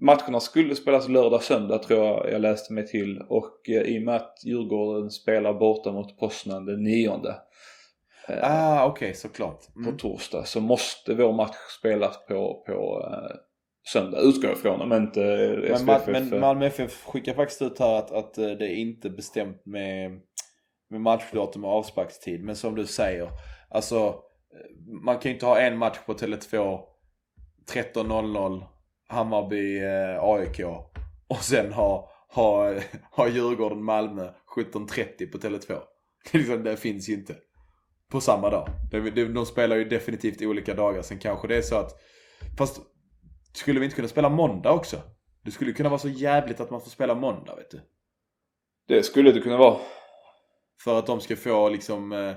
matcherna 0.00 0.40
skulle 0.40 0.74
spelas 0.74 1.08
lördag 1.08 1.42
söndag 1.42 1.78
tror 1.78 2.04
jag 2.04 2.32
jag 2.32 2.40
läste 2.40 2.72
mig 2.72 2.86
till. 2.86 3.22
Och 3.28 3.68
eh, 3.68 3.82
i 3.82 3.98
och 3.98 4.02
med 4.02 4.16
att 4.16 4.38
Djurgården 4.44 5.10
spelar 5.10 5.54
borta 5.54 5.92
mot 5.92 6.18
Poznan 6.18 6.64
den 6.66 6.82
nionde. 6.82 7.34
eh, 8.28 8.38
Ah, 8.42 8.86
okej, 8.86 9.14
såklart. 9.14 9.60
på 9.74 9.80
Mm. 9.80 9.96
torsdag 9.96 10.44
så 10.46 10.60
måste 10.60 11.14
vår 11.14 11.32
match 11.32 11.56
spelas 11.78 12.26
på, 12.26 12.62
på, 12.66 13.08
eh, 13.12 13.36
söndag. 13.92 14.18
Utgår 14.20 14.50
jag 14.50 14.58
ifrån 14.58 14.80
om 14.80 14.92
inte 14.92 15.20
Men, 15.68 15.76
SVFF... 15.78 16.06
Ma- 16.08 16.12
men 16.30 16.40
Malmö 16.40 16.66
FF 16.66 17.04
skickar 17.04 17.34
faktiskt 17.34 17.62
ut 17.62 17.78
här 17.78 17.94
att, 17.98 18.10
att 18.12 18.38
eh, 18.38 18.50
det 18.50 18.66
är 18.66 18.74
inte 18.76 19.10
bestämt 19.10 19.66
med, 19.66 20.20
med 20.90 21.00
matchdatum 21.00 21.64
och 21.64 21.70
avsparkstid. 21.70 22.44
Men 22.44 22.56
som 22.56 22.74
du 22.74 22.86
säger, 22.86 23.28
alltså 23.70 23.96
eh, 24.06 24.94
man 25.04 25.18
kan 25.18 25.28
ju 25.30 25.34
inte 25.34 25.46
ha 25.46 25.58
en 25.60 25.78
match 25.78 25.98
på 26.06 26.12
Tele2 26.14 26.80
13.00 27.72 28.62
Hammarby 29.12 29.78
eh, 29.78 30.22
AIK 30.22 30.60
och 31.28 31.42
sen 31.42 31.72
ha, 31.72 32.10
ha, 32.28 32.74
ha 33.10 33.28
Djurgården 33.28 33.84
Malmö 33.84 34.30
17.30 34.56 35.32
på 35.32 35.38
Tele2. 35.38 35.78
Det, 36.32 36.38
är 36.38 36.38
liksom, 36.38 36.62
det 36.62 36.76
finns 36.76 37.08
ju 37.08 37.14
inte 37.14 37.36
på 38.10 38.20
samma 38.20 38.50
dag. 38.50 38.68
Det, 38.90 39.24
de 39.24 39.46
spelar 39.46 39.76
ju 39.76 39.84
definitivt 39.84 40.42
olika 40.42 40.74
dagar. 40.74 41.02
Sen 41.02 41.18
kanske 41.18 41.48
det 41.48 41.56
är 41.56 41.62
så 41.62 41.76
att, 41.76 41.90
fast 42.58 42.80
skulle 43.52 43.80
vi 43.80 43.84
inte 43.84 43.96
kunna 43.96 44.08
spela 44.08 44.28
måndag 44.28 44.72
också? 44.72 45.00
Det 45.44 45.50
skulle 45.50 45.72
kunna 45.72 45.88
vara 45.88 45.98
så 45.98 46.08
jävligt 46.08 46.60
att 46.60 46.70
man 46.70 46.80
får 46.80 46.90
spela 46.90 47.14
måndag 47.14 47.54
vet 47.56 47.70
du. 47.70 47.80
Det 48.88 49.02
skulle 49.02 49.32
det 49.32 49.40
kunna 49.40 49.56
vara. 49.56 49.78
För 50.84 50.98
att 50.98 51.06
de 51.06 51.20
ska 51.20 51.36
få 51.36 51.68
liksom 51.68 52.12
eh, 52.12 52.34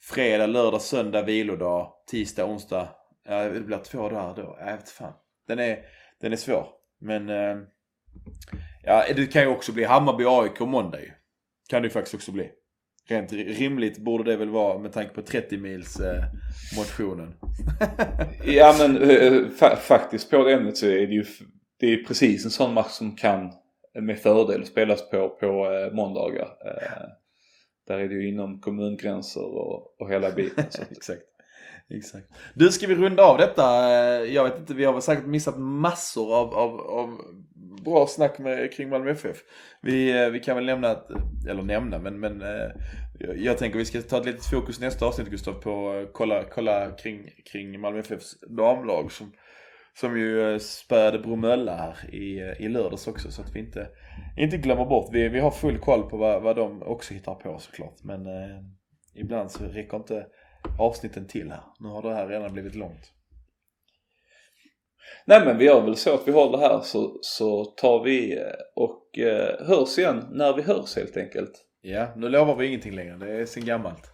fredag, 0.00 0.46
lördag, 0.46 0.82
söndag 0.82 1.22
vilodag, 1.22 1.92
tisdag, 2.10 2.44
onsdag. 2.44 2.88
Ja, 3.24 3.48
det 3.48 3.60
blir 3.60 3.78
två 3.78 4.08
dagar 4.08 4.34
då. 4.36 4.56
Jag 4.60 4.76
vet 4.76 4.88
fan. 4.88 5.12
Den 5.46 5.58
är, 5.58 5.84
den 6.22 6.32
är 6.32 6.36
svår. 6.36 6.66
Men 7.00 7.28
eh, 7.28 7.56
ja, 8.84 9.04
det 9.16 9.26
kan 9.26 9.42
ju 9.42 9.48
också 9.48 9.72
bli 9.72 9.84
Hammarby 9.84 10.24
AIK 10.26 10.60
måndag 10.60 11.00
ju. 11.00 11.10
Kan 11.68 11.82
det 11.82 11.86
ju 11.86 11.92
faktiskt 11.92 12.14
också 12.14 12.32
bli. 12.32 12.50
Rent 13.08 13.32
rimligt 13.32 13.98
borde 13.98 14.30
det 14.30 14.36
väl 14.36 14.48
vara 14.50 14.78
med 14.78 14.92
tanke 14.92 15.14
på 15.14 15.22
30 15.22 15.56
mils 15.58 16.00
eh, 16.00 16.24
motionen. 16.76 17.34
Ja 18.44 18.74
men 18.78 18.96
eh, 19.02 19.32
fa- 19.32 19.76
faktiskt 19.76 20.30
på 20.30 20.44
det 20.44 20.52
ämnet 20.52 20.76
så 20.76 20.86
är 20.86 21.06
det 21.06 21.14
ju 21.14 21.24
det 21.78 21.86
är 21.92 22.04
precis 22.04 22.44
en 22.44 22.50
sån 22.50 22.74
match 22.74 22.90
som 22.90 23.16
kan 23.16 23.52
med 24.00 24.18
fördel 24.18 24.66
spelas 24.66 25.10
på, 25.10 25.28
på 25.28 25.72
eh, 25.72 25.92
måndagar. 25.94 26.48
Eh, 26.66 27.02
där 27.86 27.98
är 27.98 28.08
det 28.08 28.14
ju 28.14 28.28
inom 28.28 28.60
kommungränser 28.60 29.44
och, 29.44 30.00
och 30.00 30.10
hela 30.10 30.30
biten. 30.30 30.64
Exakt. 30.90 31.22
Exakt. 31.98 32.26
Du, 32.54 32.68
ska 32.68 32.86
vi 32.86 32.94
runda 32.94 33.22
av 33.22 33.38
detta? 33.38 33.90
Eh, 33.90 34.34
jag 34.34 34.44
vet 34.44 34.58
inte, 34.58 34.74
vi 34.74 34.84
har 34.84 34.92
väl 34.92 35.02
säkert 35.02 35.26
missat 35.26 35.58
massor 35.58 36.36
av, 36.36 36.54
av, 36.54 36.80
av 36.80 37.18
bra 37.84 38.06
snack 38.06 38.38
med, 38.38 38.72
kring 38.72 38.88
Malmö 38.88 39.10
FF. 39.10 39.36
Vi, 39.82 40.22
eh, 40.22 40.30
vi 40.30 40.40
kan 40.40 40.56
väl 40.56 40.64
nämna, 40.66 40.88
att, 40.88 41.10
eller 41.48 41.62
nämna, 41.62 41.98
men, 41.98 42.20
men 42.20 42.42
eh, 42.42 42.70
jag- 43.36 43.58
tänker 43.58 43.78
vi 43.78 43.84
ska 43.84 44.02
ta 44.02 44.18
ett 44.18 44.26
litet 44.26 44.44
fokus 44.44 44.80
nästa 44.80 45.06
avsnitt 45.06 45.28
Gustav 45.30 45.52
på 45.52 45.90
att 45.90 46.12
kolla, 46.12 46.44
kolla 46.44 46.90
kring, 46.90 47.30
kring 47.52 47.80
Malmö 47.80 47.98
FFs 48.00 48.40
damlag 48.40 49.12
som, 49.12 49.32
som 50.00 50.18
ju 50.18 50.58
spöade 50.60 51.18
Bromölla 51.18 51.76
här 51.76 52.14
i, 52.14 52.54
i 52.64 52.68
lördags 52.68 53.06
också 53.06 53.30
så 53.30 53.42
att 53.42 53.54
vi 53.56 53.60
inte, 53.60 53.88
inte 54.38 54.56
glömmer 54.56 54.84
bort. 54.84 55.08
Vi, 55.12 55.28
vi 55.28 55.40
har 55.40 55.50
full 55.50 55.78
koll 55.78 56.02
på 56.10 56.16
vad, 56.16 56.42
vad 56.42 56.56
de 56.56 56.82
också 56.82 57.14
hittar 57.14 57.34
på 57.34 57.58
såklart. 57.58 57.96
Men 58.02 58.26
eh, 58.26 58.60
ibland 59.14 59.50
så 59.50 59.64
räcker 59.64 59.96
inte 59.96 60.26
avsnitten 60.78 61.26
till 61.26 61.50
här. 61.50 61.62
Nu 61.80 61.88
har 61.88 62.02
det 62.02 62.14
här 62.14 62.28
redan 62.28 62.52
blivit 62.52 62.74
långt. 62.74 63.12
Nej 65.24 65.44
men 65.44 65.58
vi 65.58 65.64
gör 65.64 65.80
väl 65.80 65.96
så 65.96 66.14
att 66.14 66.28
vi 66.28 66.32
håller 66.32 66.58
här 66.58 66.80
så, 66.80 67.18
så 67.22 67.64
tar 67.64 68.02
vi 68.04 68.38
eh, 68.38 68.44
och 68.74 69.18
eh, 69.18 69.66
hörs 69.66 69.98
igen 69.98 70.26
när 70.30 70.52
vi 70.52 70.62
hörs 70.62 70.96
helt 70.96 71.16
enkelt. 71.16 71.52
Ja, 71.80 72.08
nu 72.16 72.28
lovar 72.28 72.56
vi 72.56 72.66
ingenting 72.66 72.94
längre. 72.94 73.16
Det 73.16 73.32
är 73.32 73.46
sen 73.46 73.64
gammalt. 73.64 74.10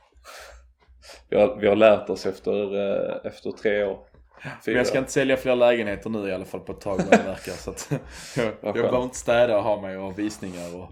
Vi 1.30 1.36
har, 1.36 1.56
vi 1.56 1.68
har 1.68 1.76
lärt 1.76 2.10
oss 2.10 2.26
efter, 2.26 2.74
eh, 2.76 3.16
efter 3.24 3.50
tre 3.50 3.84
år. 3.84 3.98
Men 4.44 4.52
Fyra. 4.64 4.76
jag 4.76 4.86
ska 4.86 4.98
inte 4.98 5.12
sälja 5.12 5.36
fler 5.36 5.56
lägenheter 5.56 6.10
nu 6.10 6.28
i 6.28 6.32
alla 6.32 6.44
fall 6.44 6.60
på 6.60 6.72
ett 6.72 6.80
tag 6.80 6.96
vad 6.96 7.10
det 7.10 7.24
verkar. 7.24 7.52
Så 7.52 7.70
att 7.70 7.90
jag, 8.36 8.52
jag 8.62 8.74
behöver 8.74 9.02
inte 9.02 9.16
städa 9.16 9.56
och 9.56 9.62
ha 9.62 9.80
mig 9.80 9.96
och 9.96 10.18
visningar 10.18 10.76
och 10.76 10.90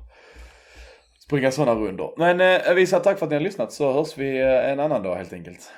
springa 1.27 1.51
sådana 1.51 1.81
rundor. 1.81 2.15
Men 2.17 2.41
eh, 2.41 2.75
vi 2.75 2.87
säger 2.87 3.03
tack 3.03 3.19
för 3.19 3.27
att 3.27 3.31
ni 3.31 3.37
har 3.37 3.43
lyssnat 3.43 3.73
så 3.73 3.93
hörs 3.93 4.19
vi 4.19 4.41
eh, 4.41 4.71
en 4.71 4.81
annan 4.81 5.03
dag 5.03 5.17
helt 5.17 5.33
enkelt. 5.33 5.73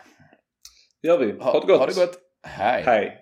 gör 1.02 1.18
vi. 1.18 1.32
Ha 1.40 1.60
det 1.60 1.66
gott. 1.66 1.78
Ha 1.78 1.86
det 1.86 1.94
gott. 1.94 2.18
Hej. 2.46 2.82
Hej. 2.86 3.16